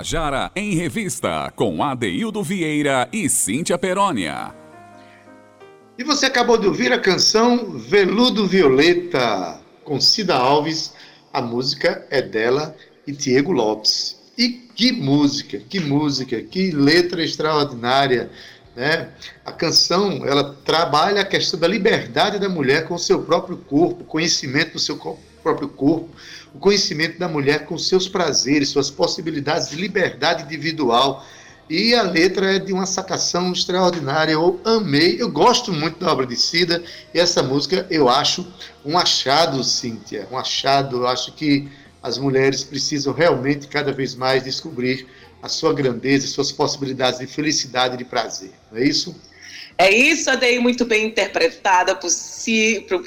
Tabajara 0.09 0.51
em 0.57 0.75
Revista, 0.75 1.53
com 1.55 1.83
Adeildo 1.83 2.43
Vieira 2.43 3.07
e 3.13 3.29
Cíntia 3.29 3.77
Perónia. 3.77 4.55
E 5.99 6.03
você 6.05 6.25
acabou 6.25 6.57
de 6.57 6.67
ouvir 6.67 6.91
a 6.95 6.99
canção 6.99 7.73
Veludo 7.79 8.47
Violeta, 8.47 9.61
com 9.85 10.01
Cida 10.01 10.35
Alves. 10.35 10.95
A 11.31 11.43
música 11.43 12.07
é 12.09 12.23
dela 12.23 12.75
e 13.07 13.13
Diego 13.13 13.53
Lopes. 13.53 14.19
E 14.39 14.49
que 14.75 14.93
música, 14.93 15.59
que 15.59 15.79
música, 15.79 16.41
que 16.41 16.71
letra 16.71 17.23
extraordinária. 17.23 18.31
Né? 18.75 19.11
A 19.45 19.53
canção 19.53 20.25
ela 20.25 20.57
trabalha 20.65 21.21
a 21.21 21.25
questão 21.27 21.61
da 21.61 21.69
liberdade 21.69 22.39
da 22.39 22.49
mulher 22.49 22.87
com 22.89 22.95
o 22.95 22.99
seu 22.99 23.21
próprio 23.23 23.59
corpo, 23.59 24.05
conhecimento 24.05 24.73
do 24.73 24.79
seu 24.79 24.97
co- 24.97 25.19
próprio 25.43 25.69
corpo, 25.69 26.09
o 26.55 26.59
conhecimento 26.59 27.19
da 27.19 27.29
mulher 27.29 27.67
com 27.67 27.79
seus 27.79 28.09
prazeres, 28.09 28.69
suas 28.69 28.91
possibilidades 28.91 29.71
de 29.71 29.77
liberdade 29.77 30.45
individual. 30.45 31.25
E 31.71 31.95
a 31.95 32.03
letra 32.03 32.57
é 32.57 32.59
de 32.59 32.73
uma 32.73 32.87
sacação 32.87 33.53
extraordinária. 33.53 34.33
Eu 34.33 34.59
amei, 34.65 35.21
eu 35.21 35.31
gosto 35.31 35.73
muito 35.73 36.01
da 36.01 36.11
obra 36.11 36.27
de 36.27 36.35
Cida. 36.35 36.83
E 37.13 37.21
essa 37.21 37.43
música 37.43 37.87
eu 37.91 38.09
acho 38.09 38.47
um 38.85 38.97
achado, 38.97 39.63
Cíntia. 39.63 40.27
Um 40.33 40.39
achado. 40.39 40.99
Eu 40.99 41.07
acho 41.07 41.33
que 41.33 41.69
as 42.03 42.17
mulheres 42.17 42.65
precisam 42.65 43.13
realmente 43.13 43.69
cada 43.69 43.93
vez 43.93 44.15
mais 44.15 44.45
descobrir 44.45 45.07
a 45.43 45.49
sua 45.49 45.75
grandeza, 45.75 46.27
suas 46.27 46.51
possibilidades 46.51 47.21
de 47.21 47.27
felicidade 47.27 47.95
e 47.95 47.99
de 47.99 48.05
prazer. 48.05 48.53
Não 48.73 48.79
é 48.79 48.85
isso? 48.85 49.15
É 49.81 49.93
isso, 49.93 50.29
Adei, 50.29 50.59
muito 50.59 50.85
bem 50.85 51.07
interpretada 51.07 51.95
por, 51.95 52.11
si, 52.11 52.85
por. 52.89 53.01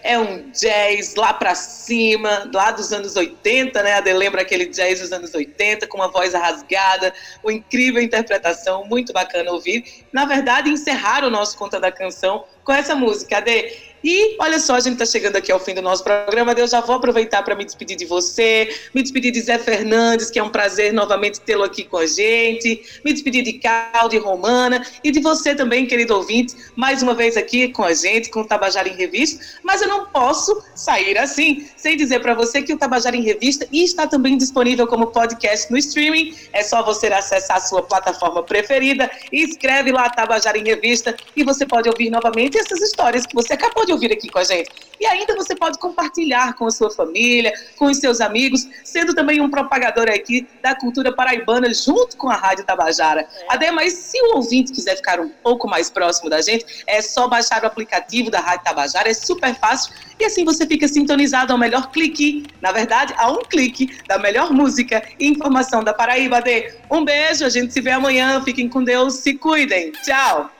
É 0.00 0.16
um 0.16 0.48
jazz 0.52 1.16
lá 1.16 1.34
pra 1.34 1.56
cima, 1.56 2.48
lá 2.54 2.70
dos 2.70 2.92
anos 2.92 3.16
80, 3.16 3.82
né? 3.82 3.94
Ade 3.94 4.12
lembra 4.12 4.42
aquele 4.42 4.66
jazz 4.66 5.00
dos 5.00 5.10
anos 5.10 5.34
80, 5.34 5.88
com 5.88 5.96
uma 5.98 6.06
voz 6.06 6.34
rasgada, 6.34 7.12
uma 7.42 7.52
incrível 7.52 8.00
interpretação, 8.00 8.86
muito 8.86 9.12
bacana 9.12 9.50
ouvir. 9.50 10.04
Na 10.12 10.24
verdade, 10.24 10.70
encerrar 10.70 11.24
o 11.24 11.30
nosso 11.30 11.58
Conta 11.58 11.80
da 11.80 11.90
Canção 11.90 12.44
com 12.66 12.72
essa 12.72 12.96
música, 12.96 13.38
Ade. 13.38 13.86
E 14.08 14.36
olha 14.38 14.60
só, 14.60 14.76
a 14.76 14.80
gente 14.80 14.92
está 14.92 15.06
chegando 15.06 15.34
aqui 15.34 15.50
ao 15.50 15.58
fim 15.58 15.74
do 15.74 15.82
nosso 15.82 16.04
programa. 16.04 16.52
Eu 16.52 16.68
já 16.68 16.80
vou 16.80 16.94
aproveitar 16.94 17.42
para 17.42 17.56
me 17.56 17.64
despedir 17.64 17.96
de 17.96 18.04
você, 18.04 18.72
me 18.94 19.02
despedir 19.02 19.32
de 19.32 19.40
Zé 19.40 19.58
Fernandes, 19.58 20.30
que 20.30 20.38
é 20.38 20.42
um 20.42 20.48
prazer 20.48 20.92
novamente 20.92 21.40
tê-lo 21.40 21.64
aqui 21.64 21.82
com 21.82 21.96
a 21.96 22.06
gente, 22.06 23.00
me 23.04 23.12
despedir 23.12 23.42
de 23.42 23.54
Caldo 23.54 24.14
e 24.14 24.18
Romana 24.18 24.84
e 25.02 25.10
de 25.10 25.18
você 25.18 25.56
também, 25.56 25.86
querido 25.86 26.14
ouvinte, 26.14 26.54
mais 26.76 27.02
uma 27.02 27.14
vez 27.14 27.36
aqui 27.36 27.68
com 27.72 27.82
a 27.82 27.92
gente, 27.92 28.30
com 28.30 28.42
o 28.42 28.44
Tabajara 28.44 28.88
em 28.88 28.94
Revista. 28.94 29.44
Mas 29.64 29.82
eu 29.82 29.88
não 29.88 30.06
posso 30.06 30.62
sair 30.74 31.18
assim 31.18 31.68
sem 31.76 31.96
dizer 31.96 32.20
para 32.20 32.34
você 32.34 32.62
que 32.62 32.72
o 32.72 32.78
Tabajara 32.78 33.16
em 33.16 33.22
Revista 33.22 33.66
está 33.72 34.06
também 34.06 34.38
disponível 34.38 34.86
como 34.86 35.08
podcast 35.08 35.68
no 35.68 35.78
streaming. 35.78 36.32
É 36.52 36.62
só 36.62 36.80
você 36.84 37.08
acessar 37.08 37.56
a 37.56 37.60
sua 37.60 37.82
plataforma 37.82 38.42
preferida, 38.44 39.10
escreve 39.32 39.90
lá 39.90 40.08
Tabajara 40.10 40.58
em 40.58 40.64
Revista 40.64 41.16
e 41.34 41.42
você 41.42 41.66
pode 41.66 41.88
ouvir 41.88 42.08
novamente 42.08 42.55
essas 42.58 42.80
histórias 42.80 43.26
que 43.26 43.34
você 43.34 43.54
acabou 43.54 43.84
de 43.84 43.92
ouvir 43.92 44.12
aqui 44.12 44.28
com 44.28 44.38
a 44.38 44.44
gente. 44.44 44.70
E 44.98 45.06
ainda 45.06 45.34
você 45.34 45.54
pode 45.54 45.78
compartilhar 45.78 46.54
com 46.54 46.66
a 46.66 46.70
sua 46.70 46.90
família, 46.90 47.52
com 47.76 47.86
os 47.86 47.98
seus 47.98 48.20
amigos, 48.20 48.66
sendo 48.84 49.14
também 49.14 49.40
um 49.40 49.50
propagador 49.50 50.08
aqui 50.08 50.46
da 50.62 50.74
cultura 50.74 51.14
paraibana 51.14 51.72
junto 51.72 52.16
com 52.16 52.28
a 52.28 52.34
Rádio 52.34 52.64
Tabajara. 52.64 53.28
Adé, 53.48 53.70
mas 53.70 53.92
se 53.92 54.20
o 54.22 54.36
ouvinte 54.36 54.72
quiser 54.72 54.96
ficar 54.96 55.20
um 55.20 55.28
pouco 55.28 55.68
mais 55.68 55.90
próximo 55.90 56.30
da 56.30 56.40
gente, 56.40 56.84
é 56.86 57.02
só 57.02 57.28
baixar 57.28 57.62
o 57.62 57.66
aplicativo 57.66 58.30
da 58.30 58.40
Rádio 58.40 58.64
Tabajara, 58.64 59.10
é 59.10 59.14
super 59.14 59.54
fácil 59.54 59.92
e 60.18 60.24
assim 60.24 60.44
você 60.44 60.66
fica 60.66 60.88
sintonizado 60.88 61.52
ao 61.52 61.58
melhor 61.58 61.90
clique, 61.90 62.46
na 62.60 62.72
verdade, 62.72 63.14
a 63.18 63.30
um 63.30 63.42
clique 63.42 63.98
da 64.08 64.18
melhor 64.18 64.50
música 64.50 65.02
e 65.18 65.28
informação 65.28 65.84
da 65.84 65.92
Paraíba. 65.92 66.42
Um 66.90 67.04
beijo, 67.04 67.44
a 67.44 67.48
gente 67.48 67.72
se 67.72 67.80
vê 67.80 67.90
amanhã, 67.90 68.40
fiquem 68.42 68.68
com 68.68 68.82
Deus, 68.82 69.14
se 69.14 69.34
cuidem. 69.34 69.92
Tchau! 70.04 70.55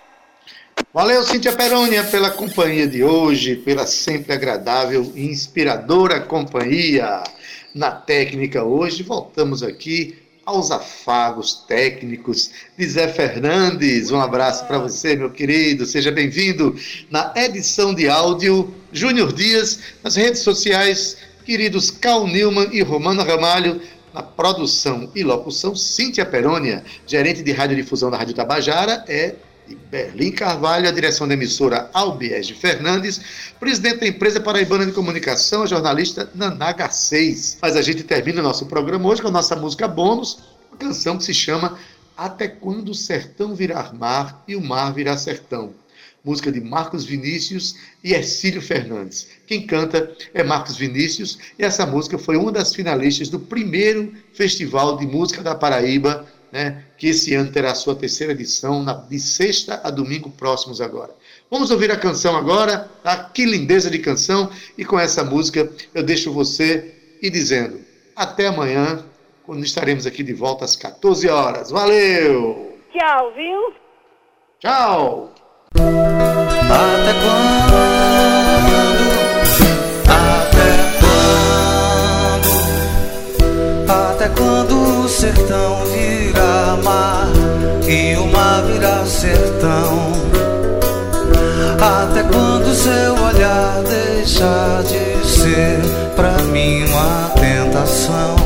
Valeu, 0.96 1.22
Cíntia 1.24 1.52
Perônia, 1.52 2.02
pela 2.04 2.30
companhia 2.30 2.88
de 2.88 3.04
hoje, 3.04 3.54
pela 3.54 3.86
sempre 3.86 4.32
agradável 4.32 5.12
e 5.14 5.26
inspiradora 5.26 6.20
companhia 6.20 7.22
na 7.74 7.90
técnica 7.90 8.64
hoje. 8.64 9.02
Voltamos 9.02 9.62
aqui 9.62 10.16
aos 10.46 10.70
afagos 10.70 11.66
técnicos 11.68 12.50
de 12.78 12.88
Zé 12.88 13.08
Fernandes. 13.08 14.10
Um 14.10 14.18
abraço 14.18 14.64
para 14.64 14.78
você, 14.78 15.14
meu 15.14 15.30
querido. 15.30 15.84
Seja 15.84 16.10
bem-vindo 16.10 16.74
na 17.10 17.30
edição 17.36 17.94
de 17.94 18.08
áudio 18.08 18.74
Júnior 18.90 19.34
Dias, 19.34 19.78
nas 20.02 20.16
redes 20.16 20.40
sociais, 20.40 21.18
queridos 21.44 21.90
Cal 21.90 22.26
Newman 22.26 22.70
e 22.72 22.80
Romano 22.80 23.22
Ramalho, 23.22 23.82
na 24.14 24.22
produção 24.22 25.10
e 25.14 25.22
locução, 25.22 25.76
Cíntia 25.76 26.24
Perônia, 26.24 26.82
gerente 27.06 27.42
de 27.42 27.52
radiodifusão 27.52 28.10
da 28.10 28.16
Rádio 28.16 28.32
Tabajara, 28.32 29.04
é 29.06 29.34
de 29.66 29.74
Berlim 29.74 30.30
Carvalho, 30.30 30.88
a 30.88 30.92
direção 30.92 31.26
da 31.26 31.34
emissora 31.34 31.90
Albiege 31.92 32.54
Fernandes, 32.54 33.20
presidente 33.58 34.00
da 34.00 34.06
empresa 34.06 34.40
Paraibana 34.40 34.86
de 34.86 34.92
Comunicação, 34.92 35.62
a 35.62 35.66
jornalista 35.66 36.30
Nanaga 36.34 36.88
6. 36.88 37.58
Mas 37.60 37.76
a 37.76 37.82
gente 37.82 38.04
termina 38.04 38.40
o 38.40 38.44
nosso 38.44 38.66
programa 38.66 39.08
hoje 39.08 39.22
com 39.22 39.28
a 39.28 39.32
nossa 39.32 39.56
música 39.56 39.88
bônus, 39.88 40.38
uma 40.70 40.78
canção 40.78 41.18
que 41.18 41.24
se 41.24 41.34
chama 41.34 41.78
Até 42.16 42.46
Quando 42.46 42.90
o 42.90 42.94
Sertão 42.94 43.54
Virar 43.54 43.92
Mar 43.92 44.42
e 44.46 44.54
o 44.54 44.60
Mar 44.60 44.92
Virar 44.92 45.16
Sertão. 45.18 45.74
Música 46.24 46.50
de 46.50 46.60
Marcos 46.60 47.04
Vinícius 47.04 47.76
e 48.02 48.12
Ercílio 48.12 48.60
Fernandes. 48.60 49.28
Quem 49.46 49.64
canta 49.64 50.12
é 50.34 50.42
Marcos 50.42 50.76
Vinícius 50.76 51.38
e 51.56 51.64
essa 51.64 51.86
música 51.86 52.18
foi 52.18 52.36
uma 52.36 52.50
das 52.50 52.74
finalistas 52.74 53.28
do 53.28 53.38
primeiro 53.38 54.12
Festival 54.32 54.96
de 54.96 55.06
Música 55.06 55.40
da 55.40 55.54
Paraíba 55.54 56.26
né, 56.56 56.84
que 56.96 57.08
esse 57.08 57.34
ano 57.34 57.52
terá 57.52 57.72
a 57.72 57.74
sua 57.74 57.94
terceira 57.94 58.32
edição, 58.32 58.82
na, 58.82 58.94
de 58.94 59.18
sexta 59.18 59.78
a 59.84 59.90
domingo 59.90 60.30
próximos 60.30 60.80
agora. 60.80 61.14
Vamos 61.50 61.70
ouvir 61.70 61.90
a 61.90 61.98
canção 61.98 62.34
agora, 62.34 62.90
tá? 63.02 63.24
Que 63.24 63.44
lindeza 63.44 63.90
de 63.90 63.98
canção! 63.98 64.50
E 64.78 64.82
com 64.82 64.98
essa 64.98 65.22
música 65.22 65.70
eu 65.94 66.02
deixo 66.02 66.32
você 66.32 66.94
e 67.20 67.28
dizendo 67.28 67.78
até 68.16 68.46
amanhã, 68.46 69.04
quando 69.44 69.62
estaremos 69.66 70.06
aqui 70.06 70.22
de 70.22 70.32
volta 70.32 70.64
às 70.64 70.74
14 70.74 71.28
horas. 71.28 71.70
Valeu! 71.70 72.78
Tchau, 72.90 73.34
viu? 73.34 73.74
Tchau! 74.58 75.34
Até 76.72 77.12
quando? 77.20 78.95
Sertão 85.16 85.82
virar 85.86 86.76
mar 86.84 87.26
e 87.88 88.16
o 88.16 88.26
mar 88.26 88.62
virar 88.64 89.06
sertão? 89.06 90.12
Até 91.80 92.22
quando 92.24 92.74
seu 92.74 93.14
olhar 93.24 93.82
deixar 93.82 94.82
de 94.82 95.26
ser 95.26 95.80
pra 96.14 96.32
mim 96.52 96.84
uma 96.84 97.30
tentação? 97.30 98.45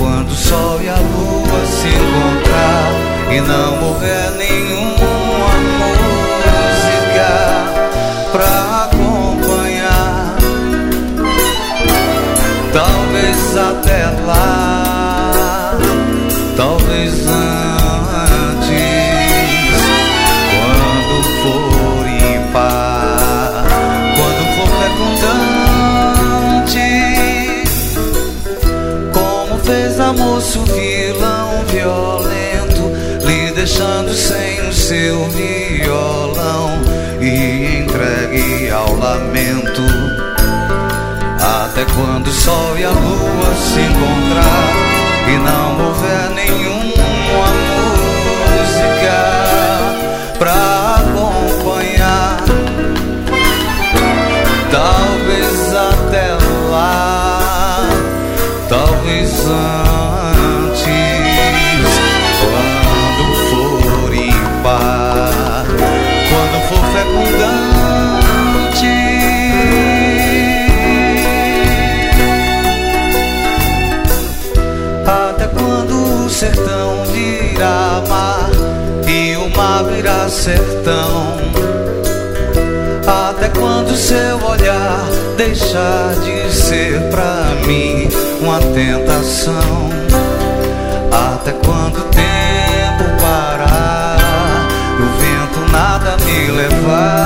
Quando 0.00 0.30
o 0.30 0.34
sol 0.34 0.80
e 0.80 0.88
a 0.88 0.96
lua 0.96 1.66
se 1.66 1.88
encontrar 1.88 2.90
e 3.30 3.40
não 3.42 3.84
houver 3.86 4.29
deixando 33.60 34.14
sem 34.14 34.58
o 34.66 34.72
seu 34.72 35.28
violão 35.28 36.80
e 37.20 37.82
entregue 37.82 38.70
ao 38.70 38.94
lamento. 38.94 39.82
Até 41.38 41.84
quando 41.84 42.28
o 42.28 42.32
sol 42.32 42.78
e 42.78 42.84
a 42.86 42.90
lua 42.90 43.54
se 43.54 43.80
encontrar 43.80 44.72
e 45.28 45.36
não 45.36 45.88
houver 45.88 46.30
nenhuma 46.30 46.69
e 79.06 79.36
o 79.36 79.56
mar 79.56 79.84
virar 79.84 80.28
sertão? 80.28 81.36
Até 83.06 83.48
quando 83.48 83.94
seu 83.96 84.44
olhar 84.44 85.04
deixar 85.36 86.14
de 86.20 86.52
ser 86.52 87.00
pra 87.10 87.44
mim 87.66 88.08
uma 88.40 88.60
tentação? 88.60 89.90
Até 91.10 91.52
quando 91.52 91.98
o 91.98 92.04
tempo 92.10 93.04
parar, 93.20 94.68
o 94.98 95.06
vento 95.20 95.72
nada 95.72 96.16
me 96.24 96.50
levar? 96.50 97.19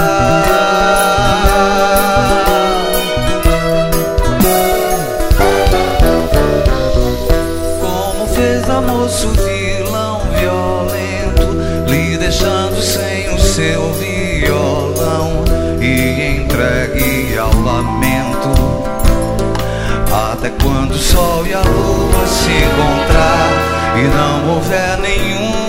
O 20.95 20.99
sol 20.99 21.45
e 21.45 21.53
a 21.53 21.61
lua 21.61 22.27
se 22.27 22.51
encontrar 22.51 23.99
e 23.99 24.07
não 24.17 24.55
houver 24.55 24.97
nenhuma 24.99 25.64